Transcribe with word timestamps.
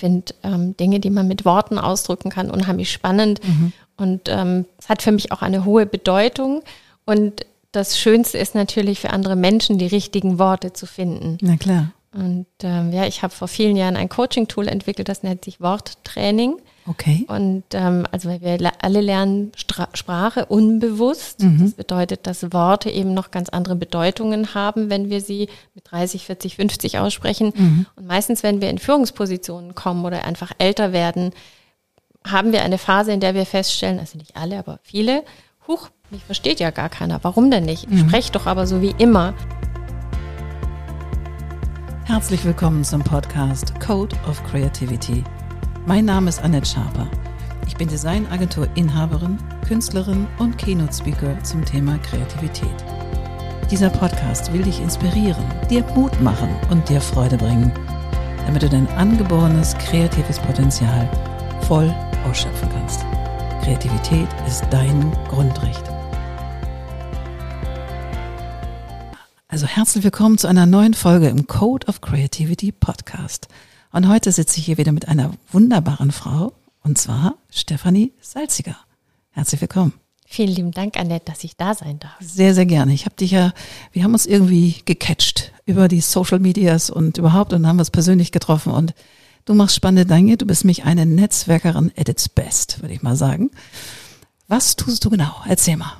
finde 0.00 0.34
ähm, 0.42 0.76
Dinge, 0.76 0.98
die 0.98 1.10
man 1.10 1.28
mit 1.28 1.44
Worten 1.44 1.78
ausdrücken 1.78 2.30
kann, 2.30 2.50
unheimlich 2.50 2.90
spannend. 2.90 3.40
Mhm. 3.46 3.72
Und 3.96 4.22
ähm, 4.28 4.64
es 4.78 4.88
hat 4.88 5.02
für 5.02 5.12
mich 5.12 5.30
auch 5.30 5.42
eine 5.42 5.64
hohe 5.64 5.86
Bedeutung. 5.86 6.62
Und 7.04 7.46
das 7.72 7.98
Schönste 7.98 8.38
ist 8.38 8.54
natürlich 8.54 9.00
für 9.00 9.10
andere 9.10 9.36
Menschen, 9.36 9.78
die 9.78 9.86
richtigen 9.86 10.38
Worte 10.38 10.72
zu 10.72 10.86
finden. 10.86 11.38
Na 11.40 11.56
klar. 11.56 11.92
Und 12.12 12.46
ähm, 12.62 12.92
ja, 12.92 13.06
ich 13.06 13.22
habe 13.22 13.32
vor 13.32 13.46
vielen 13.46 13.76
Jahren 13.76 13.96
ein 13.96 14.08
Coaching-Tool 14.08 14.66
entwickelt, 14.66 15.08
das 15.08 15.22
nennt 15.22 15.44
sich 15.44 15.60
Worttraining. 15.60 16.56
Okay. 16.86 17.26
Und 17.28 17.64
ähm, 17.72 18.06
also 18.10 18.28
wir 18.28 18.72
alle 18.80 19.00
lernen 19.00 19.52
Stra 19.56 19.88
Sprache 19.94 20.46
unbewusst. 20.46 21.42
Mhm. 21.42 21.62
Das 21.62 21.72
bedeutet, 21.72 22.26
dass 22.26 22.52
Worte 22.52 22.90
eben 22.90 23.14
noch 23.14 23.30
ganz 23.30 23.48
andere 23.48 23.76
Bedeutungen 23.76 24.54
haben, 24.54 24.90
wenn 24.90 25.10
wir 25.10 25.20
sie 25.20 25.48
mit 25.74 25.90
30, 25.90 26.24
40, 26.26 26.56
50 26.56 26.98
aussprechen. 26.98 27.52
Mhm. 27.54 27.86
Und 27.96 28.06
meistens, 28.06 28.42
wenn 28.42 28.60
wir 28.60 28.70
in 28.70 28.78
Führungspositionen 28.78 29.74
kommen 29.74 30.04
oder 30.04 30.24
einfach 30.24 30.52
älter 30.58 30.92
werden, 30.92 31.32
haben 32.26 32.52
wir 32.52 32.62
eine 32.62 32.78
Phase, 32.78 33.12
in 33.12 33.20
der 33.20 33.34
wir 33.34 33.46
feststellen, 33.46 33.98
also 33.98 34.18
nicht 34.18 34.36
alle, 34.36 34.58
aber 34.58 34.78
viele, 34.82 35.24
huch, 35.66 35.88
mich 36.10 36.24
versteht 36.24 36.60
ja 36.60 36.70
gar 36.70 36.88
keiner. 36.88 37.20
Warum 37.22 37.50
denn 37.50 37.64
nicht? 37.64 37.84
Ich 37.84 37.90
mhm. 37.90 38.08
spreche 38.08 38.32
doch 38.32 38.46
aber 38.46 38.66
so 38.66 38.82
wie 38.82 38.94
immer. 38.98 39.34
Herzlich 42.04 42.44
willkommen 42.44 42.82
zum 42.82 43.02
Podcast 43.02 43.78
Code 43.80 44.16
of 44.28 44.42
Creativity. 44.44 45.22
Mein 45.86 46.04
Name 46.04 46.28
ist 46.28 46.42
Annette 46.42 46.68
Schaper. 46.68 47.08
Ich 47.66 47.74
bin 47.74 47.88
Designagentur-Inhaberin, 47.88 49.38
Künstlerin 49.66 50.26
und 50.38 50.58
Keynote-Speaker 50.58 51.42
zum 51.42 51.64
Thema 51.64 51.96
Kreativität. 51.98 52.84
Dieser 53.70 53.88
Podcast 53.88 54.52
will 54.52 54.62
dich 54.62 54.78
inspirieren, 54.80 55.42
dir 55.70 55.82
Mut 55.94 56.20
machen 56.20 56.50
und 56.70 56.86
dir 56.90 57.00
Freude 57.00 57.38
bringen, 57.38 57.72
damit 58.44 58.62
du 58.62 58.68
dein 58.68 58.86
angeborenes 58.88 59.74
kreatives 59.78 60.38
Potenzial 60.38 61.10
voll 61.62 61.92
ausschöpfen 62.28 62.68
kannst. 62.68 63.00
Kreativität 63.62 64.28
ist 64.46 64.64
dein 64.70 65.10
Grundrecht. 65.28 65.84
Also 69.48 69.66
herzlich 69.66 70.04
willkommen 70.04 70.36
zu 70.36 70.46
einer 70.46 70.66
neuen 70.66 70.94
Folge 70.94 71.28
im 71.28 71.46
Code 71.46 71.86
of 71.86 72.02
Creativity 72.02 72.70
Podcast. 72.70 73.48
Und 73.92 74.08
heute 74.08 74.30
sitze 74.30 74.58
ich 74.58 74.66
hier 74.66 74.78
wieder 74.78 74.92
mit 74.92 75.08
einer 75.08 75.32
wunderbaren 75.50 76.12
Frau, 76.12 76.52
und 76.82 76.96
zwar 76.96 77.34
Stefanie 77.50 78.12
Salziger. 78.20 78.76
Herzlich 79.30 79.60
willkommen. 79.60 79.92
Vielen 80.26 80.50
lieben 80.50 80.70
Dank, 80.70 80.96
Annette, 80.96 81.24
dass 81.24 81.42
ich 81.42 81.56
da 81.56 81.74
sein 81.74 81.98
darf. 81.98 82.14
Sehr, 82.20 82.54
sehr 82.54 82.66
gerne. 82.66 82.92
Ich 82.92 83.04
habe 83.04 83.16
dich 83.16 83.32
ja, 83.32 83.52
wir 83.90 84.04
haben 84.04 84.12
uns 84.12 84.26
irgendwie 84.26 84.76
gecatcht 84.84 85.52
über 85.66 85.88
die 85.88 86.00
Social 86.00 86.38
Medias 86.38 86.88
und 86.88 87.18
überhaupt 87.18 87.52
und 87.52 87.66
haben 87.66 87.80
uns 87.80 87.90
persönlich 87.90 88.30
getroffen 88.30 88.72
und 88.72 88.94
du 89.44 89.54
machst 89.54 89.74
spannende 89.74 90.06
Dinge. 90.06 90.36
Du 90.36 90.46
bist 90.46 90.64
mich 90.64 90.84
eine 90.84 91.04
Netzwerkerin 91.04 91.90
at 91.96 92.08
its 92.08 92.28
best, 92.28 92.80
würde 92.82 92.94
ich 92.94 93.02
mal 93.02 93.16
sagen. 93.16 93.50
Was 94.46 94.76
tust 94.76 95.04
du 95.04 95.10
genau? 95.10 95.34
Erzähl 95.48 95.76
mal. 95.76 95.96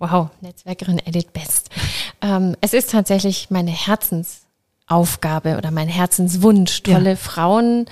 Wow, 0.00 0.30
Netzwerkerin 0.40 0.98
Edit 1.04 1.32
Best. 1.32 1.70
Ähm, 2.20 2.56
es 2.60 2.74
ist 2.74 2.90
tatsächlich 2.90 3.50
meine 3.50 3.70
Herzensaufgabe 4.88 5.56
oder 5.56 5.72
mein 5.72 5.88
Herzenswunsch, 5.88 6.82
tolle 6.82 7.10
ja. 7.10 7.16
Frauen 7.16 7.86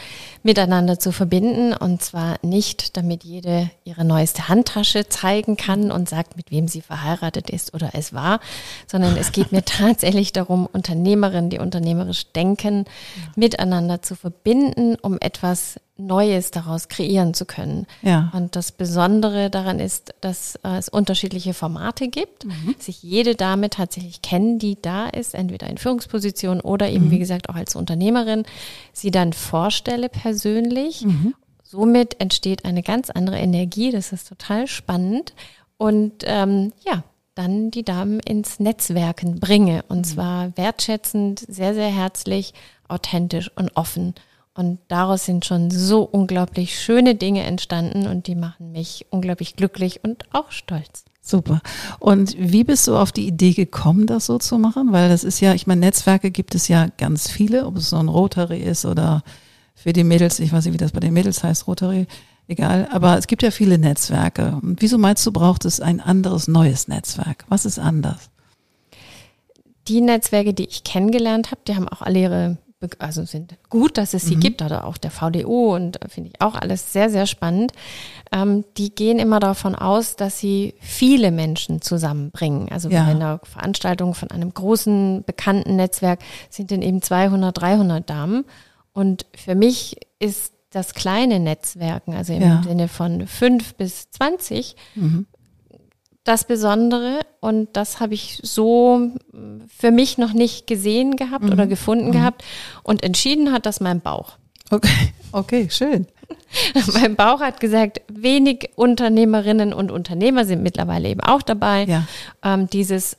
miteinander 0.44 0.98
zu 0.98 1.10
verbinden. 1.10 1.72
Und 1.72 2.02
zwar 2.02 2.36
nicht, 2.42 2.96
damit 2.96 3.24
jede 3.24 3.70
ihre 3.84 4.04
neueste 4.04 4.48
Handtasche 4.48 5.08
zeigen 5.08 5.56
kann 5.56 5.90
und 5.90 6.08
sagt, 6.08 6.36
mit 6.36 6.50
wem 6.50 6.68
sie 6.68 6.82
verheiratet 6.82 7.50
ist 7.50 7.74
oder 7.74 7.90
es 7.94 8.12
war, 8.12 8.38
sondern 8.86 9.16
es 9.16 9.32
geht 9.32 9.50
mir 9.50 9.64
tatsächlich 9.64 10.32
darum, 10.32 10.66
Unternehmerinnen, 10.66 11.50
die 11.50 11.58
unternehmerisch 11.58 12.30
denken, 12.32 12.84
ja. 13.16 13.32
miteinander 13.34 14.02
zu 14.02 14.14
verbinden, 14.14 14.94
um 14.94 15.18
etwas 15.20 15.80
Neues 15.96 16.50
daraus 16.50 16.88
kreieren 16.88 17.34
zu 17.34 17.44
können. 17.44 17.86
Ja. 18.02 18.32
Und 18.34 18.56
das 18.56 18.72
Besondere 18.72 19.48
daran 19.48 19.78
ist, 19.78 20.12
dass 20.20 20.56
äh, 20.64 20.76
es 20.76 20.88
unterschiedliche 20.88 21.54
Formate 21.54 22.08
gibt, 22.08 22.44
mhm. 22.44 22.74
sich 22.78 23.02
jede 23.02 23.36
Dame 23.36 23.70
tatsächlich 23.70 24.20
kennen, 24.20 24.58
die 24.58 24.76
da 24.80 25.06
ist, 25.06 25.34
entweder 25.34 25.68
in 25.68 25.78
Führungsposition 25.78 26.60
oder 26.60 26.88
eben, 26.90 27.06
mhm. 27.06 27.10
wie 27.12 27.20
gesagt, 27.20 27.48
auch 27.48 27.54
als 27.54 27.76
Unternehmerin, 27.76 28.44
sie 28.92 29.12
dann 29.12 29.32
vorstelle 29.32 30.08
persönlich. 30.08 31.02
Mhm. 31.02 31.34
Somit 31.62 32.20
entsteht 32.20 32.64
eine 32.64 32.82
ganz 32.82 33.10
andere 33.10 33.38
Energie, 33.38 33.92
das 33.92 34.12
ist 34.12 34.28
total 34.28 34.66
spannend. 34.66 35.32
Und 35.76 36.24
ähm, 36.24 36.72
ja, 36.84 37.04
dann 37.36 37.70
die 37.70 37.84
Damen 37.84 38.20
ins 38.20 38.58
Netzwerken 38.58 39.38
bringe. 39.38 39.84
Und 39.88 39.98
mhm. 39.98 40.04
zwar 40.04 40.56
wertschätzend, 40.56 41.44
sehr, 41.48 41.74
sehr 41.74 41.88
herzlich, 41.88 42.52
authentisch 42.88 43.50
und 43.54 43.76
offen. 43.76 44.14
Und 44.56 44.78
daraus 44.86 45.24
sind 45.24 45.44
schon 45.44 45.70
so 45.70 46.02
unglaublich 46.02 46.78
schöne 46.78 47.16
Dinge 47.16 47.42
entstanden 47.42 48.06
und 48.06 48.28
die 48.28 48.36
machen 48.36 48.70
mich 48.70 49.06
unglaublich 49.10 49.56
glücklich 49.56 50.04
und 50.04 50.24
auch 50.32 50.52
stolz. 50.52 51.04
Super. 51.20 51.60
Und 51.98 52.36
wie 52.38 52.64
bist 52.64 52.86
du 52.86 52.96
auf 52.96 53.10
die 53.10 53.26
Idee 53.26 53.52
gekommen, 53.52 54.06
das 54.06 54.26
so 54.26 54.38
zu 54.38 54.58
machen? 54.58 54.92
Weil 54.92 55.08
das 55.08 55.24
ist 55.24 55.40
ja, 55.40 55.54
ich 55.54 55.66
meine, 55.66 55.80
Netzwerke 55.80 56.30
gibt 56.30 56.54
es 56.54 56.68
ja 56.68 56.88
ganz 56.98 57.30
viele, 57.30 57.66
ob 57.66 57.78
es 57.78 57.90
so 57.90 57.96
ein 57.96 58.08
Rotary 58.08 58.60
ist 58.60 58.84
oder 58.84 59.22
für 59.74 59.92
die 59.92 60.04
Mädels, 60.04 60.38
ich 60.38 60.52
weiß 60.52 60.66
nicht, 60.66 60.74
wie 60.74 60.78
das 60.78 60.92
bei 60.92 61.00
den 61.00 61.14
Mädels 61.14 61.42
heißt, 61.42 61.66
Rotary, 61.66 62.06
egal. 62.46 62.88
Aber 62.92 63.18
es 63.18 63.26
gibt 63.26 63.42
ja 63.42 63.50
viele 63.50 63.78
Netzwerke. 63.78 64.58
Und 64.62 64.82
wieso 64.82 64.98
meinst 64.98 65.26
du, 65.26 65.32
braucht 65.32 65.64
es 65.64 65.80
ein 65.80 66.00
anderes, 66.00 66.46
neues 66.46 66.88
Netzwerk? 66.88 67.44
Was 67.48 67.64
ist 67.64 67.78
anders? 67.78 68.30
Die 69.88 70.00
Netzwerke, 70.00 70.54
die 70.54 70.66
ich 70.66 70.84
kennengelernt 70.84 71.50
habe, 71.50 71.62
die 71.66 71.74
haben 71.74 71.88
auch 71.88 72.02
alle 72.02 72.20
ihre 72.20 72.58
also 72.98 73.24
sind 73.24 73.56
gut, 73.68 73.98
dass 73.98 74.14
es 74.14 74.24
sie 74.26 74.36
mhm. 74.36 74.40
gibt, 74.40 74.62
oder 74.62 74.84
auch 74.84 74.96
der 74.96 75.10
VDO 75.10 75.74
und 75.74 76.02
äh, 76.02 76.08
finde 76.08 76.30
ich 76.30 76.40
auch 76.40 76.54
alles 76.54 76.92
sehr, 76.92 77.10
sehr 77.10 77.26
spannend. 77.26 77.72
Ähm, 78.32 78.64
die 78.76 78.94
gehen 78.94 79.18
immer 79.18 79.40
davon 79.40 79.74
aus, 79.74 80.16
dass 80.16 80.38
sie 80.38 80.74
viele 80.80 81.30
Menschen 81.30 81.82
zusammenbringen. 81.82 82.70
Also 82.70 82.88
ja. 82.88 83.04
bei 83.04 83.10
einer 83.10 83.40
Veranstaltung 83.42 84.14
von 84.14 84.30
einem 84.30 84.52
großen, 84.52 85.24
bekannten 85.24 85.76
Netzwerk 85.76 86.20
sind 86.50 86.70
dann 86.70 86.82
eben 86.82 87.02
200, 87.02 87.58
300 87.60 88.08
Damen. 88.08 88.44
Und 88.92 89.26
für 89.34 89.54
mich 89.54 89.96
ist 90.18 90.52
das 90.70 90.94
kleine 90.94 91.38
Netzwerken, 91.38 92.14
also 92.14 92.32
im 92.32 92.42
ja. 92.42 92.62
Sinne 92.62 92.88
von 92.88 93.26
fünf 93.26 93.74
bis 93.74 94.10
zwanzig, 94.10 94.76
mhm 94.94 95.26
das 96.24 96.44
Besondere 96.46 97.20
und 97.40 97.68
das 97.74 98.00
habe 98.00 98.14
ich 98.14 98.40
so 98.42 99.10
für 99.68 99.90
mich 99.90 100.16
noch 100.16 100.32
nicht 100.32 100.66
gesehen 100.66 101.16
gehabt 101.16 101.44
mhm. 101.44 101.52
oder 101.52 101.66
gefunden 101.66 102.08
mhm. 102.08 102.12
gehabt 102.12 102.42
und 102.82 103.02
entschieden 103.02 103.52
hat 103.52 103.66
das 103.66 103.80
mein 103.80 104.00
Bauch. 104.00 104.38
Okay, 104.70 105.12
okay, 105.32 105.68
schön. 105.70 106.06
mein 106.94 107.14
Bauch 107.14 107.40
hat 107.40 107.60
gesagt, 107.60 108.00
wenig 108.08 108.70
Unternehmerinnen 108.76 109.74
und 109.74 109.90
Unternehmer 109.90 110.46
sind 110.46 110.62
mittlerweile 110.62 111.08
eben 111.08 111.20
auch 111.20 111.42
dabei, 111.42 111.84
ja. 111.84 112.06
ähm, 112.42 112.68
dieses 112.68 113.18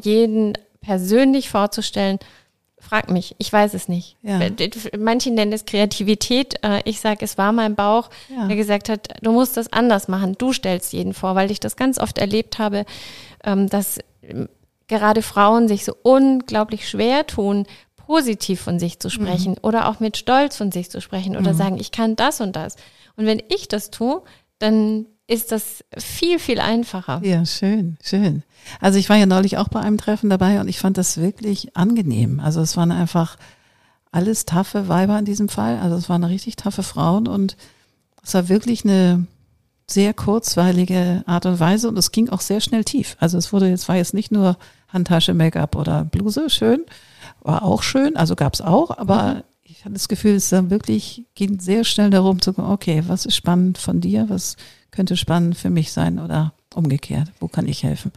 jeden 0.00 0.52
persönlich 0.80 1.48
vorzustellen 1.48 2.18
Frag 2.88 3.10
mich, 3.10 3.34
ich 3.38 3.50
weiß 3.52 3.72
es 3.74 3.88
nicht. 3.88 4.16
Ja. 4.22 4.40
Manche 4.98 5.30
nennen 5.30 5.52
es 5.52 5.64
Kreativität. 5.64 6.56
Äh, 6.62 6.82
ich 6.84 7.00
sage, 7.00 7.24
es 7.24 7.38
war 7.38 7.52
mein 7.52 7.74
Bauch, 7.74 8.10
ja. 8.28 8.46
der 8.46 8.56
gesagt 8.56 8.88
hat, 8.88 9.08
du 9.22 9.32
musst 9.32 9.56
das 9.56 9.72
anders 9.72 10.06
machen. 10.06 10.34
Du 10.36 10.52
stellst 10.52 10.92
jeden 10.92 11.14
vor, 11.14 11.34
weil 11.34 11.50
ich 11.50 11.60
das 11.60 11.76
ganz 11.76 11.98
oft 11.98 12.18
erlebt 12.18 12.58
habe, 12.58 12.84
ähm, 13.42 13.68
dass 13.68 13.98
ähm, 14.22 14.48
gerade 14.86 15.22
Frauen 15.22 15.66
sich 15.66 15.84
so 15.84 15.96
unglaublich 16.02 16.88
schwer 16.88 17.26
tun, 17.26 17.66
positiv 17.96 18.60
von 18.60 18.78
sich 18.78 19.00
zu 19.00 19.08
sprechen 19.08 19.52
mhm. 19.52 19.58
oder 19.62 19.88
auch 19.88 19.98
mit 19.98 20.18
Stolz 20.18 20.56
von 20.56 20.70
sich 20.70 20.90
zu 20.90 21.00
sprechen 21.00 21.36
oder 21.36 21.54
mhm. 21.54 21.56
sagen, 21.56 21.78
ich 21.78 21.90
kann 21.90 22.16
das 22.16 22.42
und 22.42 22.54
das. 22.54 22.76
Und 23.16 23.24
wenn 23.24 23.42
ich 23.48 23.66
das 23.66 23.90
tue, 23.90 24.22
dann 24.58 25.06
ist 25.26 25.52
das 25.52 25.84
viel, 25.96 26.38
viel 26.38 26.60
einfacher. 26.60 27.20
Ja, 27.24 27.46
schön, 27.46 27.96
schön. 28.02 28.42
Also 28.80 28.98
ich 28.98 29.08
war 29.08 29.16
ja 29.16 29.26
neulich 29.26 29.56
auch 29.56 29.68
bei 29.68 29.80
einem 29.80 29.98
Treffen 29.98 30.30
dabei 30.30 30.60
und 30.60 30.68
ich 30.68 30.78
fand 30.78 30.98
das 30.98 31.18
wirklich 31.18 31.76
angenehm. 31.76 32.40
Also 32.40 32.60
es 32.60 32.76
waren 32.76 32.92
einfach 32.92 33.36
alles 34.12 34.44
taffe 34.44 34.88
Weiber 34.88 35.18
in 35.18 35.24
diesem 35.24 35.48
Fall. 35.48 35.78
Also 35.78 35.96
es 35.96 36.08
waren 36.08 36.24
richtig 36.24 36.56
taffe 36.56 36.82
Frauen 36.82 37.26
und 37.26 37.56
es 38.22 38.34
war 38.34 38.48
wirklich 38.48 38.84
eine 38.84 39.26
sehr 39.86 40.14
kurzweilige 40.14 41.24
Art 41.26 41.46
und 41.46 41.60
Weise 41.60 41.88
und 41.88 41.98
es 41.98 42.12
ging 42.12 42.30
auch 42.30 42.40
sehr 42.40 42.60
schnell 42.60 42.84
tief. 42.84 43.16
Also 43.20 43.36
es 43.38 43.52
wurde 43.52 43.68
jetzt 43.68 43.88
war 43.88 43.96
jetzt 43.96 44.14
nicht 44.14 44.32
nur 44.32 44.56
Handtasche, 44.88 45.34
Make-up 45.34 45.76
oder 45.76 46.04
Bluse 46.04 46.48
schön, 46.48 46.84
war 47.42 47.64
auch 47.64 47.82
schön, 47.82 48.16
also 48.16 48.34
gab 48.36 48.54
es 48.54 48.60
auch, 48.60 48.96
aber 48.96 49.34
mhm. 49.34 49.42
ich 49.64 49.84
hatte 49.84 49.94
das 49.94 50.08
Gefühl, 50.08 50.36
es 50.36 50.48
dann 50.48 50.70
wirklich 50.70 51.26
ging 51.34 51.60
sehr 51.60 51.84
schnell 51.84 52.10
darum 52.10 52.40
zu 52.40 52.54
gucken, 52.54 52.70
okay, 52.70 53.02
was 53.06 53.26
ist 53.26 53.36
spannend 53.36 53.76
von 53.76 54.00
dir, 54.00 54.26
was 54.28 54.56
könnte 54.94 55.16
spannend 55.16 55.56
für 55.56 55.70
mich 55.70 55.92
sein 55.92 56.18
oder 56.18 56.52
umgekehrt, 56.74 57.32
wo 57.40 57.48
kann 57.48 57.68
ich 57.68 57.82
helfen? 57.82 58.12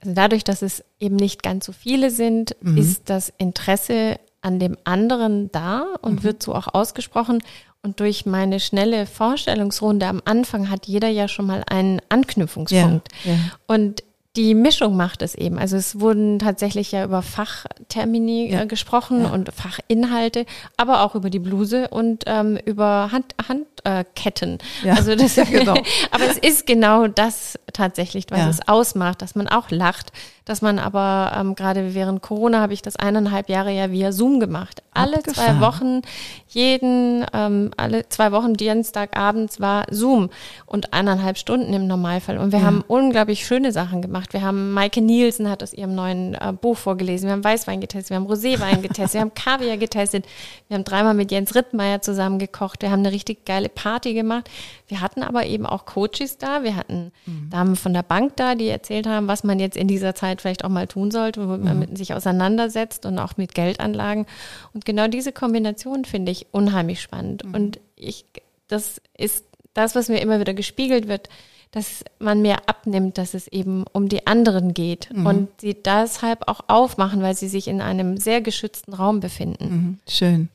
Also 0.00 0.14
dadurch, 0.14 0.44
dass 0.44 0.62
es 0.62 0.82
eben 0.98 1.16
nicht 1.16 1.42
ganz 1.42 1.66
so 1.66 1.72
viele 1.72 2.10
sind, 2.10 2.56
mhm. 2.62 2.78
ist 2.78 3.10
das 3.10 3.32
Interesse 3.36 4.18
an 4.40 4.58
dem 4.58 4.76
anderen 4.84 5.52
da 5.52 5.86
und 6.00 6.20
mhm. 6.20 6.22
wird 6.22 6.42
so 6.42 6.54
auch 6.54 6.72
ausgesprochen. 6.72 7.42
Und 7.82 8.00
durch 8.00 8.26
meine 8.26 8.60
schnelle 8.60 9.06
Vorstellungsrunde 9.06 10.06
am 10.06 10.20
Anfang 10.24 10.70
hat 10.70 10.86
jeder 10.86 11.08
ja 11.08 11.28
schon 11.28 11.46
mal 11.46 11.62
einen 11.68 12.00
Anknüpfungspunkt. 12.08 13.08
Ja, 13.24 13.32
ja. 13.32 13.38
Und 13.66 14.02
die 14.36 14.54
Mischung 14.54 14.96
macht 14.96 15.22
es 15.22 15.34
eben. 15.34 15.58
Also 15.58 15.76
es 15.76 15.98
wurden 15.98 16.38
tatsächlich 16.38 16.92
ja 16.92 17.04
über 17.04 17.20
Fachtermini 17.20 18.52
Ja. 18.52 18.62
äh, 18.62 18.66
gesprochen 18.66 19.22
Ja. 19.24 19.30
und 19.30 19.52
Fachinhalte, 19.52 20.46
aber 20.76 21.02
auch 21.02 21.16
über 21.16 21.30
die 21.30 21.40
Bluse 21.40 21.88
und 21.88 22.22
ähm, 22.26 22.56
über 22.64 23.10
Hand, 23.10 23.34
Handketten. 23.48 24.58
Ja. 24.84 24.94
Also 24.94 25.16
das, 25.16 25.34
Ja, 25.40 25.44
genau. 25.44 25.74
aber 26.12 26.24
es 26.30 26.38
ist 26.38 26.64
genau 26.66 27.08
das 27.08 27.58
tatsächlich, 27.72 28.26
was 28.30 28.38
Ja. 28.38 28.48
es 28.50 28.68
ausmacht, 28.68 29.20
dass 29.20 29.34
man 29.34 29.48
auch 29.48 29.70
lacht, 29.70 30.12
dass 30.44 30.62
man 30.62 30.78
aber 30.78 31.32
ähm, 31.36 31.56
gerade 31.56 31.94
während 31.94 32.22
Corona 32.22 32.60
habe 32.60 32.72
ich 32.72 32.82
das 32.82 32.94
eineinhalb 32.96 33.48
Jahre 33.48 33.72
ja 33.72 33.90
via 33.90 34.12
Zoom 34.12 34.38
gemacht. 34.38 34.82
Alle 34.92 35.18
Abgefahren. 35.18 35.58
zwei 35.58 35.60
Wochen, 35.66 36.02
jeden, 36.48 37.24
ähm, 37.32 37.70
alle 37.76 38.08
zwei 38.08 38.32
Wochen 38.32 38.54
Dienstagabends 38.54 39.60
war 39.60 39.86
Zoom 39.90 40.30
und 40.66 40.92
eineinhalb 40.92 41.38
Stunden 41.38 41.72
im 41.72 41.86
Normalfall. 41.86 42.38
Und 42.38 42.50
wir 42.52 42.58
Ja. 42.58 42.64
haben 42.66 42.82
unglaublich 42.88 43.46
schöne 43.46 43.70
Sachen 43.70 44.02
gemacht. 44.02 44.32
Wir 44.32 44.42
haben 44.42 44.72
Maike 44.72 45.00
Nielsen 45.00 45.48
hat 45.48 45.62
aus 45.62 45.72
ihrem 45.72 45.94
neuen 45.94 46.34
äh, 46.34 46.52
Buch 46.52 46.76
vorgelesen. 46.76 47.26
Wir 47.28 47.32
haben 47.34 47.44
Weißwein 47.44 47.80
getestet, 47.80 48.10
wir 48.10 48.16
haben 48.16 48.26
Roséwein 48.26 48.80
getestet, 48.82 49.14
wir 49.14 49.20
haben 49.20 49.34
Kaviar 49.34 49.76
getestet. 49.76 50.26
Wir 50.68 50.76
haben 50.76 50.84
dreimal 50.84 51.14
mit 51.14 51.30
Jens 51.30 51.54
Rittmeier 51.54 52.02
zusammen 52.02 52.38
gekocht. 52.38 52.82
Wir 52.82 52.90
haben 52.90 53.00
eine 53.00 53.12
richtig 53.12 53.44
geile 53.44 53.68
Party 53.68 54.12
gemacht. 54.14 54.50
Wir 54.90 55.00
hatten 55.00 55.22
aber 55.22 55.46
eben 55.46 55.66
auch 55.66 55.86
Coaches 55.86 56.38
da. 56.38 56.64
Wir 56.64 56.74
hatten 56.74 57.12
Damen 57.48 57.76
von 57.76 57.94
der 57.94 58.02
Bank 58.02 58.36
da, 58.36 58.56
die 58.56 58.68
erzählt 58.68 59.06
haben, 59.06 59.28
was 59.28 59.44
man 59.44 59.60
jetzt 59.60 59.76
in 59.76 59.86
dieser 59.86 60.14
Zeit 60.16 60.40
vielleicht 60.40 60.64
auch 60.64 60.68
mal 60.68 60.88
tun 60.88 61.10
sollte, 61.12 61.48
wo 61.48 61.56
man 61.56 61.78
mit 61.78 61.96
sich 61.96 62.12
auseinandersetzt 62.12 63.06
und 63.06 63.18
auch 63.20 63.36
mit 63.36 63.54
Geldanlagen. 63.54 64.26
Und 64.74 64.84
genau 64.84 65.06
diese 65.06 65.32
Kombination 65.32 66.04
finde 66.04 66.32
ich 66.32 66.48
unheimlich 66.50 67.00
spannend. 67.00 67.44
Und 67.44 67.78
ich, 67.94 68.24
das 68.66 69.00
ist 69.16 69.44
das, 69.74 69.94
was 69.94 70.08
mir 70.08 70.20
immer 70.20 70.40
wieder 70.40 70.54
gespiegelt 70.54 71.06
wird, 71.06 71.28
dass 71.70 72.02
man 72.18 72.42
mehr 72.42 72.68
abnimmt, 72.68 73.16
dass 73.16 73.34
es 73.34 73.46
eben 73.46 73.84
um 73.92 74.08
die 74.08 74.26
anderen 74.26 74.74
geht 74.74 75.10
und 75.12 75.48
sie 75.60 75.74
deshalb 75.74 76.48
auch 76.48 76.62
aufmachen, 76.66 77.22
weil 77.22 77.36
sie 77.36 77.46
sich 77.46 77.68
in 77.68 77.80
einem 77.80 78.16
sehr 78.16 78.40
geschützten 78.40 78.92
Raum 78.92 79.20
befinden. 79.20 79.70
Mhm. 79.70 79.98
Schön. 80.08 80.48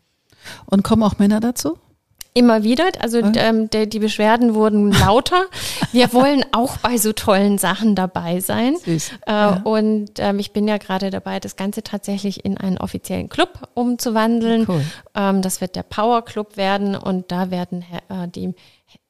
Und 0.66 0.84
kommen 0.84 1.04
auch 1.04 1.18
Männer 1.18 1.40
dazu? 1.40 1.78
Immer 2.38 2.64
wieder, 2.64 2.84
also 3.00 3.20
ähm, 3.20 3.70
der, 3.70 3.86
die 3.86 4.00
Beschwerden 4.00 4.56
wurden 4.56 4.92
lauter. 4.92 5.46
Wir 5.94 6.12
wollen 6.12 6.44
auch 6.52 6.76
bei 6.78 6.98
so 6.98 7.14
tollen 7.14 7.58
Sachen 7.58 7.96
dabei 7.96 8.42
sein. 8.42 8.76
Süß. 8.84 9.12
Äh, 9.26 9.32
Ja. 9.32 9.62
Und 9.64 10.12
ähm, 10.18 10.40
ich 10.40 10.52
bin 10.52 10.68
ja 10.68 10.78
gerade 10.78 11.12
dabei, 11.12 11.40
das 11.40 11.56
Ganze 11.56 11.82
tatsächlich 11.82 12.44
in 12.44 12.58
einen 12.58 12.78
offiziellen 12.78 13.30
Club 13.30 13.70
umzuwandeln. 13.74 14.66
Cool. 14.68 14.84
Ähm, 15.16 15.42
das 15.42 15.62
wird 15.62 15.78
der 15.78 15.84
Power 15.84 16.26
Club 16.26 16.58
werden 16.58 16.96
und 16.96 17.32
da 17.32 17.52
werden 17.52 17.86
äh, 18.10 18.28
die 18.28 18.54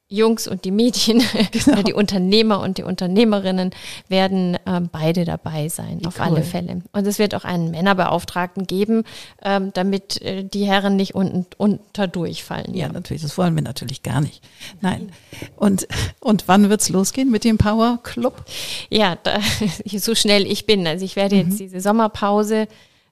Jungs 0.08 0.46
und 0.46 0.64
die 0.64 0.70
Mädchen, 0.70 1.20
Genau. 1.50 1.82
die 1.82 1.92
Unternehmer 1.92 2.60
und 2.60 2.78
die 2.78 2.84
Unternehmerinnen 2.84 3.70
werden 4.08 4.56
ähm, 4.64 4.88
beide 4.92 5.24
dabei 5.24 5.68
sein, 5.68 6.00
auf 6.06 6.18
cool. 6.18 6.26
alle 6.26 6.42
Fälle. 6.42 6.82
Und 6.92 7.06
es 7.06 7.18
wird 7.18 7.34
auch 7.34 7.44
einen 7.44 7.72
Männerbeauftragten 7.72 8.66
geben, 8.68 9.02
ähm, 9.42 9.72
damit 9.74 10.22
äh, 10.22 10.44
die 10.44 10.64
Herren 10.64 10.94
nicht 10.94 11.14
unten 11.16 11.46
unter 11.56 12.06
durchfallen. 12.06 12.72
Ja, 12.74 12.88
natürlich. 12.88 13.22
Das 13.22 13.36
wollen 13.36 13.54
wir 13.56 13.62
natürlich 13.62 14.02
gar 14.04 14.20
nicht. 14.20 14.44
Nein. 14.80 15.10
Und, 15.56 15.88
und 16.20 16.46
wann 16.46 16.70
wird's 16.70 16.88
losgehen 16.88 17.30
mit 17.30 17.42
dem 17.42 17.58
Power 17.58 17.98
Club? 18.04 18.44
Ja, 18.90 19.16
da, 19.22 19.40
so 19.86 20.14
schnell 20.14 20.46
ich 20.46 20.66
bin. 20.66 20.86
Also 20.86 21.04
ich 21.04 21.16
werde 21.16 21.34
Mhm. 21.36 21.48
jetzt 21.48 21.58
diese 21.58 21.80
Sommerpause 21.80 22.68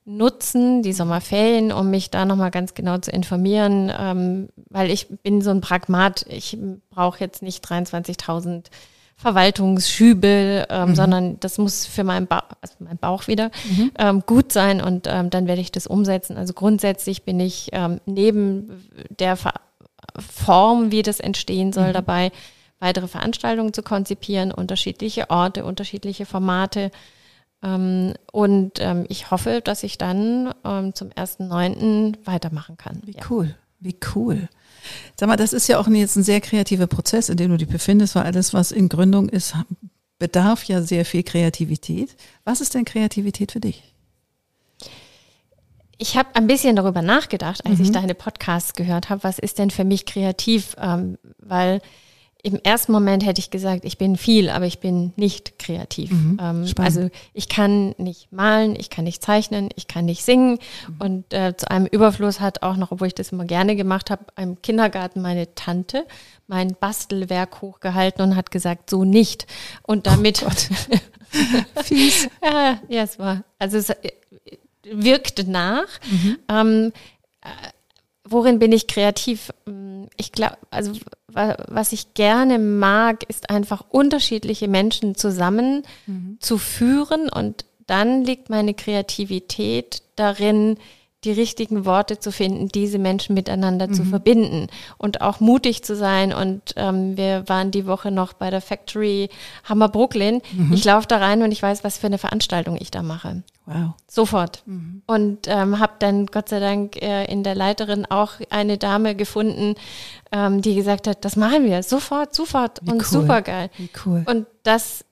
nutzen, 0.07 0.83
die 0.83 0.93
Sommerferien, 0.93 1.73
um 1.73 1.91
mich 1.91 2.11
da 2.11 2.25
nochmal 2.25 2.51
ganz 2.51 2.75
genau 2.75 2.99
zu 2.99 3.11
informieren, 3.11 3.91
ähm, 3.99 4.49
weil 4.69 4.91
ich 4.91 5.09
bin 5.23 5.41
so 5.41 5.51
ein 5.51 5.61
Pragmat. 5.63 6.27
Ich 6.29 6.59
brauche 6.91 7.21
jetzt 7.21 7.43
nicht 7.43 7.65
23.000 7.65 8.67
Verwaltungsschübe, 9.17 10.67
ähm, 10.69 10.91
Mhm. 10.91 10.95
sondern 10.95 11.41
das 11.41 11.59
muss 11.59 11.87
für 11.87 12.05
meinen, 12.05 12.27
ba 12.27 12.45
also 12.61 12.75
mein 12.81 12.99
Bauch 12.99 13.29
wieder 13.29 13.51
ähm, 13.99 14.23
gut 14.27 14.53
sein 14.53 14.81
und 14.81 15.07
ähm, 15.09 15.31
dann 15.31 15.47
werde 15.47 15.61
ich 15.61 15.73
das 15.73 15.87
umsetzen. 15.87 16.37
Also 16.37 16.53
grundsätzlich 16.53 17.23
bin 17.23 17.41
ich 17.41 17.69
ähm, 17.73 18.01
neben 18.07 18.85
der 19.19 19.37
Ver 19.37 19.53
Form, 20.21 20.93
wie 20.93 21.03
das 21.03 21.19
entstehen 21.19 21.73
soll, 21.73 21.93
dabei, 21.93 22.31
weitere 22.79 23.09
Veranstaltungen 23.09 23.73
zu 23.73 23.83
konzipieren, 23.83 24.53
unterschiedliche 24.53 25.31
Orte, 25.31 25.65
unterschiedliche 25.65 26.27
Formate. 26.27 26.91
Ähm, 27.65 28.15
und 28.31 28.73
ähm, 28.79 29.07
ich 29.09 29.31
hoffe, 29.31 29.61
dass 29.65 29.83
ich 29.83 29.97
dann 29.99 30.53
ähm, 30.65 30.95
zum 30.95 31.09
1.9. 31.09 32.19
weitermachen 32.27 32.77
kann. 32.77 33.01
Wie 33.05 33.13
Ja. 33.13 33.23
cool. 33.31 33.57
Wie 33.81 33.97
cool. 34.15 34.49
Sag 35.19 35.29
mal, 35.29 35.37
das 35.37 35.53
ist 35.53 35.67
ja 35.69 35.79
auch 35.79 35.89
jetzt 35.89 36.17
ein 36.17 36.23
sehr 36.23 36.41
kreativer 36.41 36.87
Prozess, 36.87 37.29
in 37.29 37.37
dem 37.37 37.51
du 37.51 37.57
dich 37.59 37.69
befindest, 37.69 38.15
weil 38.15 38.23
alles, 38.25 38.55
was 38.55 38.71
in 38.73 38.89
Gründung 38.89 39.29
ist, 39.29 39.55
bedarf 40.19 40.65
ja 40.65 40.81
sehr 40.83 41.05
viel 41.05 41.23
Kreativität. 41.23 42.17
Was 42.45 42.61
ist 42.61 42.75
denn 42.75 42.85
Kreativität 42.85 43.53
für 43.53 43.61
dich? 43.61 43.83
Ich 45.99 46.17
habe 46.17 46.31
ein 46.35 46.47
bisschen 46.47 46.77
darüber 46.77 47.03
nachgedacht, 47.03 47.65
als 47.67 47.79
Mhm. 47.79 47.85
ich 47.85 47.93
deine 47.93 48.15
Podcasts 48.15 48.73
gehört 48.75 49.11
habe, 49.11 49.23
was 49.23 49.39
ist 49.39 49.59
denn 49.59 49.71
für 49.71 49.85
mich 49.85 50.07
kreativ? 50.07 50.75
Ähm, 50.81 51.19
weil 51.39 51.81
im 52.45 52.61
ersten 52.63 52.93
Moment 52.93 53.25
hätte 53.25 53.41
ich 53.41 53.51
gesagt, 53.51 53.87
ich 53.87 53.97
bin 53.97 54.19
viel, 54.19 54.51
aber 54.51 54.67
ich 54.67 54.79
bin 54.79 55.15
nicht 55.17 55.59
kreativ. 55.59 56.11
Mhm. 56.11 56.39
Ähm, 56.41 56.67
also 56.77 57.09
ich 57.33 57.49
kann 57.49 57.95
nicht 57.97 58.31
malen, 58.33 58.77
ich 58.79 58.91
kann 58.91 59.05
nicht 59.05 59.23
zeichnen, 59.23 59.71
ich 59.77 59.89
kann 59.89 60.05
nicht 60.05 60.23
singen. 60.25 60.59
Mhm. 60.87 60.97
Und 60.99 61.33
äh, 61.33 61.57
zu 61.57 61.71
einem 61.71 61.87
Überfluss 61.87 62.41
hat 62.41 62.63
auch 62.63 62.77
noch, 62.77 62.93
obwohl 62.93 63.07
ich 63.07 63.15
das 63.15 63.33
immer 63.33 63.47
gerne 63.47 63.77
gemacht 63.77 64.11
habe, 64.11 64.27
im 64.37 64.61
Kindergarten 64.61 65.23
meine 65.23 65.55
Tante 65.55 66.05
mein 66.47 66.77
Bastelwerk 66.79 67.63
hochgehalten 67.63 68.23
und 68.23 68.37
hat 68.37 68.51
gesagt, 68.51 68.91
so 68.91 69.05
nicht. 69.05 69.47
Und 69.83 70.07
damit 70.07 70.39
Fies. 71.83 72.29
ja, 72.43 72.79
ja, 72.89 73.03
es 73.03 73.19
war, 73.19 73.43
also 73.59 73.79
es 73.79 73.89
äh, 73.89 74.13
wirkte 74.85 75.51
nach. 75.51 75.89
Ähm, 76.51 76.93
äh, 77.41 77.49
worin 78.29 78.59
bin 78.59 78.73
ich 78.73 78.87
kreativ? 78.87 79.53
Ich 80.17 80.33
glaube, 80.33 80.57
also 80.71 80.93
wa- 81.29 81.57
was 81.69 81.93
ich 81.93 82.15
gerne 82.15 82.59
mag, 82.59 83.23
ist 83.29 83.51
einfach 83.51 83.85
unterschiedliche 83.91 84.69
Menschen 84.69 85.15
zusammen 85.15 85.83
zu 86.41 86.59
führen 86.59 87.29
und 87.29 87.65
dann 87.87 88.25
liegt 88.25 88.49
meine 88.51 88.73
Kreativität 88.75 90.03
darin, 90.17 90.79
die 91.25 91.33
richtigen 91.33 91.85
Worte 91.85 92.19
zu 92.19 92.31
finden, 92.31 92.69
diese 92.69 92.99
Menschen 92.99 93.35
miteinander 93.35 93.91
zu 93.91 94.05
verbinden 94.05 94.69
und 94.99 95.21
auch 95.21 95.41
mutig 95.41 95.83
zu 95.83 95.97
sein. 95.97 96.33
Und 96.33 96.75
ähm, 96.77 97.17
wir 97.17 97.49
waren 97.49 97.71
die 97.71 97.87
Woche 97.87 98.11
noch 98.11 98.33
bei 98.33 98.51
der 98.51 98.61
Factory 98.61 99.31
Hammer 99.65 99.89
Brooklyn. 99.89 100.43
Ich 100.73 100.85
laufe 100.85 101.09
da 101.09 101.19
rein 101.19 101.43
und 101.43 101.53
ich 101.53 101.63
weiß, 101.63 101.85
was 101.85 101.99
für 101.99 102.07
eine 102.07 102.19
Veranstaltung 102.19 102.77
ich 102.79 102.91
da 102.91 103.03
mache. 103.03 103.43
Wow. 103.67 103.93
Sofort. 104.07 104.63
Und 105.07 105.47
ähm, 105.47 105.79
habe 105.79 105.95
dann 105.99 106.27
Gott 106.27 106.51
sei 106.51 106.61
Dank 106.61 107.01
äh, 107.01 107.25
in 107.25 107.43
der 107.43 107.55
Leiterin 107.55 108.05
auch 108.05 108.33
eine 108.51 108.77
Dame 108.77 109.15
gefunden, 109.15 109.75
ähm, 110.33 110.61
die 110.61 110.75
gesagt 110.75 111.07
hat, 111.07 111.25
das 111.25 111.37
machen 111.37 111.65
wir 111.65 111.83
sofort, 111.83 112.35
sofort 112.35 112.81
Wie 112.83 112.91
und 112.91 112.99
cool. 112.99 113.05
super 113.05 113.41
geil. 113.41 113.71
Wie 113.79 113.89
cool. 114.05 114.25
Und 114.29 114.47
das, 114.65 115.05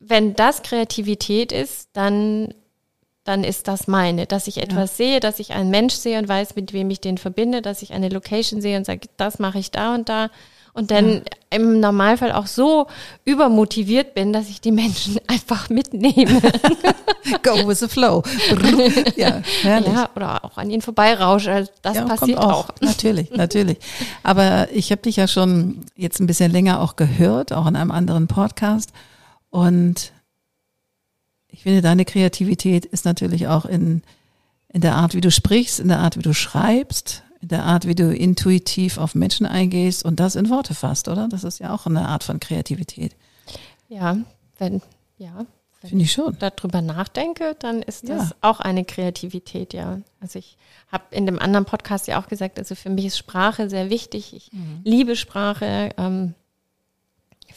wenn 0.00 0.34
das 0.34 0.62
Kreativität 0.62 1.52
ist, 1.52 1.90
dann 1.92 2.52
dann 3.28 3.44
ist 3.44 3.68
das 3.68 3.86
meine, 3.88 4.24
dass 4.24 4.46
ich 4.46 4.56
etwas 4.56 4.96
sehe, 4.96 5.20
dass 5.20 5.38
ich 5.38 5.52
einen 5.52 5.68
Mensch 5.68 5.92
sehe 5.92 6.18
und 6.18 6.28
weiß, 6.28 6.56
mit 6.56 6.72
wem 6.72 6.88
ich 6.88 7.02
den 7.02 7.18
verbinde, 7.18 7.60
dass 7.60 7.82
ich 7.82 7.92
eine 7.92 8.08
Location 8.08 8.62
sehe 8.62 8.78
und 8.78 8.86
sage, 8.86 9.06
das 9.18 9.38
mache 9.38 9.58
ich 9.58 9.70
da 9.70 9.94
und 9.94 10.08
da. 10.08 10.30
Und 10.72 10.90
dann 10.90 11.22
im 11.50 11.78
Normalfall 11.78 12.32
auch 12.32 12.46
so 12.46 12.86
übermotiviert 13.26 14.14
bin, 14.14 14.32
dass 14.32 14.48
ich 14.48 14.62
die 14.62 14.72
Menschen 14.72 15.18
einfach 15.26 15.68
mitnehme. 15.68 16.40
Go 17.42 17.68
with 17.68 17.80
the 17.80 17.88
flow. 17.88 18.22
Ja, 19.16 19.42
herrlich. 19.62 19.92
ja, 19.92 20.08
oder 20.16 20.42
auch 20.44 20.56
an 20.56 20.70
ihnen 20.70 20.80
vorbeirausche. 20.80 21.52
Also 21.52 21.70
Das 21.82 21.96
ja, 21.96 22.04
passiert 22.06 22.38
kommt 22.38 22.52
auch. 22.52 22.68
Natürlich, 22.80 23.30
natürlich. 23.32 23.76
Aber 24.22 24.68
ich 24.72 24.90
habe 24.90 25.02
dich 25.02 25.16
ja 25.16 25.28
schon 25.28 25.84
jetzt 25.96 26.18
ein 26.18 26.26
bisschen 26.26 26.50
länger 26.50 26.80
auch 26.80 26.96
gehört, 26.96 27.52
auch 27.52 27.66
in 27.66 27.76
einem 27.76 27.90
anderen 27.90 28.26
Podcast. 28.26 28.92
Und 29.50 30.12
ich 31.50 31.62
finde, 31.62 31.80
deine 31.82 32.04
Kreativität 32.04 32.84
ist 32.84 33.04
natürlich 33.04 33.46
auch 33.48 33.64
in, 33.64 34.02
in 34.68 34.80
der 34.80 34.96
Art, 34.96 35.14
wie 35.14 35.20
du 35.20 35.30
sprichst, 35.30 35.80
in 35.80 35.88
der 35.88 35.98
Art, 36.00 36.16
wie 36.16 36.22
du 36.22 36.34
schreibst, 36.34 37.22
in 37.40 37.48
der 37.48 37.64
Art, 37.64 37.86
wie 37.86 37.94
du 37.94 38.14
intuitiv 38.14 38.98
auf 38.98 39.14
Menschen 39.14 39.46
eingehst 39.46 40.04
und 40.04 40.20
das 40.20 40.36
in 40.36 40.50
Worte 40.50 40.74
fasst, 40.74 41.08
oder? 41.08 41.28
Das 41.28 41.44
ist 41.44 41.58
ja 41.60 41.72
auch 41.74 41.86
eine 41.86 42.08
Art 42.08 42.24
von 42.24 42.40
Kreativität. 42.40 43.14
Ja, 43.88 44.16
wenn, 44.58 44.82
ja, 45.16 45.46
wenn 45.80 45.90
Finde 45.90 46.04
ich 46.04 46.12
schon. 46.12 46.36
darüber 46.40 46.82
nachdenke, 46.82 47.56
dann 47.60 47.80
ist 47.82 48.08
das 48.08 48.30
Ja. 48.30 48.36
auch 48.42 48.58
eine 48.60 48.84
Kreativität, 48.84 49.72
ja. 49.72 50.00
Also 50.20 50.40
ich 50.40 50.56
habe 50.90 51.04
in 51.12 51.26
dem 51.26 51.38
anderen 51.38 51.64
Podcast 51.64 52.08
ja 52.08 52.20
auch 52.20 52.26
gesagt, 52.26 52.58
also 52.58 52.74
für 52.74 52.90
mich 52.90 53.06
ist 53.06 53.18
Sprache 53.18 53.70
sehr 53.70 53.88
wichtig. 53.88 54.34
Ich 54.34 54.52
Mhm. 54.52 54.80
liebe 54.84 55.14
Sprache. 55.16 55.90
Ähm, 55.96 56.34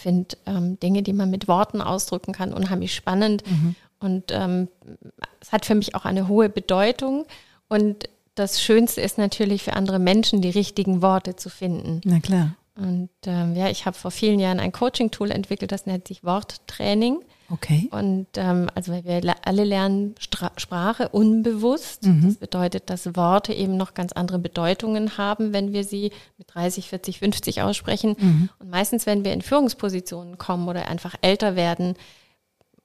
finde 0.02 0.38
ähm, 0.46 0.80
Dinge, 0.80 1.04
die 1.04 1.14
man 1.14 1.30
mit 1.30 1.48
Worten 1.48 1.82
ausdrücken 1.82 2.34
kann, 2.34 2.54
unheimlich 2.54 2.94
spannend. 2.94 3.44
Mhm. 3.50 3.76
Und 4.00 4.32
ähm, 4.32 4.68
es 5.40 5.52
hat 5.52 5.66
für 5.66 5.76
mich 5.76 5.96
auch 5.96 6.06
eine 6.06 6.28
hohe 6.28 6.50
Bedeutung. 6.50 7.26
Und 7.70 8.10
das 8.36 8.62
Schönste 8.62 9.02
ist 9.02 9.18
natürlich 9.18 9.64
für 9.64 9.74
andere 9.74 10.00
Menschen, 10.00 10.42
die 10.42 10.50
richtigen 10.50 11.02
Worte 11.02 11.36
zu 11.36 11.50
finden. 11.50 12.02
Na 12.04 12.20
klar. 12.20 12.56
Und 12.76 13.10
ähm, 13.26 13.56
ja, 13.56 13.70
ich 13.70 13.86
habe 13.86 13.98
vor 13.98 14.12
vielen 14.12 14.40
Jahren 14.40 14.60
ein 14.60 14.72
Coaching-Tool 14.72 15.30
entwickelt, 15.30 15.72
das 15.72 15.86
nennt 15.86 16.08
sich 16.08 16.24
Worttraining. 16.24 17.20
Okay. 17.52 17.90
Und 17.92 18.28
ähm, 18.36 18.70
also 18.76 18.94
weil 18.94 19.04
wir 19.04 19.36
alle 19.44 19.64
lernen 19.64 20.16
Stra 20.20 20.52
Sprache 20.58 21.10
unbewusst. 21.10 22.06
Mhm. 22.06 22.24
Das 22.26 22.36
bedeutet, 22.36 22.90
dass 22.90 23.16
Worte 23.16 23.54
eben 23.54 23.78
noch 23.78 23.94
ganz 23.94 24.14
andere 24.14 24.40
Bedeutungen 24.40 25.18
haben, 25.18 25.54
wenn 25.54 25.74
wir 25.74 25.84
sie 25.84 26.12
mit 26.38 26.54
30, 26.54 26.88
40, 26.90 27.20
50 27.20 27.62
aussprechen. 27.62 28.16
Mhm. 28.18 28.50
Und 28.60 28.70
meistens, 28.70 29.06
wenn 29.06 29.26
wir 29.26 29.34
in 29.34 29.42
Führungspositionen 29.42 30.38
kommen 30.38 30.68
oder 30.68 30.88
einfach 30.88 31.16
älter 31.22 31.56
werden, 31.56 31.96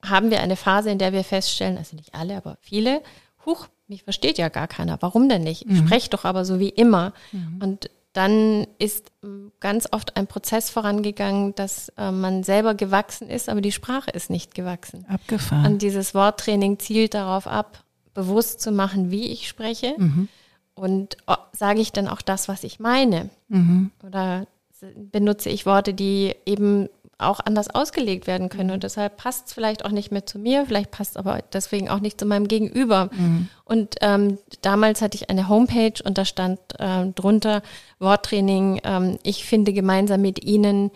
haben 0.03 0.31
wir 0.31 0.41
eine 0.41 0.57
Phase, 0.57 0.91
in 0.91 0.99
der 0.99 1.13
wir 1.13 1.25
feststellen, 1.25 1.79
also 1.79 1.97
nicht 1.97 2.15
alle, 2.15 2.37
aber 2.37 2.59
viele, 2.61 3.03
huch, 3.45 3.69
mich 3.89 4.03
versteht 4.03 4.39
ja 4.39 4.49
gar 4.49 4.67
keiner. 4.67 4.99
Warum 5.01 5.29
denn 5.29 5.43
nicht? 5.43 5.65
Ich 5.69 5.79
spreche 5.79 6.11
doch 6.11 6.25
aber 6.25 6.45
so 6.45 6.59
wie 6.59 6.69
immer. 6.69 7.13
Und 7.61 7.89
dann 8.17 8.67
ist 8.79 9.13
ähm, 9.23 9.53
ganz 9.61 9.89
oft 9.93 10.17
ein 10.17 10.27
Prozess 10.27 10.71
vorangegangen, 10.71 11.55
dass 11.55 11.91
äh, 11.99 12.11
man 12.11 12.43
selber 12.45 12.75
gewachsen 12.75 13.29
ist, 13.29 13.49
aber 13.49 13.61
die 13.61 13.73
Sprache 13.73 14.11
ist 14.11 14.31
nicht 14.31 14.55
gewachsen. 14.55 15.05
Abgefahren. 15.09 15.75
Und 15.75 15.83
dieses 15.83 16.15
Worttraining 16.15 16.79
zielt 16.79 17.15
darauf 17.15 17.47
ab, 17.47 17.85
bewusst 18.15 18.61
zu 18.61 18.73
machen, 18.73 19.11
wie 19.11 19.27
ich 19.27 19.47
spreche. 19.49 19.95
Und 20.75 21.17
oh, 21.27 21.35
sage 21.53 21.81
ich 21.81 21.93
dann 21.93 22.09
auch 22.09 22.23
das, 22.23 22.49
was 22.49 22.65
ich 22.65 22.81
meine? 22.81 23.29
Oder 24.03 24.47
s- 24.71 24.93
benutze 24.95 25.49
ich 25.51 25.67
Worte, 25.67 25.93
die 25.95 26.35
eben 26.47 26.89
auch 27.19 27.41
anders 27.45 27.71
ausgelegt 27.75 28.27
werden 28.27 28.49
können. 28.49 28.71
Und 28.71 28.83
deshalb 28.85 29.17
passt 29.17 29.47
es 29.49 29.53
vielleicht 29.55 29.85
auch 29.85 29.91
nicht 29.91 30.13
mehr 30.13 30.27
zu 30.27 30.39
mir, 30.39 30.67
vielleicht 30.67 30.91
passt 30.91 31.13
es 31.13 31.17
aber 31.17 31.41
deswegen 31.53 31.89
auch 31.89 32.01
nicht 32.01 32.21
zu 32.21 32.27
meinem 32.27 32.47
Gegenüber. 32.49 33.09
Und 33.65 33.95
ähm, 34.03 34.39
damals 34.61 35.01
hatte 35.01 35.17
ich 35.17 35.31
eine 35.31 35.49
Homepage 35.49 35.95
und 36.05 36.19
da 36.19 36.25
stand 36.25 36.59
ähm, 36.79 37.15
drunter 37.15 37.63
Worttraining, 37.99 38.81
ähm, 38.85 39.19
ich 39.23 39.45
finde 39.47 39.73
gemeinsam 39.73 40.21
mit 40.21 40.45
Ihnen 40.45 40.91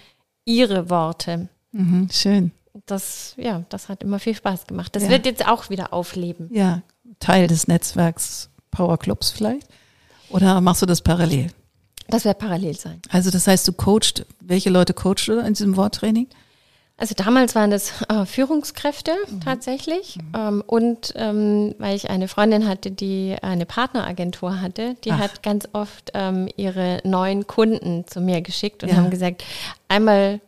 Ihre 0.45 0.91
Worte. 0.91 1.49
Mhm. 1.73 2.09
Schön. 2.13 2.51
Das, 2.87 3.35
ja, 3.37 3.65
das 3.69 3.89
hat 3.89 4.03
immer 4.03 4.19
viel 4.19 4.35
Spaß 4.35 4.67
gemacht. 4.67 4.95
Das 4.97 5.05
Ja. 5.05 5.09
wird 5.11 5.27
jetzt 5.27 5.47
auch 5.49 5.71
wieder 5.71 5.93
aufleben. 5.93 6.49
Ja, 6.53 6.83
Teil 7.19 7.47
des 7.47 7.67
Netzwerks 7.69 8.51
Power 8.71 8.99
Clubs 8.99 9.31
vielleicht? 9.31 9.67
Oder 10.31 10.61
machst 10.61 10.83
du 10.83 10.87
das 10.87 11.01
parallel? 11.03 11.49
Das 12.11 12.25
wird 12.25 12.39
parallel 12.39 12.77
sein. 12.77 13.01
Also 13.11 13.31
das 13.31 13.47
heißt, 13.47 13.67
du 13.69 13.73
coachst, 13.73 14.27
welche 14.41 14.71
Leute 14.71 14.95
coachst 14.95 15.29
du 15.29 15.39
in 15.39 15.55
diesem 15.55 15.77
Worttraining? 15.77 16.29
Also 16.97 17.15
damals 17.15 17.55
waren 17.55 17.71
das 17.71 17.93
äh, 18.11 18.27
Führungskräfte 18.27 19.13
tatsächlich. 19.43 20.19
Ähm, 20.37 20.63
und 20.67 21.15
ähm, 21.17 21.75
weil 21.79 21.97
ich 21.97 22.11
eine 22.11 22.29
Freundin 22.29 22.69
hatte, 22.69 22.91
die 22.91 23.37
eine 23.41 23.65
Partneragentur 23.65 24.61
hatte, 24.61 24.97
die 25.05 25.13
Ach. 25.13 25.19
hat 25.19 25.43
ganz 25.43 25.67
oft 25.73 26.11
ähm, 26.13 26.49
ihre 26.57 27.01
neuen 27.05 27.47
Kunden 27.47 28.05
zu 28.07 28.21
mir 28.21 28.43
geschickt 28.43 28.83
und 28.83 28.91
Ja. 28.91 28.97
haben 28.97 29.09
gesagt, 29.09 29.45
einmal 29.89 30.41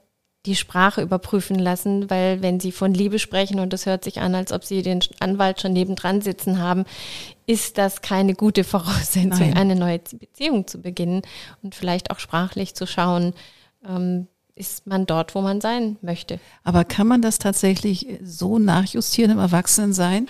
die 0.44 0.56
Sprache 0.56 1.00
überprüfen 1.00 1.56
lassen, 1.58 2.10
weil 2.10 2.42
wenn 2.42 2.58
sie 2.60 2.72
von 2.72 2.92
Liebe 2.92 3.18
sprechen 3.20 3.60
und 3.60 3.72
es 3.72 3.86
hört 3.86 4.02
sich 4.04 4.20
an, 4.20 4.34
als 4.34 4.52
ob 4.52 4.64
sie 4.64 4.82
den 4.82 5.00
Anwalt 5.20 5.60
schon 5.62 5.72
nebendran 5.72 6.20
sitzen 6.20 6.58
haben, 6.58 6.84
ist 7.46 7.78
das 7.78 8.02
keine 8.02 8.34
gute 8.34 8.64
Voraussetzung, 8.64 9.48
Nein. 9.48 9.56
eine 9.56 9.76
neue 9.76 9.98
Beziehung 9.98 10.66
zu 10.66 10.80
beginnen 10.80 11.22
und 11.62 11.74
vielleicht 11.74 12.10
auch 12.10 12.18
sprachlich 12.18 12.74
zu 12.74 12.86
schauen, 12.86 13.34
ähm, 13.86 14.28
ist 14.54 14.86
man 14.86 15.06
dort, 15.06 15.34
wo 15.34 15.40
man 15.40 15.60
sein 15.60 15.96
möchte. 16.02 16.38
Aber 16.62 16.84
kann 16.84 17.06
man 17.06 17.22
das 17.22 17.38
tatsächlich 17.38 18.06
so 18.22 18.58
nachjustieren 18.58 19.30
im 19.30 19.38
Erwachsenensein? 19.38 20.28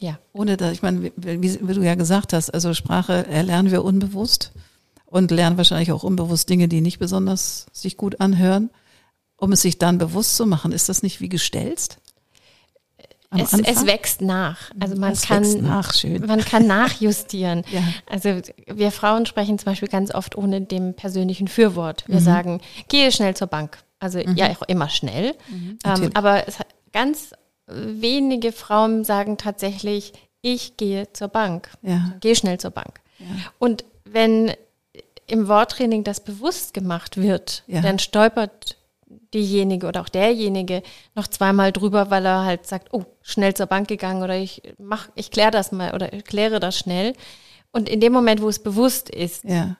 Ja. 0.00 0.18
Ohne 0.32 0.56
dass, 0.56 0.72
ich 0.72 0.82
meine, 0.82 1.12
wie, 1.16 1.40
wie, 1.40 1.74
du 1.74 1.82
ja 1.82 1.94
gesagt 1.94 2.32
hast, 2.32 2.50
also 2.50 2.74
Sprache 2.74 3.24
erlernen 3.28 3.70
wir 3.70 3.84
unbewusst 3.84 4.52
und 5.06 5.30
lernen 5.30 5.58
wahrscheinlich 5.58 5.92
auch 5.92 6.02
unbewusst 6.02 6.50
Dinge, 6.50 6.66
die 6.66 6.80
nicht 6.80 6.98
besonders 6.98 7.66
sich 7.72 7.96
gut 7.96 8.20
anhören. 8.20 8.70
Um 9.36 9.52
es 9.52 9.62
sich 9.62 9.78
dann 9.78 9.98
bewusst 9.98 10.36
zu 10.36 10.46
machen, 10.46 10.72
ist 10.72 10.88
das 10.88 11.02
nicht 11.04 11.20
wie 11.20 11.28
gestelzt? 11.28 11.98
Es, 13.36 13.52
es 13.52 13.86
wächst 13.86 14.20
nach. 14.20 14.58
Also 14.78 14.96
man 14.96 15.12
Es 15.12 15.22
kann, 15.22 15.42
nach, 15.62 15.92
man 16.26 16.40
kann 16.44 16.66
nachjustieren. 16.66 17.64
Ja. 17.72 17.80
Also 18.10 18.40
wir 18.66 18.90
Frauen 18.92 19.24
sprechen 19.26 19.58
zum 19.58 19.66
Beispiel 19.66 19.88
ganz 19.88 20.14
oft 20.14 20.36
ohne 20.36 20.60
dem 20.60 20.94
persönlichen 20.94 21.48
Fürwort. 21.48 22.04
Mhm. 22.08 22.12
Wir 22.12 22.20
sagen, 22.20 22.60
gehe 22.88 23.10
schnell 23.12 23.34
zur 23.34 23.46
Bank. 23.46 23.78
Also 23.98 24.18
ja 24.18 24.50
auch 24.50 24.62
immer 24.62 24.88
schnell. 24.88 25.34
Mhm. 25.48 25.78
Ähm, 25.84 26.10
aber 26.14 26.46
es, 26.48 26.58
ganz 26.92 27.32
wenige 27.66 28.52
Frauen 28.52 29.04
sagen 29.04 29.38
tatsächlich, 29.38 30.12
ich 30.42 30.76
gehe 30.76 31.10
zur 31.12 31.28
Bank. 31.28 31.70
Ja. 31.82 32.12
Geh 32.20 32.34
schnell 32.34 32.58
zur 32.58 32.72
Bank. 32.72 33.00
Und 33.58 33.84
wenn 34.04 34.52
im 35.26 35.46
Worttraining 35.48 36.04
das 36.04 36.20
bewusst 36.20 36.74
gemacht 36.74 37.16
wird, 37.16 37.62
Ja. 37.68 37.80
dann 37.80 37.98
stolpert 38.00 38.76
diejenige 39.34 39.86
oder 39.86 40.00
auch 40.00 40.08
derjenige 40.08 40.82
noch 41.14 41.26
zweimal 41.26 41.72
drüber, 41.72 42.10
weil 42.10 42.24
er 42.26 42.44
halt 42.44 42.66
sagt, 42.66 42.88
oh, 42.92 43.04
schnell 43.22 43.54
zur 43.54 43.66
Bank 43.66 43.88
gegangen 43.88 44.22
oder 44.22 44.36
ich 44.36 44.62
mach, 44.78 45.08
ich 45.14 45.30
kläre 45.30 45.50
das 45.50 45.72
mal 45.72 45.94
oder 45.94 46.12
ich 46.12 46.24
kläre 46.24 46.60
das 46.60 46.78
schnell. 46.78 47.14
Und 47.72 47.88
in 47.88 48.00
dem 48.00 48.12
Moment, 48.12 48.42
wo 48.42 48.48
es 48.48 48.62
bewusst 48.62 49.08
ist, 49.08 49.44
Ja. 49.44 49.76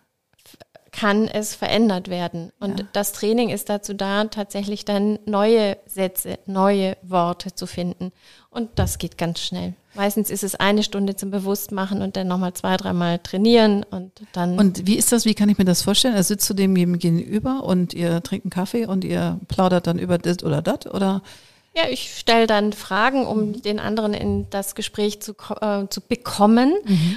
Kann 0.92 1.26
es 1.26 1.54
verändert 1.54 2.08
werden. 2.08 2.52
Und 2.60 2.80
Ja. 2.80 2.86
das 2.92 3.12
Training 3.12 3.48
ist 3.48 3.68
dazu 3.70 3.94
da, 3.94 4.24
tatsächlich 4.24 4.84
dann 4.84 5.18
neue 5.24 5.78
Sätze, 5.86 6.38
neue 6.46 6.96
Worte 7.02 7.54
zu 7.54 7.66
finden. 7.66 8.12
Und 8.50 8.68
das 8.74 8.98
geht 8.98 9.16
ganz 9.16 9.40
schnell. 9.40 9.72
Meistens 9.94 10.30
ist 10.30 10.44
es 10.44 10.54
eine 10.54 10.82
Stunde 10.82 11.16
zum 11.16 11.30
Bewusstmachen 11.30 12.02
und 12.02 12.16
dann 12.16 12.28
nochmal 12.28 12.52
zwei, 12.52 12.76
dreimal 12.76 13.18
trainieren 13.18 13.84
und 13.90 14.12
dann. 14.32 14.58
Und 14.58 14.86
wie 14.86 14.96
ist 14.96 15.12
das, 15.12 15.24
wie 15.24 15.34
kann 15.34 15.48
ich 15.48 15.58
mir 15.58 15.64
das 15.64 15.82
vorstellen? 15.82 16.14
Also 16.14 16.28
sitzt 16.28 16.48
du 16.50 16.54
dem 16.54 16.74
gegenüber 16.74 17.64
und 17.64 17.94
ihr 17.94 18.22
trinkt 18.22 18.44
einen 18.46 18.50
Kaffee 18.50 18.86
und 18.86 19.04
ihr 19.04 19.40
plaudert 19.48 19.86
dann 19.86 19.98
über 19.98 20.18
das 20.18 20.42
oder 20.44 20.60
das 20.62 20.86
oder? 20.86 21.22
Ja, 21.74 21.84
ich 21.88 22.18
stelle 22.18 22.46
dann 22.46 22.74
Fragen, 22.74 23.26
um 23.26 23.62
den 23.62 23.80
anderen 23.80 24.12
in 24.12 24.46
das 24.50 24.74
Gespräch 24.74 25.22
zu, 25.22 25.32
äh, 25.62 25.86
zu 25.88 26.02
bekommen. 26.02 26.74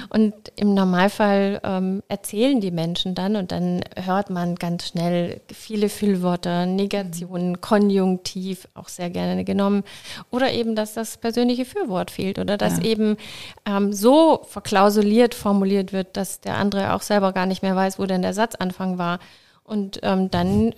Und 0.08 0.32
im 0.56 0.72
Normalfall 0.72 1.60
ähm, 1.62 2.02
erzählen 2.08 2.58
die 2.62 2.70
Menschen 2.70 3.14
dann 3.14 3.36
und 3.36 3.52
dann 3.52 3.82
hört 4.02 4.30
man 4.30 4.54
ganz 4.54 4.88
schnell 4.88 5.42
viele 5.52 5.90
Füllwörter, 5.90 6.64
Negationen, 6.64 7.60
Konjunktiv, 7.60 8.66
auch 8.74 8.88
sehr 8.88 9.10
gerne 9.10 9.44
genommen. 9.44 9.84
Oder 10.30 10.50
eben, 10.52 10.74
dass 10.74 10.94
das 10.94 11.18
persönliche 11.18 11.66
Fürwort 11.66 12.10
fehlt 12.10 12.38
oder 12.38 12.56
dass 12.56 12.78
Ja. 12.78 12.84
eben 12.84 13.18
ähm, 13.66 13.92
so 13.92 14.40
verklausuliert 14.48 15.34
formuliert 15.34 15.92
wird, 15.92 16.16
dass 16.16 16.40
der 16.40 16.56
andere 16.56 16.94
auch 16.94 17.02
selber 17.02 17.32
gar 17.32 17.44
nicht 17.44 17.62
mehr 17.62 17.76
weiß, 17.76 17.98
wo 17.98 18.06
denn 18.06 18.22
der 18.22 18.32
Satzanfang 18.32 18.96
war. 18.96 19.18
Und 19.64 20.00
ähm, 20.02 20.30
dann 20.30 20.72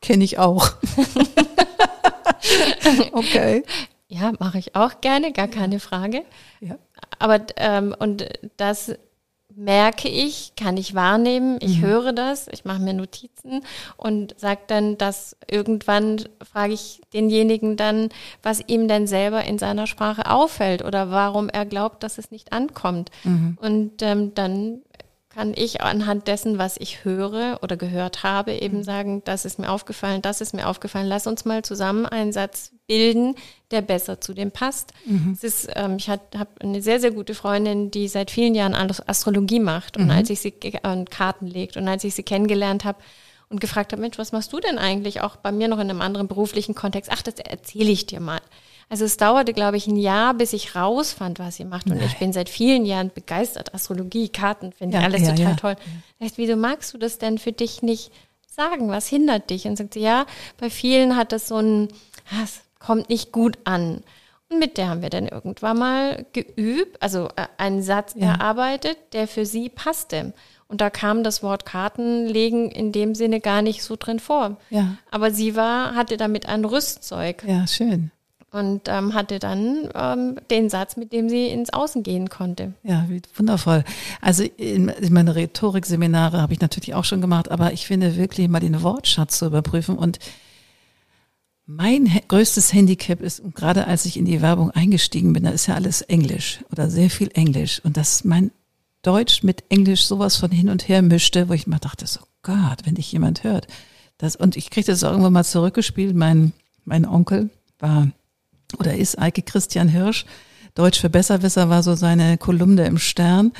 Kenne 0.00 0.24
ich 0.24 0.38
auch. 0.38 0.70
okay. 3.12 3.62
Ja, 4.08 4.32
mache 4.38 4.58
ich 4.58 4.74
auch 4.74 5.00
gerne, 5.00 5.32
gar 5.32 5.48
keine 5.48 5.78
Frage. 5.80 6.24
Ja. 6.60 6.76
Aber 7.18 7.38
ähm, 7.56 7.94
und 7.98 8.28
das 8.56 8.92
merke 9.54 10.08
ich, 10.08 10.52
kann 10.56 10.76
ich 10.76 10.94
wahrnehmen, 10.94 11.58
ich 11.60 11.78
Mhm. 11.78 11.82
höre 11.82 12.12
das, 12.12 12.48
ich 12.48 12.64
mache 12.64 12.80
mir 12.80 12.94
Notizen 12.94 13.62
und 13.96 14.34
sage 14.38 14.60
dann, 14.68 14.96
dass 14.96 15.36
irgendwann 15.50 16.24
frage 16.42 16.72
ich 16.72 17.00
denjenigen 17.12 17.76
dann, 17.76 18.08
was 18.42 18.62
ihm 18.66 18.88
denn 18.88 19.06
selber 19.06 19.44
in 19.44 19.58
seiner 19.58 19.86
Sprache 19.86 20.30
auffällt 20.30 20.84
oder 20.84 21.10
warum 21.10 21.48
er 21.48 21.66
glaubt, 21.66 22.02
dass 22.02 22.18
es 22.18 22.30
nicht 22.30 22.52
ankommt. 22.52 23.10
Mhm. 23.24 23.58
Und 23.60 24.02
ähm, 24.02 24.34
dann 24.34 24.82
kann 25.40 25.54
ich 25.56 25.80
anhand 25.80 26.28
dessen, 26.28 26.58
was 26.58 26.76
ich 26.76 27.02
höre 27.02 27.60
oder 27.62 27.78
gehört 27.78 28.22
habe, 28.24 28.52
eben 28.52 28.78
Mhm. 28.78 28.82
sagen, 28.82 29.22
das 29.24 29.46
ist 29.46 29.58
mir 29.58 29.70
aufgefallen, 29.70 30.20
das 30.20 30.42
ist 30.42 30.52
mir 30.52 30.68
aufgefallen. 30.68 31.06
Lass 31.06 31.26
uns 31.26 31.46
mal 31.46 31.62
zusammen 31.62 32.04
einen 32.04 32.30
Satz 32.34 32.72
bilden, 32.86 33.36
der 33.70 33.80
besser 33.80 34.20
zu 34.20 34.34
dem 34.34 34.50
passt. 34.50 34.92
Mhm. 35.06 35.32
Es 35.32 35.42
ist, 35.42 35.68
ähm, 35.76 35.96
ich 35.96 36.10
habe 36.10 36.20
eine 36.60 36.82
sehr, 36.82 37.00
sehr 37.00 37.10
gute 37.10 37.34
Freundin, 37.34 37.90
die 37.90 38.06
seit 38.08 38.30
vielen 38.30 38.54
Jahren 38.54 38.74
Ast- 38.74 39.08
Astrologie 39.08 39.60
macht. 39.60 39.96
Mhm. 39.96 40.04
Und 40.04 40.10
als 40.10 40.28
ich 40.28 40.40
sie 40.40 40.52
äh, 40.62 41.04
Karten 41.08 41.46
legt 41.46 41.78
und 41.78 41.88
als 41.88 42.04
ich 42.04 42.14
sie 42.14 42.22
kennengelernt 42.22 42.84
habe 42.84 42.98
und 43.48 43.62
gefragt 43.62 43.92
habe, 43.92 44.02
Mensch, 44.02 44.18
was 44.18 44.32
machst 44.32 44.52
du 44.52 44.60
denn 44.60 44.76
eigentlich? 44.76 45.22
Auch 45.22 45.36
bei 45.36 45.52
mir 45.52 45.68
noch 45.68 45.78
in 45.78 45.88
einem 45.88 46.02
anderen 46.02 46.28
beruflichen 46.28 46.74
Kontext. 46.74 47.10
Ach, 47.14 47.22
das 47.22 47.36
erzähle 47.36 47.90
ich 47.90 48.04
dir 48.04 48.20
mal. 48.20 48.40
Also 48.90 49.04
es 49.04 49.16
dauerte, 49.16 49.52
glaube 49.52 49.76
ich, 49.76 49.86
ein 49.86 49.96
Jahr, 49.96 50.34
bis 50.34 50.52
ich 50.52 50.74
rausfand, 50.74 51.38
was 51.38 51.56
sie 51.56 51.64
macht. 51.64 51.86
Und 51.86 52.02
ich 52.02 52.18
bin 52.18 52.32
seit 52.32 52.48
vielen 52.48 52.84
Jahren 52.84 53.12
begeistert. 53.14 53.72
Astrologie, 53.72 54.28
Karten, 54.28 54.72
finde 54.72 54.96
ich 54.96 55.00
Ja, 55.00 55.08
alles 55.08 55.22
ja, 55.22 55.28
total 55.28 55.44
ja. 55.44 55.54
toll. 55.54 55.76
Dachte, 56.18 56.32
wieso 56.36 56.56
magst 56.56 56.92
du 56.92 56.98
das 56.98 57.18
denn 57.18 57.38
für 57.38 57.52
dich 57.52 57.82
nicht 57.82 58.10
sagen? 58.48 58.88
Was 58.88 59.06
hindert 59.06 59.48
dich? 59.48 59.66
Und 59.66 59.76
sagt 59.76 59.94
sie, 59.94 60.00
ja, 60.00 60.26
bei 60.58 60.70
vielen 60.70 61.16
hat 61.16 61.30
das 61.30 61.46
so 61.46 61.58
ein, 61.58 61.86
ah, 62.32 62.42
es 62.42 62.62
kommt 62.80 63.08
nicht 63.08 63.30
gut 63.30 63.58
an. 63.62 64.02
Und 64.48 64.58
mit 64.58 64.76
der 64.76 64.88
haben 64.88 65.02
wir 65.02 65.10
dann 65.10 65.28
irgendwann 65.28 65.78
mal 65.78 66.26
geübt, 66.32 67.00
also 67.00 67.28
äh, 67.36 67.46
einen 67.58 67.84
Satz 67.84 68.16
erarbeitet, 68.16 68.98
der 69.12 69.28
für 69.28 69.46
sie 69.46 69.68
passte. 69.68 70.32
Und 70.66 70.80
da 70.80 70.90
kam 70.90 71.22
das 71.22 71.44
Wort 71.44 71.64
Kartenlegen 71.64 72.70
in 72.70 72.90
dem 72.90 73.14
Sinne 73.14 73.40
gar 73.40 73.62
nicht 73.62 73.84
so 73.84 73.94
drin 73.96 74.18
vor. 74.18 74.56
Ja. 74.70 74.96
Aber 75.12 75.30
sie 75.30 75.54
war, 75.54 75.94
hatte 75.94 76.16
damit 76.16 76.48
ein 76.48 76.64
Rüstzeug 76.64 77.44
Ja, 77.46 77.68
schön. 77.68 78.10
Und 78.52 78.82
ähm, 78.86 79.14
hatte 79.14 79.38
dann 79.38 79.88
ähm, 79.94 80.36
den 80.50 80.68
Satz, 80.68 80.96
mit 80.96 81.12
dem 81.12 81.28
sie 81.28 81.46
ins 81.46 81.72
Außen 81.72 82.02
gehen 82.02 82.28
konnte. 82.28 82.74
Ja, 82.82 83.06
wundervoll. 83.34 83.84
Also 84.20 84.42
in, 84.42 84.88
in 84.88 85.12
meine 85.12 85.36
Rhetorikseminare 85.36 86.40
habe 86.40 86.52
ich 86.52 86.60
natürlich 86.60 86.94
auch 86.94 87.04
schon 87.04 87.20
gemacht, 87.20 87.50
aber 87.50 87.72
ich 87.72 87.86
finde 87.86 88.16
wirklich 88.16 88.48
mal 88.48 88.60
den 88.60 88.82
Wortschatz 88.82 89.38
zu 89.38 89.46
überprüfen 89.46 89.96
und 89.96 90.18
Mein 91.72 92.10
größtes 92.26 92.72
Handicap 92.72 93.20
ist, 93.20 93.38
und 93.38 93.54
gerade 93.54 93.86
als 93.86 94.04
ich 94.04 94.16
in 94.16 94.24
die 94.24 94.42
Werbung 94.42 94.72
eingestiegen 94.72 95.32
bin, 95.32 95.44
da 95.44 95.50
ist 95.50 95.68
ja 95.68 95.76
alles 95.76 96.02
Englisch 96.02 96.64
oder 96.72 96.90
sehr 96.90 97.10
viel 97.10 97.30
Englisch. 97.34 97.80
Und 97.84 97.96
dass 97.96 98.24
mein 98.24 98.50
Deutsch 99.02 99.44
mit 99.44 99.62
Englisch 99.68 100.04
sowas 100.04 100.34
von 100.36 100.50
hin 100.50 100.68
und 100.68 100.88
her 100.88 101.00
mischte, 101.00 101.48
wo 101.48 101.52
ich 101.52 101.68
mal 101.68 101.78
dachte, 101.78 102.08
so 102.08 102.18
Gott, 102.42 102.84
wenn 102.84 102.96
dich 102.96 103.12
jemand 103.12 103.44
hört. 103.44 103.68
Das, 104.18 104.34
und 104.34 104.56
ich 104.56 104.70
kriegte 104.70 104.90
das 104.90 105.04
irgendwann 105.04 105.32
mal 105.32 105.44
zurückgespielt. 105.44 106.16
Mein, 106.16 106.52
mein 106.84 107.06
Onkel 107.06 107.50
war 107.78 108.08
oder 108.78 108.96
ist 108.96 109.18
Eike 109.18 109.42
Christian 109.42 109.88
Hirsch. 109.88 110.24
Deutsch 110.74 111.00
für 111.00 111.10
Besserwisser 111.10 111.68
war 111.68 111.82
so 111.82 111.94
seine 111.94 112.38
Kolumne 112.38 112.86
im 112.86 112.98
Stern. 112.98 113.52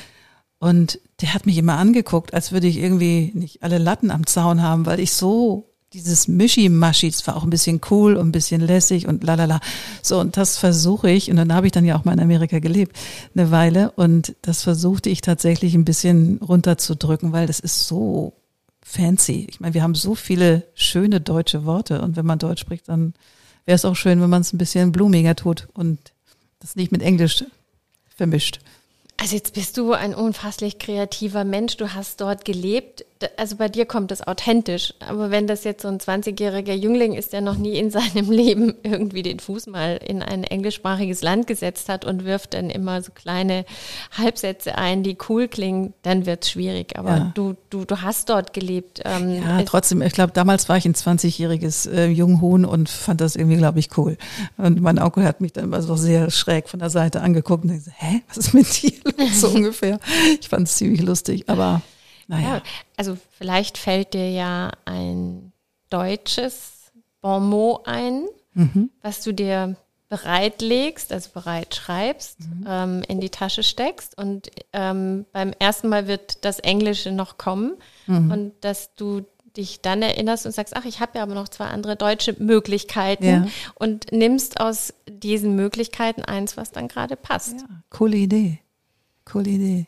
Und 0.59 0.99
der 1.21 1.33
hat 1.33 1.45
mich 1.45 1.57
immer 1.57 1.77
angeguckt, 1.77 2.33
als 2.33 2.51
würde 2.51 2.67
ich 2.67 2.77
irgendwie 2.77 3.31
nicht 3.33 3.63
alle 3.63 3.79
Latten 3.79 4.11
am 4.11 4.27
Zaun 4.27 4.61
haben, 4.61 4.85
weil 4.85 4.99
ich 4.99 5.13
so 5.13 5.67
dieses 5.93 6.27
Mischi-Maschi, 6.27 7.09
das 7.09 7.25
war 7.27 7.35
auch 7.35 7.43
ein 7.43 7.49
bisschen 7.49 7.81
cool 7.89 8.15
und 8.15 8.29
ein 8.29 8.31
bisschen 8.31 8.61
lässig 8.61 9.07
und 9.07 9.23
lalala. 9.23 9.59
So, 10.01 10.19
und 10.19 10.37
das 10.37 10.57
versuche 10.57 11.09
ich, 11.09 11.29
und 11.29 11.35
dann 11.35 11.53
habe 11.53 11.65
ich 11.65 11.73
dann 11.73 11.83
ja 11.83 11.97
auch 11.97 12.05
mal 12.05 12.13
in 12.13 12.21
Amerika 12.21 12.59
gelebt, 12.59 12.95
eine 13.35 13.51
Weile, 13.51 13.91
und 13.91 14.35
das 14.41 14.63
versuchte 14.63 15.09
ich 15.09 15.21
tatsächlich 15.21 15.75
ein 15.75 15.83
bisschen 15.83 16.37
runterzudrücken, 16.37 17.33
weil 17.33 17.47
das 17.47 17.59
ist 17.59 17.87
so 17.87 18.33
fancy. 18.83 19.47
Ich 19.49 19.59
meine, 19.59 19.73
wir 19.73 19.83
haben 19.83 19.95
so 19.95 20.15
viele 20.15 20.63
schöne 20.75 21.19
deutsche 21.19 21.65
Worte, 21.65 22.01
und 22.01 22.15
wenn 22.15 22.25
man 22.25 22.39
Deutsch 22.39 22.61
spricht, 22.61 22.87
dann 22.87 23.13
wäre 23.65 23.75
es 23.75 23.85
auch 23.85 23.95
schön, 23.95 24.21
wenn 24.21 24.29
man 24.29 24.41
es 24.41 24.53
ein 24.53 24.57
bisschen 24.57 24.91
blumiger 24.91 25.35
tut 25.35 25.67
und 25.73 25.99
das 26.59 26.75
nicht 26.75 26.91
mit 26.91 27.01
Englisch 27.01 27.43
vermischt. 28.15 28.59
Also 29.17 29.35
jetzt 29.35 29.53
bist 29.53 29.77
du 29.77 29.93
ein 29.93 30.15
unfasslich 30.15 30.79
kreativer 30.79 31.43
Mensch. 31.43 31.77
Du 31.77 31.93
hast 31.93 32.21
dort 32.21 32.43
gelebt. 32.45 33.05
Also 33.37 33.55
bei 33.55 33.69
dir 33.69 33.85
kommt 33.85 34.11
das 34.11 34.25
authentisch. 34.25 34.93
Aber 34.99 35.31
wenn 35.31 35.47
das 35.47 35.63
jetzt 35.63 35.81
so 35.83 35.87
ein 35.87 35.99
20-jähriger 35.99 36.73
Jüngling 36.73 37.13
ist, 37.13 37.33
der 37.33 37.41
noch 37.41 37.57
nie 37.57 37.77
in 37.77 37.89
seinem 37.91 38.29
Leben 38.31 38.75
irgendwie 38.83 39.21
den 39.23 39.39
Fuß 39.39 39.67
mal 39.67 39.99
in 40.05 40.21
ein 40.21 40.43
englischsprachiges 40.43 41.21
Land 41.21 41.47
gesetzt 41.47 41.89
hat 41.89 42.05
und 42.05 42.25
wirft 42.25 42.53
dann 42.53 42.69
immer 42.69 43.01
so 43.01 43.11
kleine 43.11 43.65
Halbsätze 44.17 44.77
ein, 44.77 45.03
die 45.03 45.17
cool 45.29 45.47
klingen, 45.47 45.93
dann 46.03 46.25
wird's 46.25 46.49
schwierig. 46.49 46.97
Aber 46.97 47.09
Ja. 47.17 47.31
du, 47.35 47.55
du, 47.69 47.85
du 47.85 48.01
hast 48.01 48.29
dort 48.29 48.53
gelebt. 48.53 49.01
Ähm, 49.05 49.35
Ja, 49.41 49.59
es- 49.59 49.65
trotzdem, 49.65 50.01
ich 50.01 50.13
glaube, 50.13 50.33
damals 50.33 50.69
war 50.69 50.77
ich 50.77 50.85
ein 50.85 50.93
20-jähriges 50.95 51.89
äh, 51.91 52.07
Junghuhn 52.07 52.65
und 52.65 52.89
fand 52.89 53.21
das 53.21 53.35
irgendwie, 53.35 53.57
glaube 53.57 53.79
ich, 53.79 53.95
cool. 53.97 54.17
Und 54.57 54.81
mein 54.81 54.99
Onkel 54.99 55.23
hat 55.23 55.41
mich 55.41 55.53
dann 55.53 55.65
immer 55.65 55.81
so 55.81 55.95
sehr 55.95 56.29
schräg 56.31 56.69
von 56.69 56.79
der 56.79 56.89
Seite 56.89 57.21
angeguckt 57.21 57.63
und 57.63 57.71
gesagt, 57.71 57.97
hä, 57.99 58.21
was 58.27 58.37
ist 58.37 58.53
mit 58.53 58.81
dir 58.81 58.91
los? 59.17 59.41
so 59.41 59.47
ungefähr. 59.55 59.99
Ich 60.39 60.49
fand 60.49 60.67
es 60.67 60.75
ziemlich 60.75 61.01
lustig, 61.01 61.43
aber 61.47 61.81
naja. 62.27 62.55
Ja, 62.57 62.61
also 62.97 63.17
vielleicht 63.37 63.77
fällt 63.77 64.13
dir 64.13 64.29
ja 64.31 64.71
ein 64.85 65.51
deutsches 65.89 66.91
Bonmot 67.21 67.87
ein, 67.87 68.25
was 69.01 69.21
du 69.23 69.33
dir 69.33 69.75
bereitlegst, 70.09 71.11
also 71.13 71.29
bereit 71.33 71.73
schreibst, 71.75 72.37
ähm, 72.67 73.01
in 73.07 73.19
die 73.21 73.29
Tasche 73.29 73.63
steckst 73.63 74.17
und 74.17 74.49
ähm, 74.73 75.25
beim 75.31 75.53
ersten 75.57 75.87
Mal 75.89 76.07
wird 76.07 76.43
das 76.45 76.59
Englische 76.59 77.11
noch 77.11 77.37
kommen 77.37 77.73
und 78.07 78.53
dass 78.61 78.93
du 78.95 79.21
dich 79.55 79.81
dann 79.81 80.01
erinnerst 80.01 80.45
und 80.45 80.51
sagst, 80.53 80.75
ach, 80.77 80.85
ich 80.85 80.99
habe 81.01 81.17
ja 81.17 81.23
aber 81.23 81.33
noch 81.33 81.47
zwei 81.49 81.65
andere 81.67 81.95
deutsche 81.95 82.35
Möglichkeiten 82.39 83.25
Ja. 83.25 83.47
und 83.75 84.11
nimmst 84.11 84.59
aus 84.61 84.93
diesen 85.09 85.55
Möglichkeiten 85.55 86.23
eins, 86.23 86.55
was 86.57 86.71
dann 86.71 86.87
gerade 86.87 87.15
passt. 87.15 87.59
Ja, 87.61 87.67
coole 87.89 88.17
Idee. 88.17 88.59
Coole 89.25 89.49
Idee. 89.49 89.87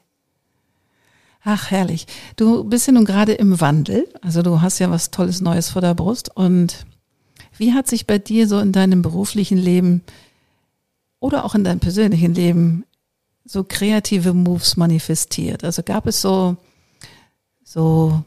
Ach, 1.44 1.72
herrlich. 1.72 2.08
Du 2.38 2.64
bist 2.64 2.88
ja 2.88 2.94
nun 2.94 3.06
gerade 3.06 3.34
im 3.34 3.60
Wandel. 3.60 4.08
Also 4.22 4.42
du 4.42 4.62
hast 4.62 4.80
ja 4.80 4.90
was 4.90 5.12
Tolles 5.12 5.42
Neues 5.42 5.70
vor 5.70 5.82
der 5.82 5.94
Brust. 5.94 6.36
Und 6.36 6.86
wie 7.58 7.74
hat 7.74 7.88
sich 7.88 8.08
bei 8.08 8.18
dir 8.18 8.48
so 8.48 8.60
in 8.60 8.72
deinem 8.72 9.02
beruflichen 9.02 9.58
Leben 9.58 10.02
oder 11.20 11.44
auch 11.44 11.54
in 11.54 11.64
deinem 11.64 11.80
persönlichen 11.80 12.34
Leben 12.34 12.86
so 13.46 13.66
kreative 13.66 14.34
Moves 14.34 14.78
manifestiert? 14.78 15.66
Also 15.66 15.84
gab 15.84 16.08
es 16.08 16.22
so, 16.22 16.56
so 17.64 18.24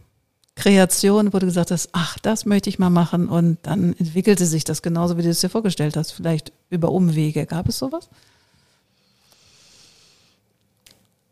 Kreationen, 0.55 1.33
wo 1.33 1.39
du 1.39 1.47
gesagt 1.47 1.71
hast, 1.71 1.91
ach, 1.93 2.19
das 2.19 2.45
möchte 2.45 2.69
ich 2.69 2.79
mal 2.79 2.91
machen 2.91 3.29
und 3.29 3.59
dann 3.63 3.95
entwickelte 3.99 4.45
sich 4.45 4.65
das 4.65 4.83
genauso, 4.83 5.17
wie 5.17 5.23
du 5.23 5.31
es 5.31 5.41
dir 5.41 5.49
vorgestellt 5.49 5.97
hast, 5.97 6.13
vielleicht 6.13 6.53
über 6.69 6.91
Umwege. 6.91 7.47
Gab 7.47 7.69
es 7.69 7.79
sowas? 7.79 8.11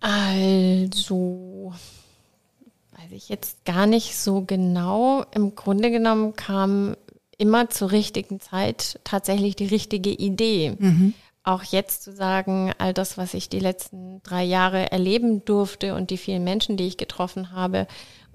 Also, 0.06 1.72
weiß 2.92 3.10
ich 3.12 3.30
jetzt 3.30 3.64
gar 3.64 3.86
nicht 3.86 4.18
so 4.18 4.42
genau. 4.42 5.24
Im 5.34 5.54
Grunde 5.54 5.90
genommen 5.90 6.36
kam 6.36 6.94
immer 7.38 7.70
zur 7.70 7.90
richtigen 7.90 8.38
Zeit 8.38 9.00
tatsächlich 9.04 9.56
die 9.56 9.64
richtige 9.64 10.10
Idee. 10.10 10.76
Auch 11.42 11.62
jetzt 11.62 12.02
zu 12.02 12.12
sagen, 12.12 12.70
all 12.76 12.92
das, 12.92 13.16
was 13.16 13.32
ich 13.32 13.48
die 13.48 13.60
letzten 13.60 14.22
drei 14.24 14.44
Jahre 14.44 14.92
erleben 14.92 15.42
durfte 15.46 15.94
und 15.94 16.10
die 16.10 16.18
vielen 16.18 16.44
Menschen, 16.44 16.76
die 16.76 16.86
ich 16.86 16.98
getroffen 16.98 17.52
habe 17.52 17.86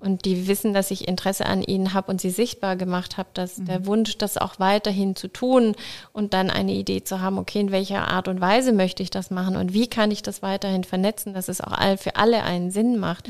und 0.02 0.26
die 0.26 0.48
wissen, 0.48 0.74
dass 0.74 0.92
ich 0.92 1.08
Interesse 1.08 1.46
an 1.46 1.62
ihnen 1.62 1.94
habe 1.94 2.12
und 2.12 2.22
sie 2.22 2.30
sichtbar 2.30 2.76
gemacht 2.76 3.18
habe, 3.18 3.30
dass 3.34 3.56
der 3.58 3.86
Wunsch, 3.86 4.18
das 4.18 4.38
auch 4.38 4.60
weiterhin 4.60 5.16
zu 5.16 5.28
tun 5.28 5.76
und 6.14 6.34
dann 6.34 6.50
eine 6.50 6.74
Idee 6.74 7.04
zu 7.04 7.22
haben, 7.22 7.38
okay, 7.38 7.60
in 7.60 7.72
welcher 7.72 8.08
Art 8.08 8.28
und 8.28 8.42
Weise 8.42 8.72
möchte 8.72 9.04
ich 9.04 9.10
das 9.10 9.32
machen 9.32 9.56
und 9.56 9.74
wie 9.74 9.88
kann 9.88 10.12
ich 10.12 10.22
das 10.22 10.42
weiterhin 10.42 10.84
vernetzen, 10.84 11.34
dass 11.34 11.48
es 11.48 11.62
auch 11.62 11.74
all, 11.74 11.98
für 11.98 12.16
alle 12.16 12.44
einen 12.44 12.72
Sinn 12.72 12.98
macht. 12.98 13.30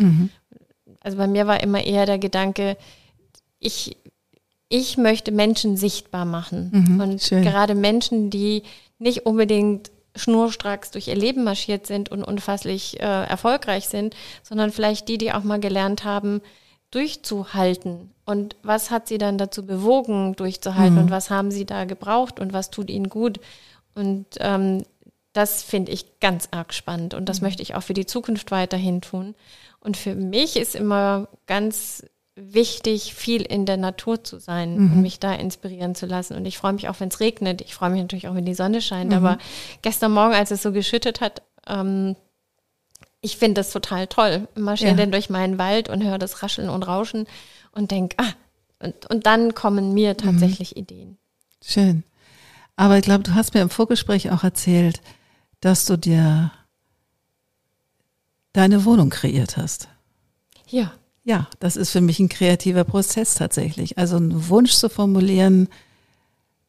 Also 1.01 1.17
bei 1.17 1.27
mir 1.27 1.47
war 1.47 1.61
immer 1.63 1.83
eher 1.83 2.05
der 2.05 2.19
Gedanke, 2.19 2.77
ich, 3.59 3.97
ich 4.69 4.97
möchte 4.97 5.31
Menschen 5.31 5.77
sichtbar 5.77 6.25
machen. 6.25 6.69
Mhm, 6.71 7.01
und 7.01 7.21
schön. 7.21 7.43
gerade 7.43 7.75
Menschen, 7.75 8.29
die 8.29 8.63
nicht 8.97 9.25
unbedingt 9.25 9.91
schnurstracks 10.19 10.91
durch 10.91 11.07
ihr 11.07 11.15
Leben 11.15 11.43
marschiert 11.43 11.87
sind 11.87 12.09
und 12.09 12.23
unfasslich 12.23 12.99
äh, 12.99 13.03
erfolgreich 13.03 13.87
sind, 13.87 14.15
sondern 14.43 14.71
vielleicht 14.71 15.07
die, 15.07 15.17
die 15.17 15.31
auch 15.33 15.43
mal 15.43 15.59
gelernt 15.59 16.03
haben, 16.03 16.41
durchzuhalten. 16.91 18.11
Und 18.25 18.55
was 18.63 18.91
hat 18.91 19.07
sie 19.07 19.17
dann 19.17 19.37
dazu 19.37 19.65
bewogen, 19.65 20.35
durchzuhalten? 20.35 20.97
Und 20.97 21.11
was 21.11 21.29
haben 21.29 21.51
sie 21.51 21.65
da 21.65 21.85
gebraucht 21.85 22.39
und 22.39 22.53
was 22.53 22.69
tut 22.69 22.89
ihnen 22.89 23.09
gut? 23.09 23.39
Und 23.95 24.25
ähm, 24.39 24.83
das 25.33 25.63
finde 25.63 25.91
ich 25.91 26.19
ganz 26.19 26.49
arg 26.51 26.73
spannend 26.73 27.13
und 27.13 27.29
das 27.29 27.41
möchte 27.41 27.61
ich 27.61 27.75
auch 27.75 27.83
für 27.83 27.93
die 27.93 28.05
Zukunft 28.05 28.51
weiterhin 28.51 29.01
tun. 29.01 29.35
Und 29.79 29.95
für 29.95 30.15
mich 30.15 30.57
ist 30.57 30.75
immer 30.75 31.27
ganz 31.45 32.03
wichtig, 32.41 33.13
viel 33.13 33.41
in 33.41 33.65
der 33.65 33.77
Natur 33.77 34.23
zu 34.23 34.39
sein 34.39 34.75
und 34.77 35.01
mich 35.01 35.19
da 35.19 35.33
inspirieren 35.33 35.95
zu 35.95 36.05
lassen. 36.05 36.35
Und 36.35 36.45
ich 36.45 36.57
freue 36.57 36.73
mich 36.73 36.87
auch, 36.89 36.99
wenn 36.99 37.09
es 37.09 37.19
regnet. 37.19 37.61
Ich 37.61 37.73
freue 37.75 37.89
mich 37.89 38.01
natürlich 38.01 38.27
auch, 38.27 38.35
wenn 38.35 38.45
die 38.45 38.53
Sonne 38.55 38.81
scheint. 38.81 39.13
Aber 39.13 39.37
gestern 39.81 40.11
Morgen, 40.11 40.33
als 40.33 40.51
es 40.51 40.61
so 40.61 40.71
geschüttet 40.71 41.21
hat, 41.21 41.41
ähm, 41.67 42.15
ich 43.21 43.37
finde 43.37 43.55
das 43.55 43.71
total 43.71 44.07
toll. 44.07 44.47
Marschiere 44.55 44.91
Ja. 44.91 44.97
dann 44.97 45.11
durch 45.11 45.29
meinen 45.29 45.57
Wald 45.57 45.89
und 45.89 46.03
höre 46.03 46.17
das 46.17 46.41
Rascheln 46.41 46.69
und 46.69 46.83
Rauschen 46.83 47.27
und 47.71 47.91
denke, 47.91 48.15
ah, 48.19 48.33
und, 48.81 49.09
und 49.09 49.25
dann 49.25 49.53
kommen 49.53 49.93
mir 49.93 50.15
tatsächlich 50.15 50.77
Ideen. 50.77 51.17
Schön. 51.61 52.03
Aber 52.77 52.97
ich 52.97 53.03
glaube, 53.03 53.23
du 53.23 53.35
hast 53.35 53.53
mir 53.53 53.61
im 53.61 53.69
Vorgespräch 53.69 54.31
auch 54.31 54.43
erzählt, 54.45 55.01
dass 55.59 55.85
du 55.85 55.97
dir 55.97 56.51
deine 58.53 58.85
Wohnung 58.85 59.09
kreiert 59.09 59.57
hast. 59.57 59.89
Ja. 60.69 60.93
Ja, 61.29 61.47
das 61.59 61.75
ist 61.75 61.91
für 61.91 62.01
mich 62.01 62.17
ein 62.17 62.27
kreativer 62.27 62.83
Prozess 62.83 63.35
tatsächlich. 63.35 63.99
Also 63.99 64.15
einen 64.15 64.49
Wunsch 64.49 64.71
zu 64.71 64.89
formulieren, 64.89 65.67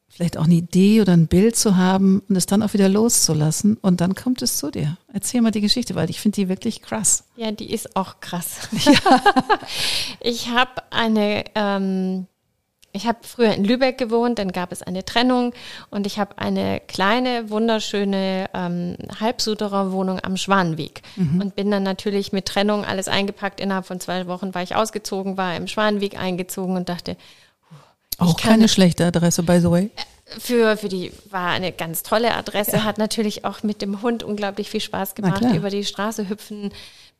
vielleicht 0.07 0.37
auch 0.37 0.43
eine 0.43 0.53
Idee 0.53 1.01
oder 1.01 1.13
ein 1.13 1.25
Bild 1.25 1.55
zu 1.55 1.77
haben 1.77 2.21
und 2.29 2.35
es 2.35 2.45
dann 2.45 2.61
auch 2.61 2.73
wieder 2.73 2.87
loszulassen 2.87 3.77
und 3.77 4.01
dann 4.01 4.13
kommt 4.13 4.43
es 4.43 4.57
zu 4.57 4.69
dir. 4.69 4.99
Erzähl 5.11 5.41
mal 5.41 5.49
die 5.49 5.61
Geschichte, 5.61 5.95
weil 5.95 6.11
ich 6.11 6.21
finde 6.21 6.35
die 6.35 6.47
wirklich 6.47 6.83
krass. 6.83 7.23
Ja, 7.37 7.51
die 7.51 7.73
ist 7.73 7.95
auch 7.95 8.19
krass. 8.19 8.69
ich 10.19 10.49
habe 10.49 10.83
eine, 10.91 11.45
ähm, 11.55 12.27
ich 12.93 13.07
habe 13.07 13.19
früher 13.21 13.53
in 13.53 13.63
Lübeck 13.63 13.97
gewohnt, 13.97 14.39
dann 14.39 14.51
gab 14.51 14.71
es 14.71 14.81
eine 14.81 15.05
Trennung 15.05 15.53
und 15.89 16.05
ich 16.05 16.19
habe 16.19 16.37
eine 16.37 16.79
kleine, 16.79 17.49
wunderschöne 17.49 18.49
ähm, 18.53 18.97
Halbsuterer-Wohnung 19.19 20.19
am 20.23 20.35
Schwanenweg 20.37 21.01
und 21.39 21.55
bin 21.55 21.71
dann 21.71 21.83
natürlich 21.83 22.33
mit 22.33 22.45
Trennung 22.45 22.83
alles 22.85 23.07
eingepackt. 23.07 23.59
Innerhalb 23.59 23.85
von 23.85 23.99
zwei 23.99 24.27
Wochen 24.27 24.53
war 24.53 24.61
ich 24.61 24.75
ausgezogen, 24.75 25.37
war 25.37 25.55
im 25.55 25.67
Schwanenweg 25.67 26.17
eingezogen 26.19 26.75
und 26.75 26.89
dachte, 26.89 27.15
Auch 28.17 28.37
keine 28.37 28.67
schlechte 28.67 29.05
Adresse, 29.05 29.43
by 29.43 29.59
the 29.59 29.71
way. 29.71 29.89
für, 30.39 30.77
für 30.77 30.89
die 30.89 31.11
war 31.29 31.49
eine 31.49 31.71
ganz 31.71 32.03
tolle 32.03 32.33
Adresse, 32.35 32.83
hat 32.83 32.97
natürlich 32.97 33.45
auch 33.45 33.63
mit 33.63 33.81
dem 33.81 34.01
Hund 34.01 34.23
unglaublich 34.23 34.69
viel 34.69 34.81
Spaß 34.81 35.15
gemacht, 35.15 35.41
über 35.55 35.69
die 35.69 35.85
Straße 35.85 36.29
hüpfen. 36.29 36.71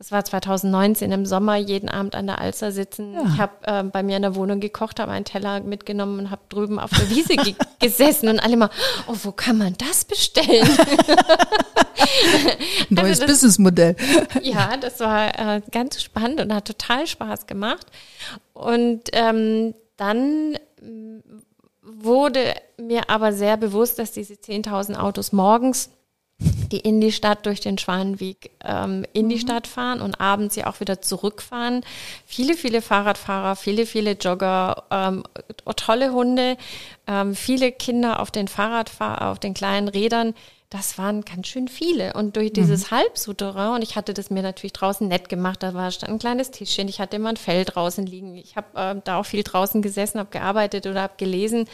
Das 0.01 0.11
war 0.11 0.25
2019 0.25 1.11
im 1.11 1.27
Sommer, 1.27 1.57
jeden 1.57 1.87
Abend 1.87 2.15
an 2.15 2.25
der 2.25 2.41
Alster 2.41 2.71
sitzen. 2.71 3.13
Ja. 3.13 3.23
Ich 3.31 3.39
habe 3.39 3.53
äh, 3.67 3.83
bei 3.83 4.01
mir 4.01 4.15
in 4.15 4.23
der 4.23 4.33
Wohnung 4.33 4.59
gekocht, 4.59 4.99
habe 4.99 5.11
einen 5.11 5.25
Teller 5.25 5.59
mitgenommen 5.59 6.17
und 6.17 6.31
habe 6.31 6.41
drüben 6.49 6.79
auf 6.79 6.89
der 6.89 7.07
Wiese 7.11 7.35
ge 7.35 7.53
gesessen 7.79 8.27
und 8.27 8.39
alle 8.39 8.57
mal, 8.57 8.71
oh, 9.05 9.13
wo 9.21 9.31
kann 9.31 9.59
man 9.59 9.75
das 9.77 10.03
bestellen? 10.05 10.67
Ein 12.89 12.89
neues 12.89 13.19
das- 13.19 13.27
Businessmodell. 13.27 13.95
ja, 14.41 14.75
das 14.77 14.99
war 15.01 15.57
äh, 15.57 15.61
ganz 15.71 16.01
spannend 16.01 16.41
und 16.41 16.51
hat 16.51 16.65
total 16.65 17.05
Spaß 17.05 17.45
gemacht. 17.45 17.85
Und 18.53 19.01
ähm, 19.13 19.75
dann 19.97 20.57
wurde 21.83 22.55
mir 22.79 23.07
aber 23.11 23.33
sehr 23.33 23.55
bewusst, 23.55 23.99
dass 23.99 24.11
diese 24.11 24.33
10.000 24.33 24.95
Autos 24.95 25.31
morgens 25.31 25.91
die 26.71 26.80
in 26.80 27.01
die 27.01 27.12
Stadt 27.12 27.45
durch 27.45 27.60
den 27.60 27.77
Schwanenweg 27.77 28.51
ähm, 28.63 29.06
in 29.13 29.30
die 29.30 29.36
mhm. 29.36 29.41
Stadt 29.41 29.67
fahren 29.67 30.01
und 30.01 30.19
abends 30.19 30.56
ja 30.56 30.67
auch 30.67 30.80
wieder 30.80 31.01
zurückfahren. 31.01 31.84
Viele, 32.25 32.56
viele 32.56 32.82
Fahrradfahrer, 32.82 33.56
viele, 33.56 33.86
viele 33.86 34.13
Jogger, 34.13 34.84
ähm, 34.89 35.23
tolle 35.75 36.12
Hunde, 36.12 36.58
ähm, 37.08 37.36
viele 37.36 37.71
Kinder 37.71 38.19
auf 38.19 38.32
den 38.32 38.47
Fahrradfahr 38.47 39.30
auf 39.30 39.39
den 39.39 39.54
kleinen 39.54 39.88
Rädern. 39.88 40.34
Das 40.69 40.97
waren 40.97 41.25
ganz 41.25 41.47
schön 41.47 41.67
viele. 41.67 42.13
Und 42.13 42.38
durch 42.38 42.54
dieses 42.54 42.89
mhm. 42.89 42.95
Halbsouterrain, 42.95 43.75
und 43.75 43.84
ich 43.84 43.97
hatte 43.97 44.13
das 44.13 44.30
mir 44.30 44.41
natürlich 44.41 44.73
draußen 44.73 45.06
nett 45.06 45.27
gemacht, 45.27 45.62
da 45.63 45.73
war 45.73 45.91
stand 45.91 46.13
ein 46.13 46.19
kleines 46.19 46.51
Tischchen, 46.51 46.88
ich 46.88 47.01
hatte 47.01 47.17
immer 47.17 47.30
ein 47.30 47.38
Fell 47.38 47.65
draußen 47.65 48.06
liegen. 48.06 48.36
Ich 48.38 48.56
habe 48.56 48.67
äh, 48.80 49.01
da 49.04 49.19
auch 49.19 49.25
viel 49.25 49.43
draußen 49.43 49.82
gesessen, 49.82 50.19
habe 50.19 50.30
gearbeitet 50.32 50.88
oder 50.88 51.01
habe 51.01 51.13
gelesen 51.17 51.67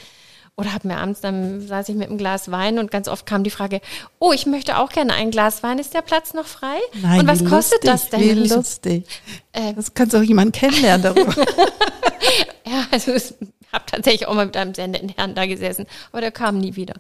oder 0.58 0.74
habe 0.74 0.88
mir 0.88 0.98
abends 0.98 1.22
dann 1.22 1.62
saß 1.62 1.88
ich 1.89 1.96
mit 1.96 2.10
einem 2.10 2.17
Glas 2.17 2.52
Wein 2.52 2.80
und 2.80 2.89
ganz 2.89 3.08
oft 3.08 3.26
kam 3.26 3.43
die 3.43 3.52
Frage, 3.52 3.80
oh, 4.20 4.32
ich 4.34 4.48
möchte 4.48 4.78
auch 4.78 4.89
gerne 4.89 5.13
ein 5.13 5.30
Glas 5.32 5.62
Wein, 5.63 5.78
ist 5.78 5.93
der 5.93 6.02
Platz 6.02 6.34
noch 6.34 6.48
frei? 6.48 6.78
Nein, 7.02 7.22
und 7.22 7.28
was 7.28 7.46
kostet 7.46 7.84
lustig, 7.84 7.91
das 7.91 8.10
denn? 8.10 8.22
Wie 8.22 8.48
lustig. 8.50 9.06
Äh, 9.54 9.74
das 9.74 9.93
kannst 9.93 10.13
du 10.13 10.17
auch 10.17 10.24
jemanden 10.24 10.52
kennenlernen 10.52 11.04
darüber. 11.04 11.36
ja, 12.65 12.88
also 12.91 13.13
ich 13.13 13.34
habe 13.72 13.86
tatsächlich 13.86 14.28
auch 14.28 14.34
mal 14.34 14.48
mit 14.48 14.58
einem 14.58 14.74
sehr 14.74 14.88
netten 14.88 15.10
Herrn 15.15 15.36
da 15.36 15.46
gesessen, 15.46 15.86
aber 16.12 16.22
der 16.22 16.32
kam 16.32 16.58
nie 16.58 16.76
wieder. 16.76 16.96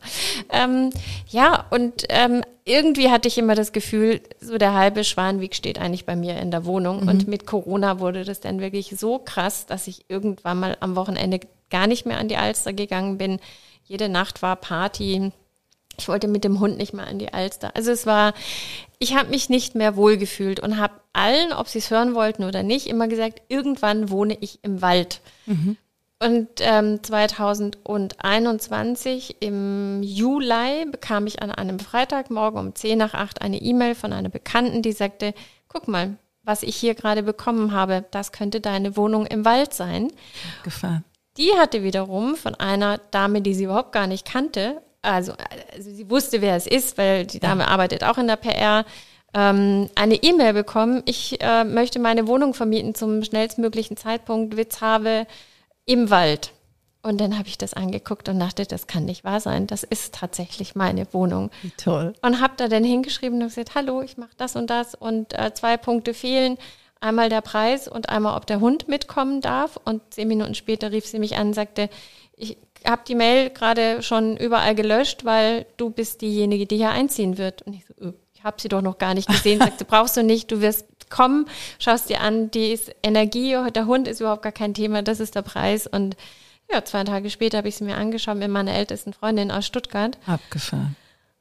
Ähm, 0.51 0.91
ja, 1.29 1.65
und 1.71 2.03
ähm, 2.09 2.43
irgendwie 2.63 3.09
hatte 3.09 3.27
ich 3.27 3.37
immer 3.39 3.55
das 3.55 3.71
Gefühl, 3.71 4.21
so 4.39 4.57
der 4.57 4.73
halbe 4.73 5.03
Schwanweg 5.03 5.55
steht 5.55 5.79
eigentlich 5.79 6.05
bei 6.05 6.15
mir 6.15 6.37
in 6.37 6.51
der 6.51 6.65
Wohnung. 6.65 7.03
Mhm. 7.03 7.07
Und 7.07 7.27
mit 7.27 7.47
Corona 7.47 7.99
wurde 7.99 8.23
das 8.23 8.39
dann 8.39 8.59
wirklich 8.59 8.93
so 8.97 9.17
krass, 9.17 9.65
dass 9.65 9.87
ich 9.87 10.05
irgendwann 10.09 10.59
mal 10.59 10.77
am 10.79 10.95
Wochenende 10.95 11.39
gar 11.69 11.87
nicht 11.87 12.05
mehr 12.05 12.19
an 12.19 12.27
die 12.27 12.37
Alster 12.37 12.73
gegangen 12.73 13.17
bin. 13.17 13.39
Jede 13.83 14.09
Nacht 14.09 14.41
war 14.41 14.55
Party. 14.55 15.31
Ich 15.99 16.07
wollte 16.07 16.27
mit 16.27 16.43
dem 16.43 16.59
Hund 16.59 16.77
nicht 16.77 16.93
mehr 16.93 17.07
an 17.07 17.19
die 17.19 17.33
Alster. 17.33 17.75
Also 17.75 17.91
es 17.91 18.05
war, 18.05 18.33
ich 18.99 19.15
habe 19.15 19.29
mich 19.29 19.49
nicht 19.49 19.75
mehr 19.75 19.95
wohlgefühlt 19.95 20.59
und 20.59 20.77
habe 20.77 20.93
allen, 21.13 21.53
ob 21.53 21.67
sie 21.67 21.79
es 21.79 21.89
hören 21.89 22.13
wollten 22.13 22.43
oder 22.43 22.61
nicht, 22.63 22.87
immer 22.87 23.07
gesagt, 23.07 23.41
irgendwann 23.47 24.11
wohne 24.11 24.37
ich 24.39 24.59
im 24.63 24.81
Wald. 24.81 25.21
Mhm. 25.45 25.77
Und 26.19 26.47
ähm, 26.59 27.03
2021 27.03 29.37
im 29.39 30.01
Juli 30.01 30.85
bekam 30.89 31.27
ich 31.27 31.43
an 31.43 31.51
einem 31.51 31.77
Freitagmorgen 31.79 32.59
um 32.59 32.73
10 32.73 32.97
nach 32.97 33.13
8 33.13 33.41
eine 33.41 33.61
E-Mail 33.61 33.93
von 33.93 34.13
einer 34.13 34.29
Bekannten, 34.29 34.81
die 34.81 34.93
sagte, 34.93 35.35
guck 35.67 35.87
mal, 35.87 36.17
was 36.43 36.63
ich 36.63 36.75
hier 36.75 36.95
gerade 36.95 37.21
bekommen 37.21 37.71
habe, 37.71 38.03
das 38.09 38.31
könnte 38.31 38.61
deine 38.61 38.97
Wohnung 38.97 39.27
im 39.27 39.45
Wald 39.45 39.73
sein. 39.73 40.11
Gefahren. 40.63 41.03
Die 41.37 41.51
hatte 41.57 41.83
wiederum 41.83 42.35
von 42.35 42.55
einer 42.55 42.99
Dame, 43.11 43.41
die 43.41 43.53
sie 43.53 43.65
überhaupt 43.65 43.91
gar 43.91 44.07
nicht 44.07 44.25
kannte, 44.25 44.81
also, 45.01 45.33
also 45.73 45.89
sie 45.89 46.09
wusste, 46.09 46.41
wer 46.41 46.55
es 46.55 46.67
ist, 46.67 46.97
weil 46.97 47.25
die 47.25 47.39
Dame 47.39 47.63
ja. 47.63 47.69
arbeitet 47.69 48.03
auch 48.03 48.17
in 48.17 48.27
der 48.27 48.35
PR, 48.35 48.85
ähm, 49.33 49.89
eine 49.95 50.15
E-Mail 50.15 50.53
bekommen, 50.53 51.03
ich 51.05 51.41
äh, 51.41 51.63
möchte 51.63 51.99
meine 51.99 52.27
Wohnung 52.27 52.53
vermieten 52.53 52.95
zum 52.95 53.23
schnellstmöglichen 53.23 53.97
Zeitpunkt, 53.97 54.57
Witz 54.57 54.81
habe, 54.81 55.27
im 55.85 56.09
Wald. 56.09 56.53
Und 57.03 57.21
dann 57.21 57.37
habe 57.37 57.47
ich 57.47 57.57
das 57.57 57.73
angeguckt 57.73 58.27
und 58.27 58.39
dachte, 58.39 58.65
das 58.65 58.87
kann 58.87 59.05
nicht 59.05 59.23
wahr 59.23 59.39
sein. 59.39 59.65
Das 59.67 59.83
ist 59.83 60.15
tatsächlich 60.15 60.75
meine 60.75 61.07
Wohnung. 61.13 61.51
Wie 61.61 61.71
toll. 61.77 62.13
Und 62.21 62.41
habe 62.41 62.55
da 62.57 62.67
dann 62.67 62.83
hingeschrieben 62.83 63.41
und 63.41 63.47
gesagt, 63.47 63.75
hallo, 63.75 64.01
ich 64.01 64.17
mache 64.17 64.35
das 64.35 64.57
und 64.57 64.69
das 64.69 64.93
und 64.93 65.37
äh, 65.37 65.53
zwei 65.53 65.77
Punkte 65.77 66.13
fehlen. 66.13 66.57
Einmal 66.99 67.29
der 67.29 67.41
Preis 67.41 67.87
und 67.87 68.09
einmal, 68.09 68.35
ob 68.35 68.47
der 68.47 68.59
Hund 68.59 68.87
mitkommen 68.87 69.41
darf. 69.41 69.79
Und 69.83 70.01
zehn 70.13 70.27
Minuten 70.27 70.55
später 70.55 70.91
rief 70.91 71.05
sie 71.05 71.19
mich 71.19 71.35
an 71.37 71.47
und 71.47 71.53
sagte, 71.53 71.89
ich 72.35 72.57
habe 72.85 73.03
die 73.07 73.15
Mail 73.15 73.49
gerade 73.49 74.01
schon 74.03 74.37
überall 74.37 74.75
gelöscht, 74.75 75.25
weil 75.25 75.65
du 75.77 75.89
bist 75.89 76.21
diejenige, 76.21 76.65
die 76.65 76.77
hier 76.77 76.91
einziehen 76.91 77.37
wird. 77.37 77.61
Und 77.63 77.73
ich 77.73 77.85
so, 77.85 77.93
öh, 78.05 78.13
ich 78.33 78.43
habe 78.43 78.61
sie 78.61 78.69
doch 78.69 78.81
noch 78.81 78.97
gar 78.97 79.13
nicht 79.13 79.27
gesehen. 79.27 79.59
Sagte, 79.59 79.85
brauchst 79.89 80.17
du 80.17 80.23
nicht, 80.23 80.51
du 80.51 80.61
wirst 80.61 80.85
kommen, 81.09 81.47
schaust 81.79 82.09
dir 82.09 82.21
an, 82.21 82.51
die 82.51 82.71
ist 82.71 82.91
Energie, 83.01 83.55
der 83.73 83.85
Hund 83.85 84.07
ist 84.07 84.19
überhaupt 84.19 84.41
gar 84.41 84.51
kein 84.51 84.73
Thema, 84.73 85.01
das 85.01 85.19
ist 85.19 85.35
der 85.35 85.41
Preis. 85.41 85.87
Und 85.87 86.17
ja, 86.71 86.83
zwei 86.83 87.03
Tage 87.03 87.29
später 87.29 87.59
habe 87.59 87.69
ich 87.69 87.77
sie 87.77 87.85
mir 87.85 87.95
angeschaut 87.95 88.37
mit 88.37 88.49
meiner 88.49 88.73
ältesten 88.73 89.13
Freundin 89.13 89.51
aus 89.51 89.65
Stuttgart. 89.65 90.17
Abgefahren. 90.25 90.95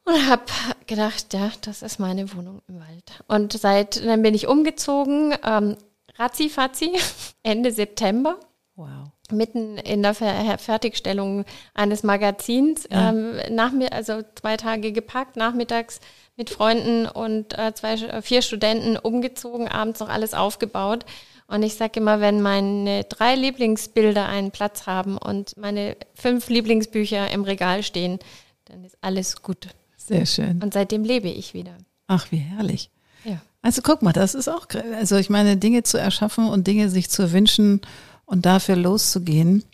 Und 0.05 0.29
habe 0.29 0.45
gedacht, 0.87 1.35
ja, 1.35 1.51
das 1.62 1.83
ist 1.83 1.99
meine 1.99 2.33
Wohnung 2.35 2.62
im 2.68 2.81
Wald. 2.81 3.25
Und 3.29 3.53
seit, 3.53 4.05
dann 4.05 4.22
bin 4.22 4.35
ich 4.35 4.46
umgezogen, 4.46 5.35
ähm, 5.44 5.77
ratzi 6.18 6.51
Ende 7.42 7.72
September. 7.72 8.38
Wow. 8.77 9.09
Mitten 9.31 9.79
in 9.79 10.03
der 10.03 10.14
Fer 10.14 10.59
Fertigstellung 10.59 11.44
eines 11.75 12.03
Magazins. 12.03 12.87
Ja. 12.90 13.11
Ähm, 13.11 13.40
nach 13.51 13.72
mir, 13.72 13.92
also 13.92 14.22
zwei 14.35 14.57
Tage 14.57 14.92
gepackt, 14.92 15.37
nachmittags 15.37 16.01
mit 16.37 16.51
Freunden 16.51 17.07
und 17.07 17.59
äh, 17.59 17.72
zwei, 17.75 17.96
vier 18.22 18.42
Studenten 18.42 18.96
umgezogen, 18.96 19.68
abends 19.68 20.01
noch 20.01 20.11
alles 20.11 20.35
aufgebaut. 20.35 21.05
Und 21.49 21.62
ich 21.62 21.75
sage 21.75 22.01
immer, 22.01 22.20
wenn 22.20 22.42
meine 22.42 23.05
drei 23.05 23.35
Lieblingsbilder 23.35 24.27
einen 24.27 24.51
Platz 24.51 24.87
haben 24.87 25.16
und 25.16 25.57
meine 25.57 25.96
fünf 26.14 26.49
Lieblingsbücher 26.49 27.31
im 27.31 27.44
Regal 27.44 27.83
stehen, 27.83 28.18
dann 28.66 28.85
ist 28.85 28.99
alles 29.01 29.42
gut. 29.42 29.68
Sehr 30.07 30.27
schön. 30.27 30.62
Und 30.62 30.75
seitdem 30.75 31.05
lebe 31.05 31.29
ich 31.29 31.55
wieder. 31.55 31.77
Ach, 32.07 32.31
wie 32.31 32.37
herrlich. 32.37 32.90
Ja. 33.25 33.40
Also 33.62 33.83
guck 33.83 34.03
mal, 34.03 34.12
das 34.12 34.35
ist 34.35 34.49
auch, 34.49 34.69
also 34.95 35.16
ich 35.16 35.31
meine, 35.31 35.57
Dinge 35.57 35.83
zu 35.83 35.99
erschaffen 35.99 36.49
und 36.49 36.66
Dinge 36.66 36.88
sich 36.88 37.11
zu 37.11 37.33
wünschen 37.33 37.81
und 38.25 38.47
dafür 38.47 38.77
loszugehen 38.77 39.64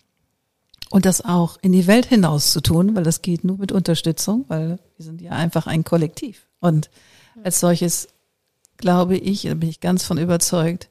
und 0.90 1.04
das 1.04 1.22
auch 1.22 1.58
in 1.60 1.72
die 1.72 1.86
Welt 1.86 2.06
hinaus 2.06 2.52
zu 2.52 2.60
tun, 2.60 2.94
weil 2.94 3.02
das 3.02 3.22
geht 3.22 3.44
nur 3.44 3.58
mit 3.58 3.72
Unterstützung, 3.72 4.44
weil 4.48 4.78
wir 4.96 5.04
sind 5.04 5.20
ja 5.20 5.32
einfach 5.32 5.66
ein 5.66 5.84
Kollektiv. 5.84 6.46
Und 6.60 6.88
als 7.44 7.60
solches 7.60 8.08
glaube 8.78 9.16
ich, 9.16 9.42
da 9.42 9.54
bin 9.54 9.68
ich 9.68 9.80
ganz 9.80 10.04
von 10.04 10.18
überzeugt, 10.18 10.88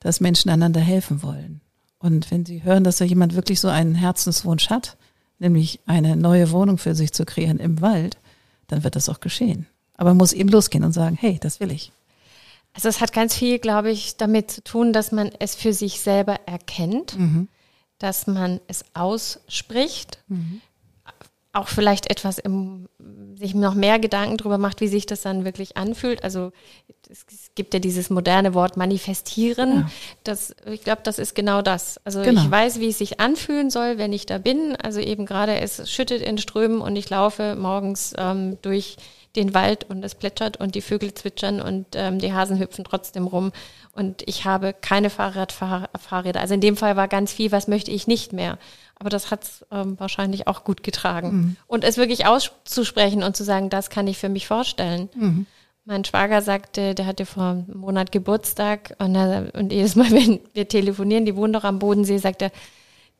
dass 0.00 0.20
Menschen 0.20 0.50
einander 0.50 0.80
helfen 0.80 1.22
wollen. 1.22 1.60
Und 1.98 2.30
wenn 2.30 2.44
sie 2.44 2.64
hören, 2.64 2.84
dass 2.84 2.96
da 2.96 3.04
jemand 3.04 3.34
wirklich 3.34 3.60
so 3.60 3.68
einen 3.68 3.94
Herzenswunsch 3.94 4.70
hat, 4.70 4.96
nämlich 5.38 5.80
eine 5.86 6.16
neue 6.16 6.50
Wohnung 6.50 6.78
für 6.78 6.94
sich 6.94 7.12
zu 7.12 7.24
kreieren 7.24 7.58
im 7.58 7.80
Wald, 7.80 8.16
dann 8.68 8.84
wird 8.84 8.96
das 8.96 9.08
auch 9.08 9.20
geschehen. 9.20 9.66
Aber 9.94 10.10
man 10.10 10.18
muss 10.18 10.32
eben 10.32 10.48
losgehen 10.48 10.84
und 10.84 10.92
sagen, 10.92 11.16
hey, 11.20 11.38
das 11.40 11.60
will 11.60 11.70
ich. 11.70 11.92
Also 12.74 12.88
es 12.88 13.00
hat 13.00 13.12
ganz 13.12 13.36
viel, 13.36 13.58
glaube 13.58 13.90
ich, 13.90 14.16
damit 14.16 14.50
zu 14.50 14.64
tun, 14.64 14.92
dass 14.92 15.12
man 15.12 15.30
es 15.38 15.54
für 15.54 15.72
sich 15.72 16.00
selber 16.00 16.40
erkennt, 16.46 17.18
mhm. 17.18 17.48
dass 17.98 18.26
man 18.26 18.60
es 18.66 18.84
ausspricht, 18.94 20.22
mhm. 20.28 20.60
Auch 21.52 21.68
vielleicht 21.68 22.10
etwas 22.10 22.38
im, 22.38 22.88
sich 23.34 23.54
noch 23.54 23.74
mehr 23.74 23.98
Gedanken 23.98 24.38
darüber 24.38 24.58
macht, 24.58 24.80
wie 24.80 24.88
sich 24.88 25.04
das 25.04 25.22
dann 25.22 25.44
wirklich 25.44 25.76
anfühlt. 25.76 26.24
Also 26.24 26.52
es, 27.10 27.26
gibt 27.54 27.74
ja 27.74 27.80
dieses 27.80 28.08
moderne 28.08 28.54
Wort 28.54 28.78
manifestieren. 28.78 29.80
Ja. 29.80 29.90
Das, 30.24 30.56
ich 30.64 30.82
glaube, 30.82 31.02
das 31.04 31.18
ist 31.18 31.34
genau 31.34 31.60
das. 31.60 32.00
Also 32.04 32.22
genau. 32.22 32.40
ich 32.40 32.50
weiß, 32.50 32.80
wie 32.80 32.88
es 32.88 32.98
sich 32.98 33.20
anfühlen 33.20 33.68
soll, 33.68 33.98
wenn 33.98 34.14
ich 34.14 34.24
da 34.24 34.38
bin. 34.38 34.76
Also 34.76 35.00
eben 35.00 35.26
gerade 35.26 35.60
es 35.60 35.90
schüttet 35.90 36.22
in 36.22 36.38
Strömen 36.38 36.80
und 36.80 36.96
ich 36.96 37.10
laufe 37.10 37.54
morgens 37.54 38.14
ähm, 38.16 38.56
durch 38.62 38.96
den 39.36 39.54
Wald 39.54 39.84
und 39.88 40.04
es 40.04 40.14
plätschert 40.14 40.58
und 40.58 40.74
die 40.74 40.82
Vögel 40.82 41.14
zwitschern 41.14 41.60
und 41.60 41.86
ähm, 41.94 42.18
die 42.18 42.32
Hasen 42.32 42.58
hüpfen 42.58 42.84
trotzdem 42.84 43.26
rum 43.26 43.52
und 43.94 44.22
ich 44.26 44.44
habe 44.44 44.74
keine 44.78 45.10
Fahrradfahrräder. 45.10 46.40
Also 46.40 46.54
in 46.54 46.60
dem 46.60 46.76
Fall 46.76 46.96
war 46.96 47.08
ganz 47.08 47.32
viel, 47.32 47.52
was 47.52 47.68
möchte 47.68 47.90
ich 47.90 48.06
nicht 48.06 48.32
mehr. 48.32 48.58
Aber 49.02 49.10
das 49.10 49.32
hat 49.32 49.42
es 49.42 49.66
ähm, 49.72 49.98
wahrscheinlich 49.98 50.46
auch 50.46 50.62
gut 50.62 50.84
getragen. 50.84 51.32
Mhm. 51.32 51.56
Und 51.66 51.82
es 51.82 51.96
wirklich 51.96 52.24
auszusprechen 52.24 53.24
und 53.24 53.36
zu 53.36 53.42
sagen, 53.42 53.68
das 53.68 53.90
kann 53.90 54.06
ich 54.06 54.16
für 54.16 54.28
mich 54.28 54.46
vorstellen. 54.46 55.08
Mhm. 55.16 55.46
Mein 55.84 56.04
Schwager 56.04 56.40
sagte, 56.40 56.94
der 56.94 57.06
hatte 57.06 57.26
vor 57.26 57.42
einem 57.42 57.66
Monat 57.74 58.12
Geburtstag 58.12 58.94
und, 59.00 59.16
er, 59.16 59.50
und 59.54 59.72
jedes 59.72 59.96
Mal, 59.96 60.08
wenn 60.12 60.38
wir 60.54 60.68
telefonieren, 60.68 61.26
die 61.26 61.34
wohnen 61.34 61.52
doch 61.52 61.64
am 61.64 61.80
Bodensee, 61.80 62.18
sagt 62.18 62.42
er, 62.42 62.52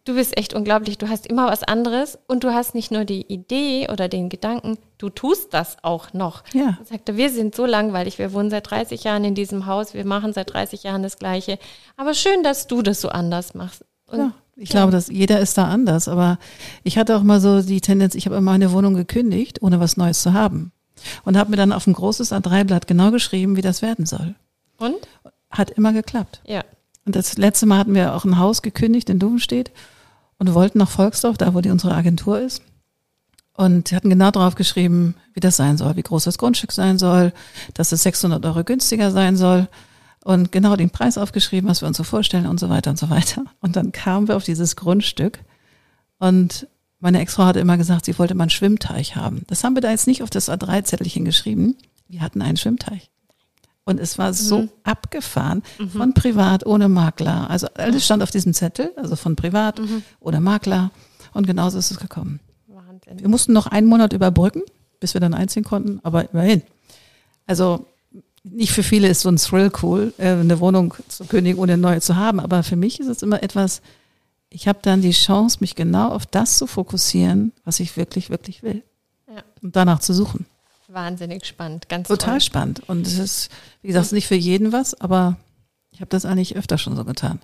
du 0.04 0.14
bist 0.14 0.38
echt 0.38 0.54
unglaublich, 0.54 0.98
du 0.98 1.08
hast 1.08 1.26
immer 1.26 1.48
was 1.48 1.64
anderes 1.64 2.16
und 2.28 2.44
du 2.44 2.54
hast 2.54 2.76
nicht 2.76 2.92
nur 2.92 3.04
die 3.04 3.22
Idee 3.22 3.88
oder 3.90 4.08
den 4.08 4.28
Gedanken, 4.28 4.78
du 4.98 5.08
tust 5.08 5.52
das 5.52 5.78
auch 5.82 6.12
noch. 6.12 6.44
Ja. 6.52 6.78
Er 6.78 6.86
sagte, 6.86 7.16
wir 7.16 7.28
sind 7.30 7.56
so 7.56 7.66
langweilig, 7.66 8.20
wir 8.20 8.32
wohnen 8.32 8.50
seit 8.50 8.70
30 8.70 9.02
Jahren 9.02 9.24
in 9.24 9.34
diesem 9.34 9.66
Haus, 9.66 9.94
wir 9.94 10.04
machen 10.04 10.32
seit 10.32 10.52
30 10.52 10.84
Jahren 10.84 11.02
das 11.02 11.18
Gleiche, 11.18 11.58
aber 11.96 12.14
schön, 12.14 12.44
dass 12.44 12.68
du 12.68 12.82
das 12.82 13.00
so 13.00 13.08
anders 13.08 13.54
machst. 13.54 13.84
Und 14.06 14.18
ja. 14.20 14.32
Ich 14.56 14.70
ja. 14.70 14.80
glaube, 14.80 14.92
dass 14.92 15.08
jeder 15.08 15.40
ist 15.40 15.56
da 15.56 15.64
anders, 15.68 16.08
aber 16.08 16.38
ich 16.84 16.98
hatte 16.98 17.16
auch 17.16 17.22
mal 17.22 17.40
so 17.40 17.62
die 17.62 17.80
Tendenz, 17.80 18.14
ich 18.14 18.26
habe 18.26 18.36
immer 18.36 18.52
meine 18.52 18.72
Wohnung 18.72 18.94
gekündigt, 18.94 19.62
ohne 19.62 19.80
was 19.80 19.96
Neues 19.96 20.22
zu 20.22 20.34
haben 20.34 20.72
und 21.24 21.36
habe 21.36 21.50
mir 21.50 21.56
dann 21.56 21.72
auf 21.72 21.86
ein 21.86 21.94
großes 21.94 22.32
A3-Blatt 22.32 22.86
genau 22.86 23.10
geschrieben, 23.10 23.56
wie 23.56 23.62
das 23.62 23.82
werden 23.82 24.06
soll. 24.06 24.34
Und? 24.78 24.96
Hat 25.50 25.70
immer 25.70 25.92
geklappt. 25.92 26.40
Ja. 26.46 26.64
Und 27.04 27.16
das 27.16 27.36
letzte 27.36 27.66
Mal 27.66 27.78
hatten 27.78 27.94
wir 27.94 28.14
auch 28.14 28.24
ein 28.24 28.38
Haus 28.38 28.62
gekündigt 28.62 29.10
in 29.10 29.18
Duvenstedt 29.18 29.72
und 30.38 30.54
wollten 30.54 30.78
nach 30.78 30.90
Volksdorf, 30.90 31.36
da 31.36 31.54
wo 31.54 31.60
die 31.60 31.70
unsere 31.70 31.94
Agentur 31.94 32.40
ist. 32.40 32.62
Und 33.54 33.92
hatten 33.92 34.08
genau 34.08 34.30
drauf 34.30 34.54
geschrieben, 34.54 35.14
wie 35.34 35.40
das 35.40 35.56
sein 35.56 35.76
soll, 35.76 35.96
wie 35.96 36.02
groß 36.02 36.24
das 36.24 36.38
Grundstück 36.38 36.72
sein 36.72 36.98
soll, 36.98 37.32
dass 37.74 37.92
es 37.92 38.02
600 38.02 38.44
Euro 38.46 38.64
günstiger 38.64 39.10
sein 39.10 39.36
soll 39.36 39.68
und 40.24 40.52
genau 40.52 40.76
den 40.76 40.90
Preis 40.90 41.18
aufgeschrieben, 41.18 41.68
was 41.68 41.82
wir 41.82 41.88
uns 41.88 41.96
so 41.96 42.04
vorstellen 42.04 42.46
und 42.46 42.60
so 42.60 42.68
weiter 42.68 42.90
und 42.90 42.98
so 42.98 43.10
weiter. 43.10 43.44
Und 43.60 43.76
dann 43.76 43.92
kamen 43.92 44.28
wir 44.28 44.36
auf 44.36 44.44
dieses 44.44 44.76
Grundstück 44.76 45.40
und 46.18 46.66
Meine 47.02 47.18
Ex-Frau 47.18 47.46
hatte 47.46 47.58
immer 47.58 47.76
gesagt, 47.76 48.04
sie 48.04 48.16
wollte 48.16 48.36
mal 48.36 48.44
einen 48.44 48.50
Schwimmteich 48.50 49.16
haben. 49.16 49.42
Das 49.48 49.64
haben 49.64 49.74
wir 49.74 49.80
da 49.80 49.90
jetzt 49.90 50.06
nicht 50.06 50.22
auf 50.22 50.30
das 50.30 50.48
A3-Zettelchen 50.48 51.24
geschrieben. 51.24 51.76
Wir 52.06 52.20
hatten 52.20 52.40
einen 52.42 52.56
Schwimmteich. 52.56 53.10
Und 53.84 53.98
es 53.98 54.18
war 54.18 54.32
so 54.32 54.62
mhm. 54.62 54.70
abgefahren, 54.84 55.64
mhm. 55.80 55.90
von 55.90 56.14
privat, 56.14 56.64
ohne 56.64 56.88
Makler. 56.88 57.50
Also 57.50 57.66
alles 57.74 58.04
stand 58.04 58.22
auf 58.22 58.30
diesem 58.30 58.54
Zettel, 58.54 58.92
also 58.94 59.16
von 59.16 59.34
privat, 59.34 59.80
mhm. 59.80 60.04
ohne 60.20 60.40
Makler. 60.40 60.92
Und 61.32 61.44
genauso 61.48 61.76
ist 61.76 61.90
es 61.90 61.98
gekommen. 61.98 62.38
Wahnsinn. 62.68 63.18
Wir 63.18 63.28
mussten 63.28 63.52
noch 63.52 63.66
einen 63.66 63.88
Monat 63.88 64.12
überbrücken, 64.12 64.62
bis 65.00 65.14
wir 65.14 65.20
dann 65.20 65.34
einziehen 65.34 65.64
konnten, 65.64 65.98
aber 66.04 66.30
immerhin. 66.30 66.62
Also 67.48 67.86
nicht 68.44 68.72
für 68.72 68.82
viele 68.82 69.08
ist 69.08 69.20
so 69.20 69.28
ein 69.28 69.36
Thrill 69.36 69.70
cool, 69.82 70.12
äh, 70.18 70.28
eine 70.28 70.60
Wohnung 70.60 70.94
zu 71.08 71.24
kündigen, 71.24 71.58
ohne 71.60 71.74
eine 71.74 71.82
neue 71.82 72.00
zu 72.00 72.16
haben. 72.16 72.40
Aber 72.40 72.62
für 72.62 72.76
mich 72.76 73.00
ist 73.00 73.06
es 73.06 73.22
immer 73.22 73.42
etwas, 73.42 73.82
ich 74.50 74.68
habe 74.68 74.80
dann 74.82 75.00
die 75.00 75.12
Chance, 75.12 75.58
mich 75.60 75.74
genau 75.74 76.08
auf 76.08 76.26
das 76.26 76.58
zu 76.58 76.66
fokussieren, 76.66 77.52
was 77.64 77.80
ich 77.80 77.96
wirklich, 77.96 78.30
wirklich 78.30 78.62
will. 78.62 78.82
Ja. 79.28 79.42
Und 79.62 79.76
danach 79.76 80.00
zu 80.00 80.12
suchen. 80.12 80.46
Wahnsinnig 80.88 81.46
spannend, 81.46 81.88
ganz 81.88 82.08
Total 82.08 82.34
toll. 82.34 82.40
spannend. 82.40 82.82
Und 82.86 83.06
es 83.06 83.18
ist, 83.18 83.50
wie 83.80 83.88
gesagt, 83.88 84.12
nicht 84.12 84.26
für 84.26 84.34
jeden 84.34 84.72
was, 84.72 85.00
aber 85.00 85.36
ich 85.90 86.00
habe 86.00 86.10
das 86.10 86.26
eigentlich 86.26 86.56
öfter 86.56 86.76
schon 86.76 86.96
so 86.96 87.04
getan. 87.04 87.40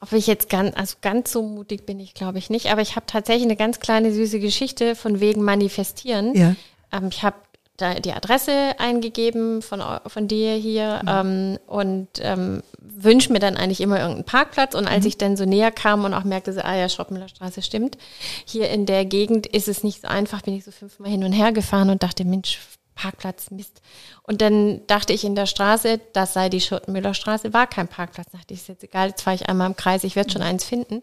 Ob 0.00 0.12
ich 0.12 0.26
jetzt 0.26 0.48
ganz, 0.48 0.74
also 0.76 0.96
ganz 1.02 1.30
so 1.30 1.42
mutig 1.42 1.86
bin 1.86 2.00
ich, 2.00 2.14
glaube 2.14 2.38
ich 2.38 2.50
nicht, 2.50 2.66
aber 2.70 2.80
ich 2.80 2.96
habe 2.96 3.06
tatsächlich 3.06 3.44
eine 3.44 3.56
ganz 3.56 3.80
kleine 3.80 4.12
süße 4.12 4.40
Geschichte 4.40 4.96
von 4.96 5.20
wegen 5.20 5.42
Manifestieren. 5.42 6.34
Ja. 6.34 6.56
Ähm, 6.92 7.08
ich 7.10 7.22
habe 7.22 7.36
die 7.80 8.12
Adresse 8.12 8.78
eingegeben 8.78 9.62
von, 9.62 9.82
von 10.06 10.28
dir 10.28 10.54
hier 10.54 11.00
mhm. 11.02 11.08
ähm, 11.08 11.58
und 11.66 12.08
ähm, 12.20 12.62
wünsche 12.78 13.32
mir 13.32 13.38
dann 13.38 13.56
eigentlich 13.56 13.80
immer 13.80 13.98
irgendeinen 13.98 14.24
Parkplatz. 14.24 14.74
Und 14.74 14.86
als 14.86 15.02
mhm. 15.02 15.08
ich 15.08 15.18
dann 15.18 15.36
so 15.36 15.44
näher 15.44 15.70
kam 15.70 16.04
und 16.04 16.14
auch 16.14 16.24
merkte, 16.24 16.52
so, 16.52 16.60
ah 16.60 16.74
ja, 16.74 16.88
Schroppmüllerstraße 16.88 17.62
stimmt, 17.62 17.98
hier 18.44 18.70
in 18.70 18.86
der 18.86 19.04
Gegend 19.04 19.46
ist 19.46 19.68
es 19.68 19.82
nicht 19.82 20.02
so 20.02 20.08
einfach, 20.08 20.42
bin 20.42 20.54
ich 20.54 20.64
so 20.64 20.70
fünfmal 20.70 21.10
hin 21.10 21.24
und 21.24 21.32
her 21.32 21.52
gefahren 21.52 21.90
und 21.90 22.02
dachte, 22.02 22.24
Mensch, 22.24 22.58
Parkplatz, 22.94 23.50
Mist. 23.50 23.80
Und 24.22 24.42
dann 24.42 24.86
dachte 24.86 25.12
ich 25.12 25.24
in 25.24 25.34
der 25.34 25.46
Straße, 25.46 26.00
das 26.12 26.34
sei 26.34 26.48
die 26.48 26.60
Schottenmüllerstraße, 26.60 27.52
war 27.52 27.66
kein 27.66 27.88
Parkplatz. 27.88 28.30
Dachte 28.30 28.52
ich, 28.52 28.60
ist 28.60 28.68
jetzt 28.68 28.84
egal, 28.84 29.08
jetzt 29.08 29.22
fahre 29.22 29.36
ich 29.36 29.48
einmal 29.48 29.68
im 29.68 29.76
Kreis, 29.76 30.04
ich 30.04 30.16
werde 30.16 30.30
schon 30.30 30.42
mhm. 30.42 30.48
eins 30.48 30.64
finden 30.64 31.02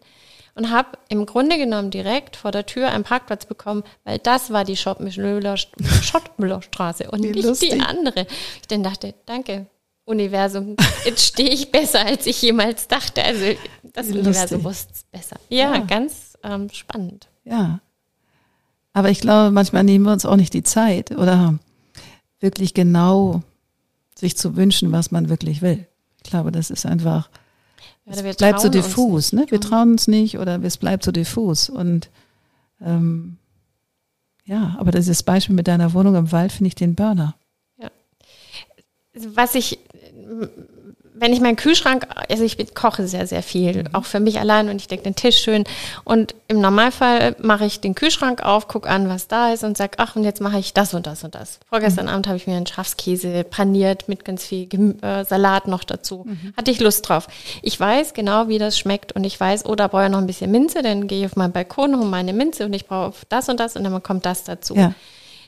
und 0.58 0.70
habe 0.70 0.98
im 1.08 1.24
Grunde 1.24 1.56
genommen 1.56 1.90
direkt 1.92 2.34
vor 2.34 2.50
der 2.50 2.66
Tür 2.66 2.88
einen 2.88 3.04
Parkplatz 3.04 3.46
bekommen, 3.46 3.84
weil 4.02 4.18
das 4.18 4.50
war 4.50 4.64
die 4.64 4.76
Schottmüllerstraße 4.76 7.08
und 7.12 7.22
Wie 7.22 7.30
nicht 7.30 7.44
lustig. 7.44 7.70
die 7.70 7.80
andere. 7.80 8.26
Ich 8.60 8.66
dann 8.66 8.82
dachte, 8.82 9.14
danke, 9.24 9.66
Universum, 10.04 10.74
jetzt 11.04 11.24
stehe 11.24 11.50
ich 11.50 11.70
besser, 11.70 12.04
als 12.04 12.26
ich 12.26 12.42
jemals 12.42 12.88
dachte. 12.88 13.22
Also 13.22 13.54
das 13.84 14.08
Wie 14.08 14.18
Universum 14.18 14.64
wusste 14.64 14.92
es 14.92 15.04
besser. 15.04 15.36
Ja, 15.48 15.74
ja. 15.74 15.78
ganz 15.78 16.36
ähm, 16.42 16.68
spannend. 16.70 17.28
Ja. 17.44 17.78
Aber 18.92 19.10
ich 19.10 19.20
glaube, 19.20 19.52
manchmal 19.52 19.84
nehmen 19.84 20.06
wir 20.06 20.12
uns 20.12 20.26
auch 20.26 20.34
nicht 20.34 20.54
die 20.54 20.64
Zeit 20.64 21.12
oder 21.12 21.56
wirklich 22.40 22.74
genau 22.74 23.44
sich 24.16 24.36
zu 24.36 24.56
wünschen, 24.56 24.90
was 24.90 25.12
man 25.12 25.28
wirklich 25.28 25.62
will. 25.62 25.86
Ich 26.16 26.24
glaube, 26.28 26.50
das 26.50 26.70
ist 26.70 26.84
einfach 26.84 27.30
es 28.10 28.20
ja, 28.22 28.32
bleibt 28.32 28.60
so 28.60 28.68
diffus, 28.68 29.32
ne? 29.32 29.46
Wir 29.48 29.60
trauen 29.60 29.92
uns 29.92 30.08
nicht 30.08 30.38
oder 30.38 30.62
es 30.62 30.76
bleibt 30.76 31.04
so 31.04 31.12
diffus. 31.12 31.68
Und 31.68 32.10
ähm, 32.80 33.36
ja, 34.44 34.76
aber 34.78 34.92
dieses 34.92 35.22
Beispiel 35.22 35.54
mit 35.54 35.68
deiner 35.68 35.92
Wohnung 35.92 36.14
im 36.14 36.32
Wald 36.32 36.52
finde 36.52 36.68
ich 36.68 36.74
den 36.74 36.94
Burner. 36.94 37.34
Ja. 37.76 37.90
Was 39.34 39.54
ich 39.54 39.78
wenn 41.20 41.32
ich 41.32 41.40
meinen 41.40 41.56
Kühlschrank, 41.56 42.06
also 42.28 42.44
ich 42.44 42.74
koche 42.74 43.06
sehr, 43.06 43.26
sehr 43.26 43.42
viel, 43.42 43.82
mhm. 43.82 43.94
auch 43.94 44.04
für 44.04 44.20
mich 44.20 44.38
allein 44.38 44.68
und 44.68 44.76
ich 44.76 44.88
decke 44.88 45.02
den 45.02 45.14
Tisch 45.14 45.38
schön. 45.38 45.64
Und 46.04 46.34
im 46.48 46.60
Normalfall 46.60 47.36
mache 47.40 47.64
ich 47.64 47.80
den 47.80 47.94
Kühlschrank 47.94 48.44
auf, 48.44 48.68
gucke 48.68 48.88
an, 48.88 49.08
was 49.08 49.28
da 49.28 49.52
ist 49.52 49.64
und 49.64 49.76
sage, 49.76 49.92
ach, 49.98 50.16
und 50.16 50.24
jetzt 50.24 50.40
mache 50.40 50.58
ich 50.58 50.74
das 50.74 50.94
und 50.94 51.06
das 51.06 51.24
und 51.24 51.34
das. 51.34 51.58
Vorgestern 51.68 52.06
mhm. 52.06 52.12
Abend 52.12 52.26
habe 52.26 52.36
ich 52.36 52.46
mir 52.46 52.56
einen 52.56 52.66
Schafskäse 52.66 53.44
paniert 53.44 54.08
mit 54.08 54.24
ganz 54.24 54.44
viel 54.44 54.66
Gem 54.66 54.98
äh, 55.02 55.24
Salat 55.24 55.68
noch 55.68 55.84
dazu. 55.84 56.24
Mhm. 56.26 56.54
Hatte 56.56 56.70
ich 56.70 56.80
Lust 56.80 57.08
drauf. 57.08 57.28
Ich 57.62 57.78
weiß 57.78 58.14
genau, 58.14 58.48
wie 58.48 58.58
das 58.58 58.78
schmeckt 58.78 59.12
und 59.12 59.24
ich 59.24 59.38
weiß, 59.38 59.66
oh, 59.66 59.74
da 59.74 59.88
brauche 59.88 60.04
ich 60.04 60.10
noch 60.10 60.18
ein 60.18 60.26
bisschen 60.26 60.50
Minze, 60.50 60.82
dann 60.82 61.06
gehe 61.06 61.20
ich 61.20 61.26
auf 61.26 61.36
meinen 61.36 61.52
Balkon, 61.52 61.96
hole 61.96 62.06
meine 62.06 62.32
Minze 62.32 62.66
und 62.66 62.72
ich 62.72 62.86
brauche 62.86 63.14
das 63.28 63.48
und 63.48 63.60
das 63.60 63.76
und 63.76 63.84
dann 63.84 64.02
kommt 64.02 64.26
das 64.26 64.44
dazu. 64.44 64.74
Ja. 64.74 64.94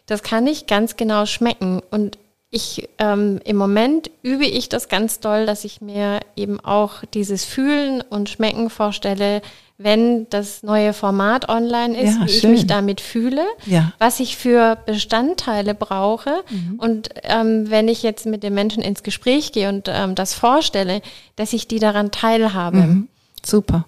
Das 0.07 0.23
kann 0.23 0.47
ich 0.47 0.67
ganz 0.67 0.97
genau 0.97 1.27
schmecken 1.27 1.81
und 1.91 2.19
ich 2.51 2.89
ähm, 2.99 3.41
im 3.45 3.57
Moment 3.57 4.11
übe 4.23 4.45
ich 4.45 4.69
das 4.69 4.89
ganz 4.89 5.21
doll, 5.21 5.47
dass 5.47 5.65
ich 5.65 5.81
mir 5.81 6.21
eben 6.35 6.59
auch 6.59 7.05
dieses 7.15 7.45
Fühlen 7.45 8.03
und 8.03 8.29
Schmecken 8.29 8.71
vorstelle, 8.71 9.41
wenn 9.79 10.29
das 10.31 10.63
neue 10.63 10.93
Format 10.93 11.49
online 11.49 11.99
ist, 11.99 12.19
ja, 12.19 12.27
wie 12.27 12.29
schön. 12.29 12.51
ich 12.53 12.61
mich 12.61 12.67
damit 12.67 13.01
fühle, 13.01 13.47
ja. 13.67 13.93
was 13.99 14.21
ich 14.21 14.37
für 14.37 14.77
Bestandteile 14.85 15.75
brauche. 15.75 16.43
Mhm. 16.51 16.75
Und 16.79 17.09
ähm, 17.23 17.71
wenn 17.71 17.89
ich 17.89 18.03
jetzt 18.03 18.27
mit 18.27 18.43
den 18.43 18.53
Menschen 18.53 18.83
ins 18.83 19.03
Gespräch 19.03 19.53
gehe 19.53 19.69
und 19.69 19.89
ähm, 19.89 20.15
das 20.17 20.35
vorstelle, 20.35 21.03
dass 21.37 21.53
ich 21.53 21.69
die 21.69 21.79
daran 21.79 22.11
teilhabe. 22.11 22.79
Mhm. 22.79 23.09
Super. 23.43 23.87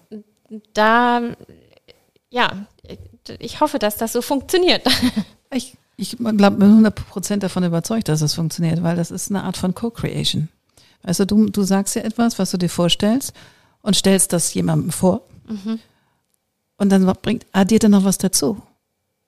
Da, 0.72 1.20
ja, 2.30 2.66
ich 3.38 3.60
hoffe, 3.60 3.78
dass 3.78 3.96
das 3.96 4.12
so 4.12 4.22
funktioniert. 4.22 4.82
Ich 5.54 5.74
ich 6.02 6.18
glaube, 6.18 6.56
bin 6.56 6.68
100 6.68 6.94
Prozent 6.94 7.42
davon 7.42 7.64
überzeugt, 7.64 8.08
dass 8.08 8.20
es 8.20 8.34
funktioniert, 8.34 8.82
weil 8.82 8.96
das 8.96 9.10
ist 9.10 9.30
eine 9.30 9.44
Art 9.44 9.56
von 9.56 9.74
Co-Creation. 9.74 10.48
Also 11.02 11.24
du, 11.24 11.48
du 11.48 11.62
sagst 11.62 11.94
ja 11.94 12.02
etwas, 12.02 12.38
was 12.38 12.50
du 12.50 12.58
dir 12.58 12.68
vorstellst 12.68 13.32
und 13.82 13.96
stellst 13.96 14.32
das 14.32 14.52
jemandem 14.54 14.90
vor. 14.90 15.22
Mhm. 15.48 15.78
Und 16.76 16.90
dann 16.90 17.06
bringt, 17.22 17.46
addiert 17.52 17.84
er 17.84 17.88
noch 17.88 18.04
was 18.04 18.18
dazu. 18.18 18.60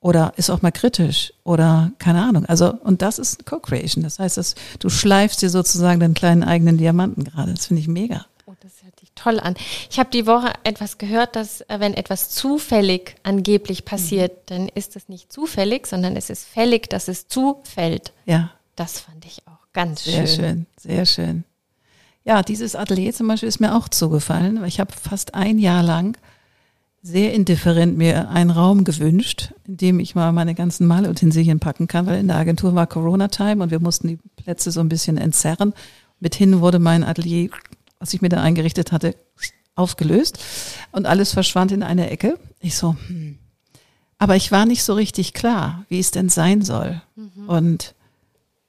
Oder 0.00 0.34
ist 0.37 0.50
auch 0.50 0.60
mal 0.60 0.70
kritisch 0.70 1.32
oder 1.44 1.90
keine 1.98 2.22
Ahnung. 2.22 2.44
Also, 2.44 2.74
und 2.74 3.00
das 3.00 3.18
ist 3.18 3.46
Co-Creation. 3.46 4.02
Das 4.02 4.18
heißt, 4.18 4.37
dass 4.37 4.54
du 4.78 4.90
schleifst 4.90 5.40
dir 5.40 5.48
sozusagen 5.48 6.00
deinen 6.00 6.14
kleinen 6.14 6.44
eigenen 6.44 6.76
Diamanten 6.76 7.24
gerade. 7.24 7.54
Das 7.54 7.66
finde 7.66 7.80
ich 7.80 7.88
mega. 7.88 8.26
Oh, 8.46 8.52
das 8.60 8.82
hört 8.82 8.98
sich 9.00 9.04
toll 9.14 9.40
an. 9.40 9.55
Ich 9.90 9.98
habe 9.98 10.11
die 10.11 10.27
Woche 10.27 10.53
etwas 10.64 10.98
gehört, 10.98 11.37
dass 11.37 11.62
äh, 11.62 11.81
wenn 11.81 11.94
etwas 11.94 12.31
zufällig 12.31 13.16
angeblich 13.22 13.85
passiert, 13.85 14.33
mhm. 14.33 14.38
dann 14.46 14.68
ist 14.68 14.96
es 14.96 15.09
nicht 15.09 15.33
zufällig, 15.33 15.87
sondern 15.87 16.16
es 16.16 16.31
ist 16.31 16.44
fällig, 16.44 16.88
dass 16.90 17.09
es 17.09 17.29
zufällt. 17.29 18.12
Ja. 18.27 18.50
Das 18.77 19.00
fand 19.00 19.24
ich 19.24 19.38
auch 19.46 19.72
ganz 19.72 20.05
sehr 20.05 20.27
schön. 20.27 20.27
Sehr 20.27 20.37
schön, 20.37 20.66
sehr 20.77 21.07
schön. 21.07 21.44
Ja, 22.24 22.42
dieses 22.42 22.74
Atelier 22.74 23.12
zum 23.12 23.29
Beispiel 23.29 23.48
ist 23.48 23.61
mir 23.61 23.74
auch 23.74 23.88
zugefallen, 23.88 24.61
weil 24.61 24.68
ich 24.68 24.81
habe 24.81 24.92
fast 24.92 25.35
ein 25.35 25.59
Jahr 25.59 25.83
lang 25.83 26.16
sehr 27.03 27.35
indifferent 27.35 27.98
mir 27.98 28.31
einen 28.31 28.50
Raum 28.50 28.85
gewünscht, 28.85 29.53
in 29.68 29.77
dem 29.77 30.00
ich 30.00 30.14
mal 30.14 30.33
meine 30.33 30.55
ganzen 30.55 30.87
Malutensilien 30.87 31.61
packen 31.61 31.87
kann, 31.87 32.07
weil 32.07 32.18
in 32.18 32.29
der 32.29 32.37
Agentur 32.37 32.74
war 32.74 32.87
Corona-Time 32.87 33.62
und 33.62 33.70
wir 33.70 33.79
mussten 33.79 34.09
die 34.09 34.18
Plätze 34.42 34.70
so 34.70 34.81
ein 34.81 34.88
bisschen 34.88 35.18
entzerren. 35.18 35.74
Mithin 36.18 36.61
wurde 36.61 36.79
mein 36.79 37.05
Atelier 37.05 37.50
was 37.98 38.14
ich 38.14 38.22
mir 38.22 38.28
da 38.28 38.42
eingerichtet 38.42 38.92
hatte, 38.92 39.16
aufgelöst 39.74 40.38
und 40.92 41.07
alles 41.07 41.33
verschwand 41.33 41.72
in 41.72 41.83
eine 41.83 42.11
Ecke. 42.11 42.38
Ich 42.61 42.76
so, 42.76 42.96
hm. 43.07 43.38
aber 44.18 44.37
ich 44.37 44.52
war 44.52 44.66
nicht 44.66 44.85
so 44.85 44.94
richtig 44.94 45.33
klar, 45.33 45.85
wie 45.88 45.98
es 45.98 46.11
denn 46.11 46.28
sein 46.28 46.62
soll. 46.62 47.02
Mhm. 47.16 47.48
Und 47.48 47.94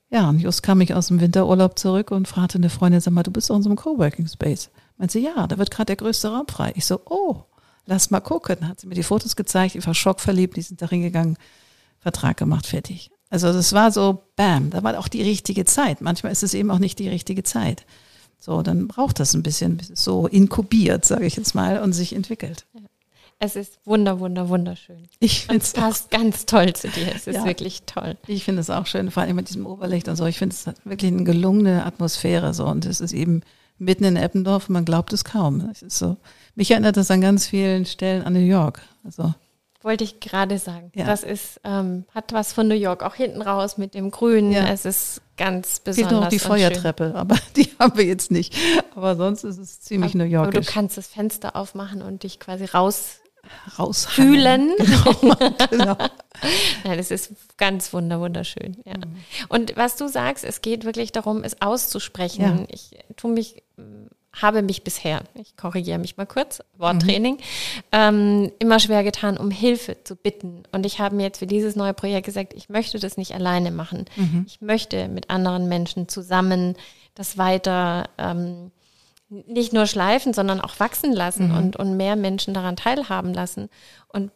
ja, 0.10 0.30
und 0.30 0.40
just 0.40 0.64
kam 0.64 0.82
ich 0.82 0.94
aus 0.94 1.08
dem 1.08 1.20
Winterurlaub 1.20 1.78
zurück 1.78 2.12
und 2.12 2.28
fragte 2.28 2.58
eine 2.58 2.70
Freundin, 2.70 3.02
sag 3.02 3.14
mal, 3.14 3.24
du 3.24 3.32
bist 3.32 3.50
in 3.50 3.56
unserem 3.56 3.76
Coworking 3.76 4.28
Space. 4.28 4.70
Meint 4.98 5.12
sie, 5.12 5.20
ja, 5.20 5.48
da 5.48 5.58
wird 5.58 5.72
gerade 5.72 5.88
der 5.88 5.96
größte 5.98 6.30
Raum 6.30 6.48
frei. 6.48 6.72
Ich 6.76 6.86
so, 6.86 7.02
oh, 7.10 7.44
lass 7.86 8.12
mal 8.12 8.22
gucken. 8.22 8.68
Hat 8.68 8.80
sie 8.80 8.88
mir 8.88 8.96
die 8.96 9.04
Fotos 9.04 9.36
gezeigt, 9.36 9.76
ich 9.76 9.86
war 9.86 9.94
schockverliebt, 9.94 10.56
die 10.56 10.62
sind 10.62 10.82
da 10.82 10.90
hingegangen, 10.90 11.38
Vertrag 12.00 12.38
gemacht, 12.38 12.68
fertig. 12.68 13.12
Also 13.30 13.52
das 13.52 13.74
war 13.74 13.92
so, 13.92 14.24
bam, 14.36 14.70
da 14.70 14.84
war 14.84 14.98
auch 15.00 15.08
die 15.08 15.24
richtige 15.24 15.66
Zeit. 15.66 16.02
Manchmal 16.02 16.32
ist 16.32 16.44
es 16.44 16.54
eben 16.54 16.72
auch 16.72 16.80
nicht 16.80 17.00
die 17.00 17.10
richtige 17.10 17.44
Zeit. 17.44 17.86
So, 18.40 18.62
dann 18.62 18.88
braucht 18.88 19.20
das 19.20 19.34
ein 19.34 19.44
bisschen 19.44 19.82
so 19.94 20.28
inkubiert, 20.28 21.06
sage 21.06 21.26
ich 21.26 21.36
jetzt 21.36 21.56
mal, 21.56 21.82
und 21.82 21.94
sich 21.94 22.16
entwickelt. 22.16 22.66
Es 23.40 23.56
ist 23.56 23.80
wunder, 23.86 24.20
wunder, 24.20 24.48
wunderschön. 24.48 25.10
Ich 25.20 25.46
finde 25.46 25.62
es 25.62 25.74
passt 25.74 26.10
ganz 26.10 26.46
toll 26.46 26.74
zu 26.74 26.88
dir. 26.88 27.14
Es 27.14 27.28
ist 27.28 27.36
ja, 27.36 27.46
wirklich 27.46 27.84
toll. 27.86 28.18
Ich 28.28 28.46
finde 28.46 28.62
es 28.62 28.70
auch 28.70 28.86
schön, 28.86 29.12
vor 29.12 29.24
allem 29.24 29.36
mit 29.36 29.50
diesem 29.50 29.66
Oberlicht 29.66 30.08
und 30.08 30.16
so. 30.16 30.26
Ich 30.26 30.38
finde 30.38 30.56
es 30.56 30.66
wirklich 30.86 31.12
eine 31.12 31.26
gelungene 31.26 31.86
Atmosphäre 31.86 32.54
so 32.54 32.66
und 32.66 32.86
es 32.86 33.02
ist 33.02 33.12
eben 33.12 33.42
mitten 33.78 34.06
in 34.06 34.16
Eppendorf 34.16 34.70
und 34.70 34.74
man 34.74 34.86
glaubt 34.86 35.12
es 35.12 35.26
kaum. 35.26 35.70
Es 35.70 35.82
ist 35.82 35.98
so. 35.98 36.16
Mich 36.56 36.72
erinnert 36.72 36.96
das 36.96 37.12
an 37.12 37.20
ganz 37.20 37.46
vielen 37.48 37.86
Stellen 37.86 38.24
an 38.24 38.34
New 38.34 38.40
York. 38.40 38.82
Also 39.04 39.34
wollte 39.86 40.04
ich 40.04 40.20
gerade 40.20 40.58
sagen. 40.58 40.92
Ja. 40.96 41.06
Das 41.06 41.24
ist, 41.24 41.62
ähm, 41.64 42.06
hat 42.14 42.34
was 42.34 42.52
von 42.52 42.68
New 42.68 42.76
York, 42.76 43.04
auch 43.04 43.16
hinten 43.16 43.42
raus 43.42 43.78
mit 43.78 43.94
dem 43.94 44.12
Grün. 44.12 44.52
Ja. 44.52 44.68
Es 44.68 44.84
ist 44.84 45.22
ganz 45.38 45.80
besonders. 45.80 46.10
Fehlt 46.10 46.22
noch 46.22 46.30
die 46.30 46.40
Feuertreppe, 46.40 47.06
schön. 47.06 47.16
aber 47.16 47.38
die 47.56 47.70
haben 47.80 47.98
wir 47.98 48.06
jetzt 48.06 48.32
nicht. 48.32 48.56
Aber 48.96 49.16
sonst 49.16 49.44
ist 49.44 49.60
es 49.60 49.80
ziemlich 49.80 50.16
aber, 50.16 50.24
New 50.24 50.30
York. 50.30 50.48
Aber 50.48 50.60
du 50.60 50.66
kannst 50.66 50.98
das 50.98 51.08
Fenster 51.08 51.56
aufmachen 51.56 52.02
und 52.02 52.24
dich 52.24 52.40
quasi 52.40 52.66
raus 52.66 53.20
rausfühlen. 53.78 54.74
Genau, 54.78 55.36
genau. 55.70 55.98
ja, 56.84 56.96
das 56.96 57.12
ist 57.12 57.34
ganz 57.58 57.94
wunder, 57.94 58.20
wunderschön. 58.20 58.78
Ja. 58.86 58.98
Mhm. 58.98 59.16
Und 59.50 59.78
was 59.78 59.98
du 59.98 60.08
sagst, 60.08 60.44
es 60.44 60.62
geht 60.62 60.84
wirklich 60.84 61.12
darum, 61.12 61.44
es 61.44 61.62
auszusprechen. 61.62 62.42
Ja. 62.42 62.66
Ich 62.70 62.98
tue 63.16 63.32
mich 63.32 63.62
habe 64.42 64.62
mich 64.62 64.84
bisher, 64.84 65.24
ich 65.36 65.56
korrigiere 65.56 66.00
mich 66.00 66.18
mal 66.18 66.26
kurz, 66.26 66.62
Worttraining, 66.78 67.36
mhm. 67.36 67.40
ähm, 67.92 68.52
immer 68.60 68.80
schwer 68.80 69.04
getan, 69.04 69.38
um 69.38 69.52
Hilfe 69.52 69.98
zu 70.04 70.16
bitten. 70.16 70.64
Und 70.72 70.86
ich 70.86 71.00
habe 71.00 71.16
mir 71.16 71.24
jetzt 71.24 71.40
für 71.40 71.48
dieses 71.48 71.76
neue 71.76 71.94
Projekt 71.94 72.26
gesagt, 72.26 72.54
ich 72.54 72.70
möchte 72.70 73.00
das 73.00 73.18
nicht 73.18 73.34
alleine 73.34 73.72
machen. 73.72 74.06
Mhm. 74.16 74.46
Ich 74.48 74.62
möchte 74.62 75.08
mit 75.08 75.30
anderen 75.30 75.68
Menschen 75.70 76.08
zusammen 76.08 76.76
das 77.16 77.38
weiter 77.38 78.10
ähm, 78.18 78.72
nicht 79.30 79.74
nur 79.74 79.88
schleifen, 79.88 80.34
sondern 80.34 80.62
auch 80.62 80.80
wachsen 80.80 81.12
lassen 81.12 81.50
mhm. 81.50 81.58
und, 81.58 81.76
und 81.78 81.98
mehr 81.98 82.16
Menschen 82.16 82.54
daran 82.54 82.76
teilhaben 82.76 83.34
lassen. 83.34 83.70
Und 84.10 84.32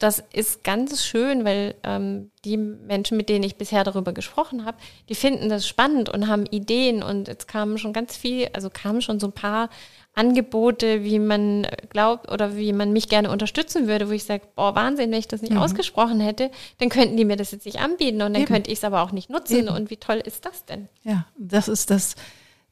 das 0.00 0.24
ist 0.32 0.64
ganz 0.64 1.04
schön, 1.04 1.44
weil 1.44 1.74
ähm, 1.82 2.30
die 2.46 2.56
Menschen, 2.56 3.18
mit 3.18 3.28
denen 3.28 3.44
ich 3.44 3.56
bisher 3.56 3.84
darüber 3.84 4.14
gesprochen 4.14 4.64
habe, 4.64 4.78
die 5.10 5.14
finden 5.14 5.50
das 5.50 5.68
spannend 5.68 6.08
und 6.08 6.26
haben 6.26 6.46
Ideen 6.46 7.02
und 7.02 7.28
jetzt 7.28 7.46
kamen 7.46 7.76
schon 7.76 7.92
ganz 7.92 8.16
viel, 8.16 8.48
also 8.54 8.70
kamen 8.70 9.02
schon 9.02 9.20
so 9.20 9.26
ein 9.26 9.32
paar 9.32 9.68
Angebote, 10.14 11.04
wie 11.04 11.18
man 11.18 11.66
glaubt 11.90 12.32
oder 12.32 12.56
wie 12.56 12.72
man 12.72 12.94
mich 12.94 13.10
gerne 13.10 13.30
unterstützen 13.30 13.88
würde, 13.88 14.08
wo 14.08 14.12
ich 14.12 14.24
sage, 14.24 14.44
boah, 14.56 14.74
Wahnsinn, 14.74 15.12
wenn 15.12 15.18
ich 15.18 15.28
das 15.28 15.42
nicht 15.42 15.52
mhm. 15.52 15.58
ausgesprochen 15.58 16.18
hätte, 16.18 16.50
dann 16.78 16.88
könnten 16.88 17.18
die 17.18 17.26
mir 17.26 17.36
das 17.36 17.50
jetzt 17.50 17.66
nicht 17.66 17.78
anbieten 17.78 18.22
und 18.22 18.32
dann 18.32 18.42
Eben. 18.42 18.46
könnte 18.46 18.70
ich 18.70 18.78
es 18.78 18.84
aber 18.84 19.02
auch 19.02 19.12
nicht 19.12 19.28
nutzen. 19.28 19.58
Eben. 19.58 19.68
Und 19.68 19.90
wie 19.90 19.98
toll 19.98 20.22
ist 20.24 20.46
das 20.46 20.64
denn? 20.64 20.88
Ja, 21.04 21.26
das 21.36 21.68
ist 21.68 21.90
das 21.90 22.16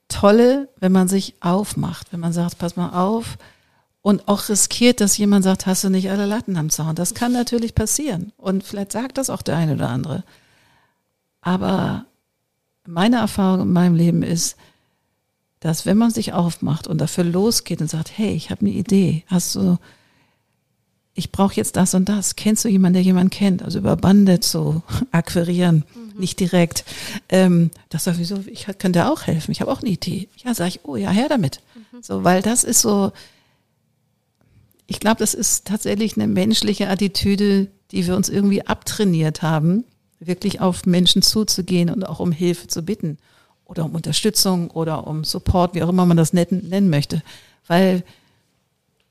Tolle, 0.08 0.68
wenn 0.80 0.92
man 0.92 1.08
sich 1.08 1.34
aufmacht, 1.40 2.10
wenn 2.10 2.20
man 2.20 2.32
sagt, 2.32 2.58
pass 2.58 2.76
mal 2.76 2.90
auf, 2.98 3.36
und 4.02 4.28
auch 4.28 4.48
riskiert, 4.48 5.00
dass 5.00 5.18
jemand 5.18 5.44
sagt, 5.44 5.66
hast 5.66 5.84
du 5.84 5.90
nicht 5.90 6.10
alle 6.10 6.26
Latten 6.26 6.56
am 6.56 6.70
Zaun. 6.70 6.94
Das 6.94 7.14
kann 7.14 7.32
natürlich 7.32 7.74
passieren. 7.74 8.32
Und 8.36 8.64
vielleicht 8.64 8.92
sagt 8.92 9.18
das 9.18 9.30
auch 9.30 9.42
der 9.42 9.56
eine 9.56 9.74
oder 9.74 9.88
andere. 9.88 10.24
Aber 11.40 12.06
meine 12.86 13.16
Erfahrung 13.16 13.62
in 13.62 13.72
meinem 13.72 13.94
Leben 13.94 14.22
ist, 14.22 14.56
dass 15.60 15.86
wenn 15.86 15.98
man 15.98 16.10
sich 16.10 16.32
aufmacht 16.32 16.86
und 16.86 16.98
dafür 16.98 17.24
losgeht 17.24 17.80
und 17.80 17.90
sagt, 17.90 18.16
hey, 18.16 18.32
ich 18.32 18.50
habe 18.50 18.60
eine 18.60 18.70
Idee, 18.70 19.24
hast 19.26 19.56
du, 19.56 19.78
ich 21.14 21.32
brauche 21.32 21.54
jetzt 21.54 21.74
das 21.76 21.94
und 21.94 22.08
das. 22.08 22.36
Kennst 22.36 22.64
du 22.64 22.68
jemanden, 22.68 22.94
der 22.94 23.02
jemanden 23.02 23.30
kennt? 23.30 23.62
Also 23.62 23.78
über 23.78 23.96
Bande 23.96 24.38
zu 24.38 24.82
akquirieren, 25.10 25.84
mhm. 25.94 26.20
nicht 26.20 26.38
direkt. 26.38 26.84
Ähm, 27.28 27.70
das 27.88 28.04
sowieso, 28.04 28.44
ich 28.46 28.66
könnte 28.78 29.10
auch 29.10 29.22
helfen. 29.22 29.50
Ich 29.50 29.60
habe 29.60 29.72
auch 29.72 29.82
eine 29.82 29.90
Idee. 29.90 30.28
Ja, 30.44 30.54
sage 30.54 30.68
ich, 30.68 30.80
oh 30.84 30.94
ja, 30.94 31.10
her 31.10 31.28
damit. 31.28 31.60
Mhm. 31.92 32.02
So, 32.02 32.22
weil 32.22 32.42
das 32.42 32.62
ist 32.62 32.80
so, 32.80 33.12
ich 34.90 35.00
glaube, 35.00 35.18
das 35.18 35.34
ist 35.34 35.66
tatsächlich 35.66 36.16
eine 36.16 36.26
menschliche 36.26 36.88
Attitüde, 36.88 37.68
die 37.90 38.06
wir 38.06 38.16
uns 38.16 38.30
irgendwie 38.30 38.66
abtrainiert 38.66 39.42
haben, 39.42 39.84
wirklich 40.18 40.60
auf 40.62 40.86
Menschen 40.86 41.20
zuzugehen 41.20 41.90
und 41.90 42.04
auch 42.04 42.20
um 42.20 42.32
Hilfe 42.32 42.66
zu 42.68 42.82
bitten 42.82 43.18
oder 43.66 43.84
um 43.84 43.94
Unterstützung 43.94 44.70
oder 44.70 45.06
um 45.06 45.24
Support, 45.24 45.74
wie 45.74 45.82
auch 45.82 45.90
immer 45.90 46.06
man 46.06 46.16
das 46.16 46.32
nennen 46.32 46.88
möchte, 46.88 47.22
weil 47.66 48.02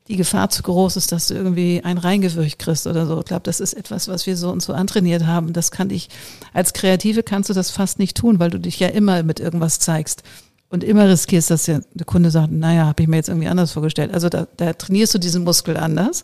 die 0.08 0.16
Gefahr 0.16 0.50
zu 0.50 0.64
groß 0.64 0.96
ist, 0.96 1.12
dass 1.12 1.28
du 1.28 1.36
irgendwie 1.36 1.82
ein 1.84 2.00
reingewürcht 2.00 2.58
kriegst 2.58 2.88
oder 2.88 3.06
so. 3.06 3.20
Ich 3.20 3.26
glaube, 3.26 3.44
das 3.44 3.60
ist 3.60 3.74
etwas, 3.74 4.08
was 4.08 4.26
wir 4.26 4.36
so 4.36 4.50
und 4.50 4.64
so 4.64 4.74
antrainiert 4.74 5.28
haben. 5.28 5.54
Das 5.54 5.70
kann 5.70 5.92
ich, 5.92 6.10
als 6.54 6.74
Kreative 6.74 7.22
kannst 7.22 7.50
du 7.50 7.54
das 7.54 7.70
fast 7.70 8.00
nicht 8.00 8.18
tun, 8.18 8.40
weil 8.40 8.50
du 8.50 8.60
dich 8.60 8.80
ja 8.80 8.88
immer 8.88 9.22
mit 9.22 9.40
irgendwas 9.40 9.80
zeigst 9.80 10.24
und 10.70 10.84
immer 10.84 11.08
riskierst, 11.08 11.50
dass 11.50 11.66
der, 11.66 11.82
Kunde 12.06 12.32
sagt, 12.32 12.52
naja, 12.52 12.86
habe 12.86 13.02
ich 13.02 13.08
mir 13.08 13.16
jetzt 13.16 13.30
irgendwie 13.30 13.48
anders 13.48 13.72
vorgestellt. 13.72 14.14
Also 14.14 14.30
da, 14.30 14.48
da 14.58 14.74
trainierst 14.74 15.14
du 15.14 15.18
diesen 15.18 15.44
Muskel 15.44 15.78
anders. 15.78 16.24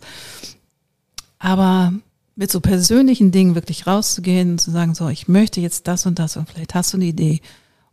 Aber 1.40 1.94
mit 2.36 2.52
so 2.52 2.60
persönlichen 2.60 3.32
Dingen 3.32 3.56
wirklich 3.56 3.86
rauszugehen 3.88 4.52
und 4.52 4.62
zu 4.62 4.72
sagen, 4.72 4.96
so, 4.96 5.08
ich 5.10 5.28
möchte 5.28 5.62
jetzt 5.62 5.88
das 5.88 6.06
und 6.06 6.20
das 6.20 6.36
und 6.36 6.50
vielleicht 6.50 6.74
hast 6.74 6.94
du 6.94 6.98
eine 6.98 7.06
Idee 7.06 7.42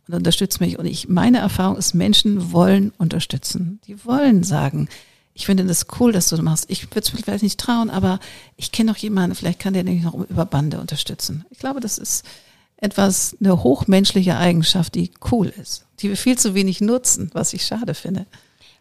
und 0.07 0.15
unterstützt 0.15 0.59
mich. 0.59 0.79
Und 0.79 0.85
ich, 0.85 1.07
meine 1.07 1.37
Erfahrung 1.37 1.77
ist, 1.77 1.93
Menschen 1.93 2.51
wollen 2.51 2.91
unterstützen. 2.97 3.79
Die 3.87 4.03
wollen 4.03 4.43
sagen, 4.43 4.89
ich 5.33 5.45
finde 5.45 5.65
das 5.65 5.85
cool, 5.99 6.11
dass 6.11 6.29
du 6.29 6.35
das 6.35 6.43
machst. 6.43 6.65
Ich 6.69 6.89
würde 6.91 7.01
es 7.01 7.09
vielleicht 7.09 7.43
nicht 7.43 7.59
trauen, 7.59 7.89
aber 7.89 8.19
ich 8.57 8.71
kenne 8.71 8.91
noch 8.91 8.97
jemanden, 8.97 9.35
vielleicht 9.35 9.59
kann 9.59 9.73
der 9.73 9.83
dich 9.83 10.03
noch 10.03 10.13
über 10.13 10.45
Bande 10.45 10.79
unterstützen. 10.79 11.45
Ich 11.49 11.59
glaube, 11.59 11.79
das 11.79 11.97
ist 11.97 12.25
etwas, 12.81 13.37
eine 13.39 13.63
hochmenschliche 13.63 14.35
Eigenschaft, 14.35 14.95
die 14.95 15.11
cool 15.31 15.53
ist, 15.61 15.85
die 15.99 16.09
wir 16.09 16.17
viel 16.17 16.37
zu 16.37 16.55
wenig 16.55 16.81
nutzen, 16.81 17.29
was 17.33 17.53
ich 17.53 17.65
schade 17.65 17.93
finde. 17.93 18.25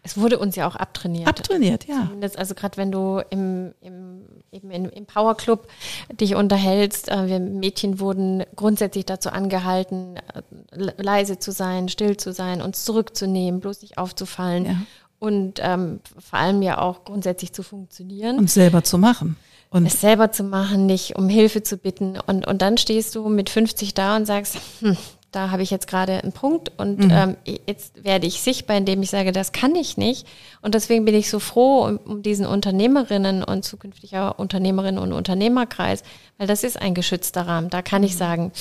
Es 0.03 0.17
wurde 0.17 0.39
uns 0.39 0.57
ja 0.57 0.67
auch 0.67 0.77
abtrainiert. 0.77 1.29
Abtrainiert, 1.29 1.87
ja. 1.87 2.07
Zumindest, 2.07 2.39
also 2.39 2.55
gerade 2.55 2.79
wenn 2.79 2.91
du 2.91 3.23
im, 3.29 3.75
im, 3.83 4.23
eben 4.51 4.71
im, 4.71 4.89
im 4.89 5.05
Powerclub 5.05 5.69
dich 6.11 6.35
unterhältst, 6.35 7.11
äh, 7.11 7.27
wir 7.27 7.39
Mädchen 7.39 8.01
wurden 8.01 8.45
grundsätzlich 8.57 9.05
dazu 9.05 9.29
angehalten, 9.29 10.17
äh, 10.17 10.93
leise 10.97 11.39
zu 11.39 11.53
sein, 11.53 11.91
still 11.91 12.17
zu 12.17 12.33
sein, 12.33 12.63
uns 12.63 12.85
zurückzunehmen, 12.87 13.61
bloß 13.61 13.83
nicht 13.83 13.99
aufzufallen. 13.99 14.65
Ja. 14.65 14.77
Und 15.19 15.61
ähm, 15.63 16.01
vor 16.19 16.39
allem 16.39 16.63
ja 16.63 16.79
auch 16.79 17.05
grundsätzlich 17.05 17.53
zu 17.53 17.63
funktionieren. 17.63 18.39
Und 18.39 18.51
selber 18.51 18.83
zu 18.83 18.97
machen. 18.97 19.37
Und 19.71 19.87
es 19.87 20.01
selber 20.01 20.33
zu 20.33 20.43
machen, 20.43 20.87
nicht 20.87 21.17
um 21.17 21.29
Hilfe 21.29 21.63
zu 21.63 21.77
bitten. 21.77 22.19
Und, 22.27 22.47
und 22.47 22.61
dann 22.61 22.77
stehst 22.77 23.15
du 23.15 23.29
mit 23.29 23.51
50 23.51 23.95
da 23.95 24.17
und 24.17 24.27
sagst, 24.27 24.59
hm, 24.81 24.97
da 25.31 25.51
habe 25.51 25.63
ich 25.63 25.71
jetzt 25.71 25.87
gerade 25.87 26.21
einen 26.23 26.33
Punkt 26.33 26.73
und 26.77 26.99
mhm. 27.05 27.11
ähm, 27.13 27.37
jetzt 27.67 28.03
werde 28.03 28.27
ich 28.27 28.41
sichtbar, 28.41 28.77
indem 28.77 29.01
ich 29.03 29.11
sage, 29.11 29.31
das 29.31 29.53
kann 29.53 29.77
ich 29.77 29.97
nicht. 29.97 30.27
Und 30.61 30.75
deswegen 30.75 31.05
bin 31.05 31.15
ich 31.15 31.31
so 31.31 31.39
froh 31.39 31.85
um, 31.85 31.99
um 31.99 32.23
diesen 32.23 32.47
Unternehmerinnen 32.47 33.45
und 33.45 33.65
zukünftig 33.65 34.17
auch 34.17 34.39
Unternehmerinnen 34.39 35.01
und 35.01 35.13
Unternehmerkreis, 35.13 36.03
weil 36.37 36.49
das 36.49 36.65
ist 36.65 36.81
ein 36.81 36.95
geschützter 36.95 37.43
Rahmen. 37.43 37.71
Da 37.71 37.81
kann 37.81 38.03
ich 38.03 38.15
mhm. 38.15 38.19
sagen, 38.19 38.53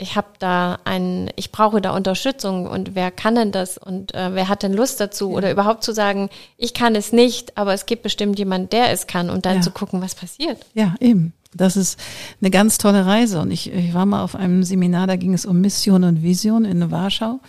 ich 0.00 0.16
habe 0.16 0.28
da 0.38 0.78
einen, 0.84 1.28
ich 1.36 1.52
brauche 1.52 1.80
da 1.82 1.94
Unterstützung 1.94 2.66
und 2.66 2.94
wer 2.94 3.10
kann 3.10 3.34
denn 3.34 3.52
das 3.52 3.76
und 3.76 4.14
äh, 4.14 4.34
wer 4.34 4.48
hat 4.48 4.62
denn 4.62 4.72
Lust 4.72 4.98
dazu 4.98 5.30
ja. 5.30 5.36
oder 5.36 5.50
überhaupt 5.50 5.84
zu 5.84 5.92
sagen, 5.92 6.30
ich 6.56 6.72
kann 6.72 6.94
es 6.94 7.12
nicht, 7.12 7.58
aber 7.58 7.74
es 7.74 7.84
gibt 7.84 8.02
bestimmt 8.02 8.38
jemand, 8.38 8.72
der 8.72 8.90
es 8.90 9.06
kann 9.06 9.28
und 9.28 9.44
dann 9.44 9.56
ja. 9.56 9.60
zu 9.60 9.70
gucken, 9.70 10.00
was 10.00 10.14
passiert. 10.14 10.64
Ja, 10.74 10.94
eben. 11.00 11.34
Das 11.54 11.76
ist 11.76 12.00
eine 12.40 12.50
ganz 12.50 12.78
tolle 12.78 13.04
Reise 13.04 13.40
und 13.40 13.50
ich, 13.50 13.72
ich 13.72 13.92
war 13.92 14.06
mal 14.06 14.22
auf 14.22 14.36
einem 14.36 14.62
Seminar, 14.62 15.06
da 15.06 15.16
ging 15.16 15.34
es 15.34 15.44
um 15.44 15.60
Mission 15.60 16.04
und 16.04 16.22
Vision 16.22 16.64
in 16.64 16.90
Warschau. 16.90 17.40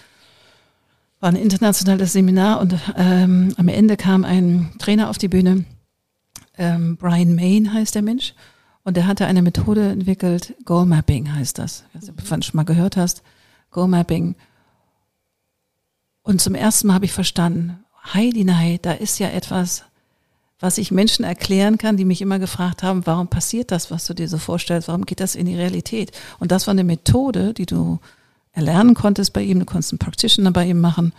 War 1.20 1.30
ein 1.30 1.36
internationales 1.36 2.14
Seminar 2.14 2.60
und 2.60 2.76
ähm, 2.98 3.54
am 3.58 3.68
Ende 3.68 3.96
kam 3.96 4.26
ein 4.26 4.74
Trainer 4.80 5.10
auf 5.10 5.20
die 5.20 5.28
Bühne. 5.28 5.66
Ähm, 6.58 6.98
Brian 6.98 7.36
Main 7.36 7.72
heißt 7.74 7.96
der 7.96 8.02
Mensch. 8.02 8.34
Und 8.84 8.98
er 8.98 9.08
hatte 9.08 9.28
eine 9.28 9.42
Methode 9.42 9.90
entwickelt, 9.90 10.56
Goal 10.66 10.86
Mapping 10.86 11.34
heißt 11.34 11.58
das. 11.60 11.84
Ob 11.94 12.18
du 12.18 12.26
schon 12.26 12.58
mal 12.58 12.64
gehört 12.64 12.98
hast. 12.98 13.22
Goal 13.70 13.88
Mapping. 13.88 14.36
Und 16.24 16.42
zum 16.42 16.56
ersten 16.56 16.88
Mal 16.88 16.96
habe 16.96 17.06
ich 17.06 17.14
verstanden, 17.14 17.84
Heidi, 18.14 18.44
nein, 18.44 18.80
da 18.82 18.94
ist 18.94 19.20
ja 19.20 19.30
etwas, 19.30 19.84
was 20.60 20.78
ich 20.78 20.92
Menschen 20.92 21.26
erklären 21.26 21.78
kann, 21.78 21.98
die 21.98 22.06
mich 22.06 22.22
immer 22.22 22.40
gefragt 22.40 22.84
haben, 22.84 23.06
warum 23.06 23.28
passiert 23.28 23.72
das, 23.72 23.92
was 23.92 24.06
du 24.06 24.14
dir 24.14 24.28
so 24.28 24.38
vorstellst, 24.38 24.88
warum 24.88 25.06
geht 25.06 25.20
das 25.20 25.36
in 25.36 25.46
die 25.46 25.56
Realität? 25.56 26.12
Und 26.40 26.52
das 26.52 26.68
war 26.68 26.72
eine 26.72 26.84
Methode, 26.84 27.54
die 27.54 27.66
du 27.66 28.00
erlernen 28.52 28.94
konntest 28.94 29.34
bei 29.34 29.42
ihm, 29.42 29.60
du 29.60 29.66
konntest 29.66 29.94
einen 29.94 30.00
Practitioner 30.00 30.52
bei 30.52 30.66
ihm 30.66 30.80
machen. 30.80 31.14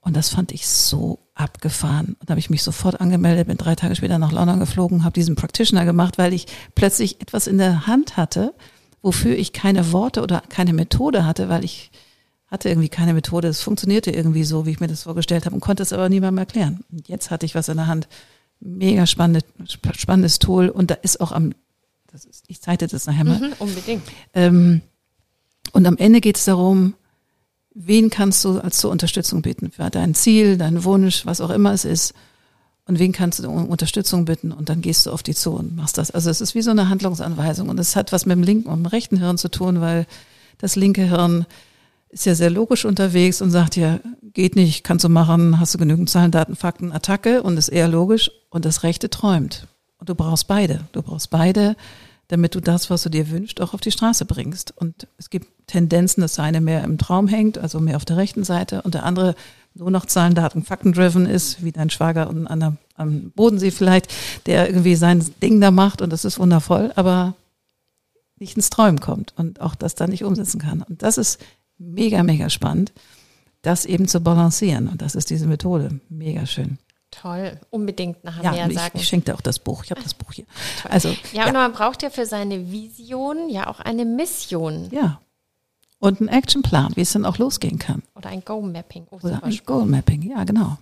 Und 0.00 0.16
das 0.16 0.28
fand 0.28 0.52
ich 0.52 0.66
so 0.66 1.18
abgefahren. 1.34 2.16
Und 2.20 2.28
da 2.28 2.32
habe 2.32 2.40
ich 2.40 2.50
mich 2.50 2.62
sofort 2.62 3.00
angemeldet, 3.00 3.48
bin 3.48 3.56
drei 3.56 3.74
Tage 3.74 3.96
später 3.96 4.18
nach 4.18 4.32
London 4.32 4.60
geflogen, 4.60 5.04
habe 5.04 5.14
diesen 5.14 5.34
Practitioner 5.34 5.84
gemacht, 5.84 6.18
weil 6.18 6.32
ich 6.32 6.46
plötzlich 6.74 7.20
etwas 7.20 7.46
in 7.46 7.58
der 7.58 7.86
Hand 7.86 8.16
hatte, 8.16 8.54
wofür 9.02 9.36
ich 9.36 9.52
keine 9.52 9.92
Worte 9.92 10.22
oder 10.22 10.42
keine 10.48 10.72
Methode 10.72 11.26
hatte, 11.26 11.48
weil 11.48 11.64
ich 11.64 11.90
hatte 12.46 12.68
irgendwie 12.68 12.88
keine 12.88 13.14
Methode. 13.14 13.48
Es 13.48 13.62
funktionierte 13.62 14.12
irgendwie 14.12 14.44
so, 14.44 14.64
wie 14.64 14.70
ich 14.70 14.80
mir 14.80 14.86
das 14.86 15.02
vorgestellt 15.02 15.44
habe 15.44 15.54
und 15.54 15.60
konnte 15.60 15.82
es 15.82 15.92
aber 15.92 16.08
niemandem 16.08 16.38
erklären. 16.38 16.84
Und 16.90 17.08
jetzt 17.08 17.30
hatte 17.30 17.46
ich 17.46 17.54
was 17.54 17.68
in 17.68 17.76
der 17.76 17.88
Hand. 17.88 18.08
Mega 18.60 19.06
spannende, 19.06 19.44
spannendes 19.66 20.38
Tool. 20.38 20.68
Und 20.68 20.90
da 20.90 20.94
ist 20.94 21.20
auch 21.20 21.32
am, 21.32 21.52
das 22.06 22.24
ist, 22.24 22.44
ich 22.46 22.62
zeige 22.62 22.86
das 22.86 23.06
nachher 23.06 23.24
mal. 23.24 23.38
Mhm, 23.40 23.52
unbedingt. 23.58 24.02
Ähm, 24.34 24.82
und 25.72 25.86
am 25.86 25.96
Ende 25.96 26.20
geht 26.20 26.36
es 26.36 26.44
darum, 26.44 26.94
wen 27.74 28.08
kannst 28.08 28.44
du 28.44 28.60
als 28.60 28.78
zur 28.78 28.90
Unterstützung 28.90 29.42
bitten 29.42 29.70
für 29.70 29.90
dein 29.90 30.14
Ziel, 30.14 30.56
deinen 30.56 30.84
Wunsch, 30.84 31.26
was 31.26 31.40
auch 31.40 31.50
immer 31.50 31.72
es 31.72 31.84
ist. 31.84 32.14
Und 32.86 32.98
wen 32.98 33.12
kannst 33.12 33.42
du 33.42 33.48
um 33.48 33.66
Unterstützung 33.66 34.24
bitten? 34.26 34.52
Und 34.52 34.68
dann 34.68 34.80
gehst 34.80 35.06
du 35.06 35.10
auf 35.10 35.22
die 35.22 35.34
zu 35.34 35.52
und 35.52 35.74
machst 35.74 35.98
das. 35.98 36.10
Also 36.10 36.30
es 36.30 36.40
ist 36.40 36.54
wie 36.54 36.62
so 36.62 36.70
eine 36.70 36.88
Handlungsanweisung. 36.88 37.68
Und 37.68 37.80
es 37.80 37.96
hat 37.96 38.12
was 38.12 38.26
mit 38.26 38.36
dem 38.36 38.42
linken 38.42 38.68
und 38.68 38.82
dem 38.82 38.86
rechten 38.86 39.18
Hirn 39.18 39.38
zu 39.38 39.50
tun, 39.50 39.80
weil 39.80 40.06
das 40.58 40.76
linke 40.76 41.08
Hirn 41.08 41.46
ist 42.10 42.26
ja 42.26 42.34
sehr 42.34 42.50
logisch 42.50 42.84
unterwegs 42.84 43.42
und 43.42 43.50
sagt 43.50 43.74
ja, 43.74 43.98
geht 44.22 44.54
nicht, 44.54 44.84
kannst 44.84 45.04
du 45.04 45.08
machen, 45.08 45.58
hast 45.58 45.74
du 45.74 45.78
genügend 45.78 46.10
Zahlen, 46.10 46.30
Daten, 46.30 46.54
Fakten, 46.54 46.92
Attacke 46.92 47.42
und 47.42 47.56
ist 47.56 47.68
eher 47.68 47.88
logisch. 47.88 48.30
Und 48.50 48.66
das 48.66 48.82
rechte 48.82 49.10
träumt. 49.10 49.66
Und 49.98 50.10
du 50.10 50.14
brauchst 50.14 50.46
beide. 50.46 50.80
Du 50.92 51.02
brauchst 51.02 51.30
beide, 51.30 51.76
damit 52.28 52.54
du 52.54 52.60
das, 52.60 52.90
was 52.90 53.02
du 53.02 53.08
dir 53.08 53.30
wünschst, 53.30 53.60
auch 53.60 53.74
auf 53.74 53.80
die 53.80 53.90
Straße 53.90 54.24
bringst. 54.24 54.72
Und 54.76 55.06
es 55.18 55.30
gibt 55.30 55.48
Tendenzen, 55.66 56.20
dass 56.20 56.34
der 56.34 56.44
eine 56.44 56.60
mehr 56.60 56.84
im 56.84 56.98
Traum 56.98 57.28
hängt, 57.28 57.58
also 57.58 57.80
mehr 57.80 57.96
auf 57.96 58.04
der 58.04 58.16
rechten 58.16 58.44
Seite, 58.44 58.82
und 58.82 58.94
der 58.94 59.04
andere 59.04 59.34
nur 59.74 59.90
noch 59.90 60.06
Zahlen, 60.06 60.34
Daten, 60.34 60.62
Fakten-driven 60.62 61.26
ist, 61.26 61.64
wie 61.64 61.72
dein 61.72 61.90
Schwager 61.90 62.28
und 62.28 62.46
an 62.46 62.78
am 62.96 63.32
Bodensee 63.34 63.72
vielleicht, 63.72 64.12
der 64.46 64.68
irgendwie 64.68 64.94
sein 64.94 65.24
Ding 65.42 65.60
da 65.60 65.72
macht 65.72 66.00
und 66.00 66.12
das 66.12 66.24
ist 66.24 66.38
wundervoll, 66.38 66.92
aber 66.94 67.34
nicht 68.38 68.56
ins 68.56 68.70
Träumen 68.70 69.00
kommt 69.00 69.34
und 69.36 69.60
auch 69.60 69.74
das 69.74 69.96
dann 69.96 70.10
nicht 70.10 70.22
umsetzen 70.22 70.60
kann. 70.60 70.82
Und 70.82 71.02
das 71.02 71.18
ist 71.18 71.40
mega, 71.78 72.22
mega 72.22 72.50
spannend. 72.50 72.92
das 73.64 73.86
eben 73.86 74.06
zu 74.06 74.20
balancieren. 74.20 74.88
Und 74.88 75.02
das 75.02 75.14
ist 75.14 75.30
diese 75.30 75.46
Methode. 75.46 76.00
Mega 76.08 76.46
schön. 76.46 76.78
Toll, 77.24 77.58
unbedingt 77.70 78.22
nachher 78.22 78.44
Ja, 78.44 78.50
mehr 78.52 78.68
ich, 78.68 78.74
sagen. 78.78 78.98
ich 78.98 79.08
schenke 79.08 79.24
dir 79.24 79.34
auch 79.34 79.40
das 79.40 79.58
Buch. 79.58 79.82
Ich 79.82 79.90
habe 79.90 80.02
das 80.02 80.12
Buch 80.12 80.30
hier. 80.30 80.44
Toll. 80.82 80.90
Also, 80.90 81.16
ja, 81.32 81.46
und 81.46 81.54
man 81.54 81.72
braucht 81.72 82.02
ja 82.02 82.10
für 82.10 82.26
seine 82.26 82.70
Vision 82.70 83.48
ja 83.48 83.66
auch 83.68 83.80
eine 83.80 84.04
Mission 84.04 84.90
ja. 84.90 85.20
Und 86.00 86.20
einen 86.20 86.28
Actionplan, 86.28 86.92
wie 86.96 87.00
es 87.00 87.12
dann 87.12 87.24
auch 87.24 87.38
losgehen 87.38 87.78
kann. 87.78 88.02
oder 88.14 88.28
ein 88.28 88.44
Go-Mapping. 88.44 89.06
Oh, 89.10 89.16
Oder 89.22 89.42
ein 89.42 89.52
spannend. 89.52 89.64
Goal 89.66 89.86
Mapping, 89.86 90.20
ja, 90.22 90.44
genau. 90.44 90.76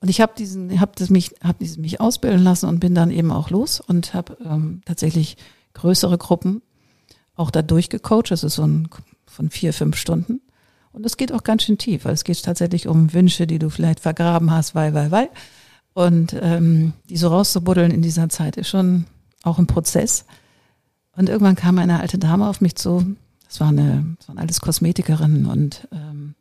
Und 0.00 0.08
ich 0.08 0.20
habe 0.20 0.32
diesen, 0.38 0.78
habe 0.80 0.92
das 0.94 1.10
mich, 1.10 1.34
habe 1.42 1.58
diesen 1.58 1.80
mich 1.80 2.00
ausbilden 2.00 2.44
lassen 2.44 2.68
und 2.68 2.78
bin 2.78 2.94
dann 2.94 3.10
eben 3.10 3.32
auch 3.32 3.50
los 3.50 3.80
und 3.80 4.14
habe 4.14 4.36
ähm, 4.44 4.82
tatsächlich 4.84 5.36
größere 5.74 6.16
Gruppen 6.16 6.62
auch 7.34 7.50
da 7.50 7.62
durchgecoacht. 7.62 8.30
Das 8.30 8.44
ist 8.44 8.54
so 8.54 8.64
ein 8.64 8.88
von 9.26 9.50
vier, 9.50 9.72
fünf 9.72 9.96
Stunden. 9.96 10.42
Und 10.92 11.06
es 11.06 11.16
geht 11.16 11.32
auch 11.32 11.42
ganz 11.42 11.62
schön 11.62 11.78
tief, 11.78 12.04
weil 12.04 12.14
es 12.14 12.24
geht 12.24 12.42
tatsächlich 12.42 12.86
um 12.86 13.12
Wünsche, 13.12 13.46
die 13.46 13.58
du 13.58 13.70
vielleicht 13.70 14.00
vergraben 14.00 14.50
hast, 14.50 14.74
weil, 14.74 14.94
weil, 14.94 15.10
weil. 15.10 15.30
Und 15.94 16.36
ähm, 16.40 16.92
die 17.08 17.16
so 17.16 17.28
rauszubuddeln 17.28 17.90
in 17.90 18.02
dieser 18.02 18.28
Zeit 18.28 18.56
ist 18.56 18.68
schon 18.68 19.06
auch 19.42 19.58
ein 19.58 19.66
Prozess. 19.66 20.24
Und 21.16 21.28
irgendwann 21.28 21.56
kam 21.56 21.78
eine 21.78 22.00
alte 22.00 22.18
Dame 22.18 22.48
auf 22.48 22.60
mich 22.60 22.76
zu. 22.76 23.16
Das 23.46 23.60
war 23.60 23.68
eine, 23.68 24.16
das 24.18 24.28
waren 24.28 24.38
alles 24.38 24.60
Kosmetikerinnen 24.60 25.46
und 25.46 25.88
ähm, 25.92 26.34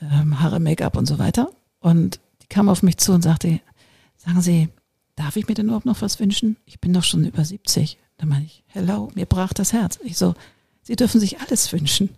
ähm, 0.00 0.40
Haare, 0.40 0.60
Make-up 0.60 0.96
und 0.96 1.06
so 1.06 1.18
weiter. 1.18 1.50
Und 1.80 2.20
die 2.42 2.48
kam 2.48 2.68
auf 2.68 2.82
mich 2.82 2.98
zu 2.98 3.12
und 3.12 3.22
sagte, 3.22 3.60
sagen 4.16 4.42
Sie, 4.42 4.68
darf 5.14 5.36
ich 5.36 5.48
mir 5.48 5.54
denn 5.54 5.66
überhaupt 5.66 5.86
noch 5.86 6.02
was 6.02 6.20
wünschen? 6.20 6.56
Ich 6.66 6.80
bin 6.80 6.92
doch 6.92 7.04
schon 7.04 7.24
über 7.24 7.44
70. 7.44 7.98
Da 8.18 8.26
meine 8.26 8.44
ich, 8.44 8.62
hello, 8.68 9.10
mir 9.14 9.26
brach 9.26 9.52
das 9.52 9.72
Herz. 9.72 9.98
Ich 10.04 10.18
so, 10.18 10.34
Sie 10.82 10.96
dürfen 10.96 11.20
sich 11.20 11.40
alles 11.40 11.72
wünschen. 11.72 12.10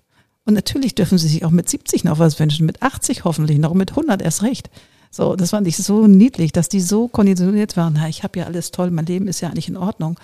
Und 0.48 0.54
natürlich 0.54 0.94
dürfen 0.94 1.18
Sie 1.18 1.28
sich 1.28 1.44
auch 1.44 1.50
mit 1.50 1.68
70 1.68 2.04
noch 2.04 2.18
was 2.18 2.40
wünschen, 2.40 2.64
mit 2.64 2.80
80 2.80 3.24
hoffentlich 3.24 3.58
noch, 3.58 3.74
mit 3.74 3.90
100 3.90 4.22
erst 4.22 4.42
recht. 4.42 4.70
So, 5.10 5.36
das 5.36 5.50
fand 5.50 5.66
ich 5.66 5.76
so 5.76 6.06
niedlich, 6.06 6.52
dass 6.52 6.70
die 6.70 6.80
so 6.80 7.06
konditioniert 7.06 7.76
waren. 7.76 7.92
Na, 7.92 8.08
ich 8.08 8.22
habe 8.22 8.38
ja 8.38 8.46
alles 8.46 8.70
toll, 8.70 8.90
mein 8.90 9.04
Leben 9.04 9.28
ist 9.28 9.42
ja 9.42 9.50
eigentlich 9.50 9.68
in 9.68 9.76
Ordnung. 9.76 10.18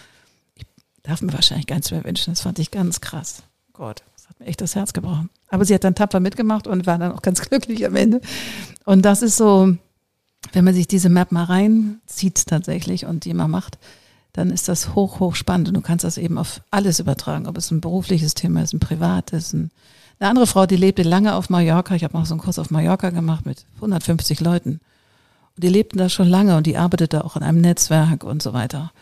Ich 0.55 0.65
darf 1.03 1.21
mir 1.21 1.35
wahrscheinlich 1.35 1.67
gar 1.67 1.77
nichts 1.77 1.91
mehr 1.91 2.05
wünschen. 2.05 2.33
Das 2.33 2.41
fand 2.41 2.59
ich 2.59 2.71
ganz 2.71 3.03
krass. 3.03 3.43
Gott, 3.75 4.03
das 4.15 4.27
hat 4.27 4.41
mir 4.41 4.47
echt 4.47 4.63
das 4.63 4.75
Herz 4.75 4.95
gebrochen. 4.95 5.29
Aber 5.49 5.67
sie 5.67 5.75
hat 5.75 5.85
dann 5.85 5.95
tapfer 5.95 6.21
mitgemacht 6.21 6.67
und 6.67 6.87
war 6.87 6.97
dann 6.97 7.13
auch 7.13 7.21
ganz 7.21 7.43
glücklich 7.51 7.85
am 7.85 7.95
Ende. 7.95 8.23
Und 8.87 9.03
das 9.03 9.21
ist 9.21 9.37
so, 9.37 9.77
wenn 10.55 10.65
man 10.65 10.73
sich 10.73 10.89
diese 10.89 11.11
Map 11.11 11.33
mal 11.33 11.45
reinzieht 11.45 12.47
tatsächlich 12.47 13.05
und 13.05 13.27
die 13.27 13.35
mal 13.35 13.49
macht, 13.49 13.77
dann 14.33 14.49
ist 14.49 14.69
das 14.69 14.95
hoch, 14.95 15.21
hoch 15.21 15.35
spannend. 15.35 15.69
Und 15.69 15.75
du 15.75 15.83
kannst 15.83 16.03
das 16.03 16.17
eben 16.17 16.39
auf 16.39 16.63
alles 16.71 16.99
übertragen, 16.99 17.47
ob 17.47 17.59
es 17.59 17.71
ein 17.71 17.83
berufliches 17.83 18.33
Thema 18.33 18.63
ist, 18.63 18.73
ein 18.73 18.81
privates. 18.81 19.53
Ein 19.53 19.71
eine 20.19 20.31
andere 20.31 20.47
Frau, 20.47 20.67
die 20.67 20.77
lebte 20.77 21.03
lange 21.03 21.35
auf 21.35 21.51
Mallorca. 21.51 21.95
Ich 21.95 22.05
habe 22.05 22.17
mal 22.17 22.25
so 22.25 22.35
einen 22.35 22.41
Kurs 22.41 22.59
auf 22.59 22.71
Mallorca 22.71 23.11
gemacht 23.11 23.47
mit 23.47 23.67
150 23.77 24.41
Leuten. 24.41 24.81
Und 25.57 25.65
die 25.65 25.69
lebten 25.69 25.99
da 25.99 26.09
schon 26.09 26.29
lange 26.29 26.57
und 26.57 26.67
die 26.67 26.77
arbeitete 26.77 27.25
auch 27.25 27.37
in 27.37 27.43
einem 27.43 27.61
Netzwerk 27.61 28.25
und 28.25 28.43
so 28.43 28.53
weiter. 28.53 28.93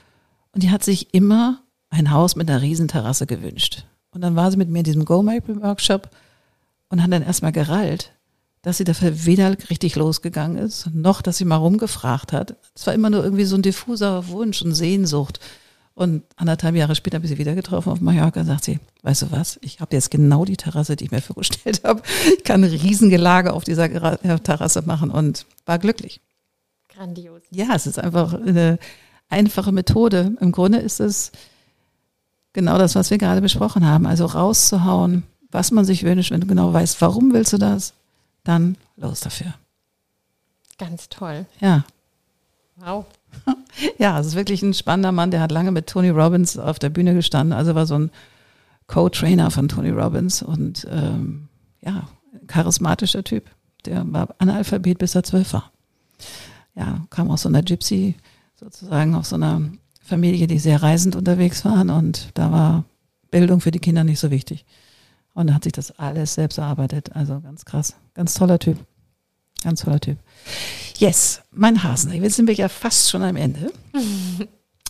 Und 0.53 0.63
die 0.63 0.71
hat 0.71 0.85
sich 0.85 1.15
immer 1.15 1.63
ein 1.91 2.11
Haus 2.11 2.37
mit 2.37 2.51
einer 2.51 2.63
Riesenterrasse 2.63 3.27
gewünscht. 3.27 3.85
Und 4.11 4.21
dann 4.21 4.37
war 4.37 4.51
sie 4.51 4.57
mit 4.57 4.69
mir 4.69 4.81
in 4.81 4.85
diesem 4.85 5.05
Go 5.05 5.23
Maple 5.23 5.63
Workshop 5.63 6.11
und 6.89 7.03
hat 7.03 7.13
dann 7.13 7.23
erstmal 7.23 7.53
gerallt, 7.53 8.13
dass 8.61 8.77
sie 8.77 8.85
dafür 8.85 9.25
weder 9.25 9.57
richtig 9.71 9.97
losgegangen 9.97 10.59
ist, 10.59 10.89
noch 10.93 11.23
dass 11.23 11.39
sie 11.39 11.45
mal 11.45 11.57
rumgefragt 11.57 12.33
hat. 12.33 12.57
Es 12.75 12.87
war 12.87 12.95
immer 12.95 13.11
nur 13.11 13.25
irgendwie 13.25 13.45
so 13.45 13.57
ein 13.57 13.63
diffuser 13.63 14.29
Wunsch 14.29 14.63
und 14.63 14.75
Sehnsucht. 14.75 15.41
Und 15.95 16.23
anderthalb 16.37 16.75
Jahre 16.75 16.95
später 16.95 17.17
habe 17.17 17.27
ich 17.27 17.31
sie 17.31 17.39
wieder 17.39 17.55
getroffen 17.55 17.93
auf 17.93 18.01
Mallorca 18.01 18.41
und 18.41 18.47
sagt 18.47 18.65
sie, 18.65 18.81
weißt 19.03 19.23
du 19.23 19.31
was, 19.31 19.59
ich 19.63 19.81
habe 19.81 19.95
jetzt 19.95 20.11
genau 20.11 20.45
die 20.45 20.57
Terrasse, 20.57 20.97
die 20.97 21.05
ich 21.05 21.11
mir 21.11 21.21
vorgestellt 21.23 21.83
habe. 21.85 22.03
Ich 22.37 22.45
kann 22.45 22.65
ein 22.65 22.71
Riesengelage 22.71 23.53
auf 23.53 23.65
dieser 23.65 23.85
äh, 23.85 24.39
Terrasse 24.41 24.83
machen 24.83 25.11
und 25.11 25.47
war 25.67 25.79
glücklich. 25.79 26.21
Grandios. 26.89 27.43
Ja, 27.51 27.75
es 27.75 27.87
ist 27.87 27.99
einfach 27.99 28.35
eine 28.35 28.79
einfache 29.29 29.73
Methode. 29.73 30.35
Im 30.41 30.53
Grunde 30.53 30.79
ist 30.79 31.01
es 31.01 31.33
genau 32.53 32.79
das, 32.79 32.95
was 32.95 33.11
wir 33.11 33.19
gerade 33.19 33.41
besprochen 33.41 33.87
haben. 33.87 34.07
Also 34.07 34.27
rauszuhauen, 34.27 35.25
was 35.51 35.71
man 35.71 35.85
sich 35.85 36.05
wünscht, 36.05 36.31
wenn 36.31 36.41
du 36.41 36.47
genau 36.47 36.73
weißt, 36.73 37.01
warum 37.01 37.33
willst 37.33 37.53
du 37.53 37.59
das, 37.59 37.95
dann 38.45 38.77
los 38.97 39.21
dafür. 39.21 39.55
Ganz 40.79 41.09
toll. 41.09 41.47
Ja. 41.61 41.85
Wow. 42.77 43.07
Ja, 43.99 44.21
es 44.21 44.29
ist 44.29 44.35
wirklich 44.37 44.63
ein 44.63 44.75
spannender 44.75 45.13
Mann, 45.13 45.31
der 45.31 45.41
hat 45.41 45.51
lange 45.51 45.73
mit 45.73 45.87
Tony 45.87 46.11
Robbins 46.11 46.59
auf 46.59 46.79
der 46.79 46.91
Bühne 46.91 47.15
gestanden, 47.15 47.57
also 47.57 47.75
war 47.75 47.87
so 47.87 47.99
ein 47.99 48.11
Co-Trainer 48.87 49.51
von 49.51 49.69
Tony 49.69 49.91
Robbins 49.91 50.43
und 50.43 50.87
ähm, 50.91 51.49
ja, 51.81 52.09
charismatischer 52.47 53.25
Typ. 53.25 53.51
Der 53.87 54.05
war 54.13 54.35
Analphabet, 54.39 54.99
bis 54.99 55.15
er 55.15 55.25
zwölf 55.25 55.53
war. 55.53 55.73
Ja, 56.75 57.07
kam 57.11 57.31
aus 57.31 57.43
so 57.43 57.49
einer 57.49 57.63
Gypsy, 57.63 58.15
sozusagen 58.55 59.15
aus 59.15 59.31
so 59.31 59.37
einer 59.37 59.63
Familie, 60.03 60.47
die 60.47 60.59
sehr 60.59 60.83
reisend 60.83 61.17
unterwegs 61.17 61.65
waren 61.65 61.91
und 61.91 62.29
da 62.35 62.53
war 62.53 62.85
Bildung 63.31 63.61
für 63.61 63.71
die 63.71 63.81
Kinder 63.81 64.05
nicht 64.05 64.21
so 64.21 64.31
wichtig. 64.31 64.65
Und 65.35 65.49
er 65.49 65.55
hat 65.55 65.65
sich 65.65 65.73
das 65.73 65.99
alles 65.99 66.35
selbst 66.35 66.59
erarbeitet. 66.59 67.17
Also 67.17 67.41
ganz 67.41 67.65
krass. 67.65 67.97
Ganz 68.15 68.35
toller 68.35 68.59
Typ. 68.59 68.79
Ganz 69.63 69.83
toller 69.83 70.01
Typ. 70.01 70.19
Yes, 71.03 71.43
mein 71.51 71.83
Hasen. 71.83 72.13
Jetzt 72.13 72.37
sind 72.37 72.47
wir 72.47 72.55
ja 72.55 72.69
fast 72.69 73.11
schon 73.11 73.25
am 73.25 73.35
Ende. 73.35 73.73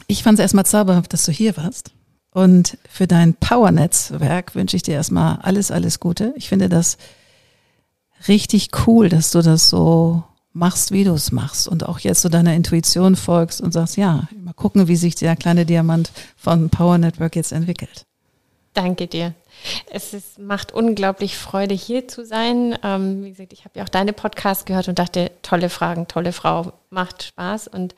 Ich 0.09 0.23
fand 0.23 0.39
es 0.39 0.43
erstmal 0.43 0.67
zauberhaft, 0.67 1.11
dass 1.15 1.25
du 1.25 1.33
hier 1.33 1.57
warst. 1.57 1.93
Und 2.35 2.77
für 2.87 3.07
dein 3.07 3.33
Power-Netzwerk 3.33 4.55
wünsche 4.55 4.77
ich 4.77 4.83
dir 4.83 4.93
erstmal 4.93 5.39
alles, 5.41 5.71
alles 5.71 6.01
Gute. 6.01 6.35
Ich 6.37 6.51
finde 6.51 6.69
das 6.69 6.99
richtig 8.29 8.69
cool, 8.87 9.09
dass 9.09 9.31
du 9.31 9.41
das 9.41 9.71
so 9.71 10.23
machst, 10.53 10.91
wie 10.91 11.05
du 11.05 11.15
es 11.15 11.33
machst 11.33 11.67
und 11.67 11.89
auch 11.89 11.99
jetzt 11.99 12.21
so 12.21 12.29
deiner 12.29 12.55
Intuition 12.55 13.17
folgst 13.17 13.63
und 13.63 13.73
sagst, 13.73 13.97
ja, 13.97 14.29
mal 14.37 14.53
gucken, 14.53 14.89
wie 14.89 14.97
sich 14.97 15.15
der 15.15 15.35
kleine 15.35 15.65
Diamant 15.65 16.13
von 16.37 16.69
Power 16.69 16.99
Network 16.99 17.37
jetzt 17.37 17.53
entwickelt. 17.53 18.05
Danke 18.75 19.07
dir. 19.07 19.35
Es 19.91 20.15
ist, 20.15 20.39
macht 20.39 20.73
unglaublich 20.73 21.37
Freude, 21.37 21.75
hier 21.75 22.09
zu 22.09 22.25
sein. 22.25 22.77
Ähm, 22.83 23.23
wie 23.25 23.31
gesagt, 23.31 23.53
ich 23.53 23.65
habe 23.65 23.79
ja 23.79 23.85
auch 23.85 23.89
deine 23.89 24.13
Podcasts 24.13 24.65
gehört 24.65 24.89
und 24.89 24.99
dachte, 24.99 25.31
tolle 25.43 25.69
Fragen, 25.69 26.09
tolle 26.09 26.33
Frau, 26.33 26.73
macht 26.91 27.23
Spaß. 27.23 27.69
Und 27.69 27.95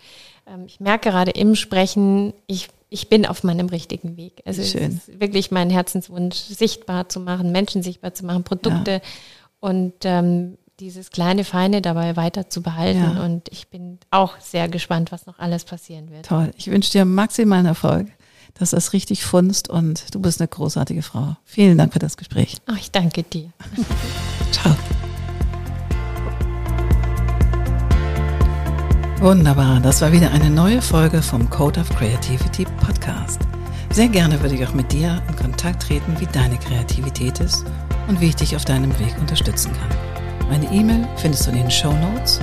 ähm, 0.47 0.65
ich 0.67 0.81
merke 0.81 1.11
gerade 1.11 1.31
im 1.31 1.55
Sprechen, 1.55 2.35
ich, 2.47 2.69
ich 2.91 3.09
bin 3.09 3.25
auf 3.25 3.45
meinem 3.45 3.69
richtigen 3.69 4.17
Weg. 4.17 4.43
Also 4.45 4.63
Schön. 4.63 4.99
es 4.99 5.09
ist 5.09 5.21
wirklich 5.21 5.51
mein 5.51 5.71
Herzenswunsch, 5.71 6.37
sichtbar 6.37 7.09
zu 7.09 7.21
machen, 7.21 7.53
Menschen 7.53 7.83
sichtbar 7.83 8.15
zu 8.15 8.27
machen, 8.27 8.43
Produkte 8.45 9.01
und 9.61 9.95
ähm, 10.05 10.59
dieses 10.81 11.11
kleine 11.11 11.45
Feine 11.45 11.83
dabei 11.83 12.17
weiter 12.17 12.51
zu 12.51 12.63
behalten. 12.63 13.17
Ja. 13.17 13.25
Und 13.25 13.49
ich 13.51 13.69
bin 13.69 13.99
auch 14.11 14.39
sehr 14.41 14.69
gespannt, 14.69 15.13
was 15.13 15.27
noch 15.27 15.39
alles 15.39 15.65
passieren 15.65 16.11
wird. 16.11 16.27
Toll. 16.27 16.51
Ich 16.57 16.71
wünsche 16.71 16.91
dir 16.91 17.05
maximalen 17.05 17.67
Erfolg, 17.67 18.09
dass 18.55 18.71
das 18.71 18.93
richtig 18.93 19.25
funzt 19.25 19.69
und 19.69 20.15
du 20.15 20.21
bist 20.21 20.41
eine 20.41 20.49
großartige 20.49 21.03
Frau. 21.03 21.37
Vielen 21.45 21.77
Dank 21.77 21.93
für 21.93 21.99
das 21.99 22.17
Gespräch. 22.17 22.57
Ach, 22.67 22.79
ich 22.79 22.91
danke 22.91 23.23
dir. 23.23 23.51
Ciao. 24.53 24.75
Wunderbar, 29.21 29.81
das 29.81 30.03
war 30.03 30.13
wieder 30.13 30.31
eine 30.33 30.51
neue 30.51 30.83
Folge 30.83 31.23
vom 31.23 31.49
Code 31.49 31.81
of 31.81 31.89
Creativity 31.97 32.67
Podcast. 32.81 33.41
Sehr 33.91 34.09
gerne 34.09 34.41
würde 34.43 34.55
ich 34.55 34.67
auch 34.67 34.75
mit 34.75 34.93
dir 34.93 35.23
in 35.29 35.37
Kontakt 35.37 35.83
treten, 35.83 36.15
wie 36.19 36.27
deine 36.27 36.59
Kreativität 36.59 37.41
ist 37.41 37.65
und 38.09 38.21
wie 38.21 38.27
ich 38.27 38.37
dich 38.37 38.55
auf 38.55 38.65
deinem 38.65 38.91
Weg 38.99 39.17
unterstützen 39.21 39.73
kann. 39.73 40.49
Meine 40.51 40.71
E-Mail 40.71 41.09
findest 41.17 41.47
du 41.47 41.53
in 41.53 41.57
den 41.57 41.71
Show 41.71 41.93
Notes 41.93 42.41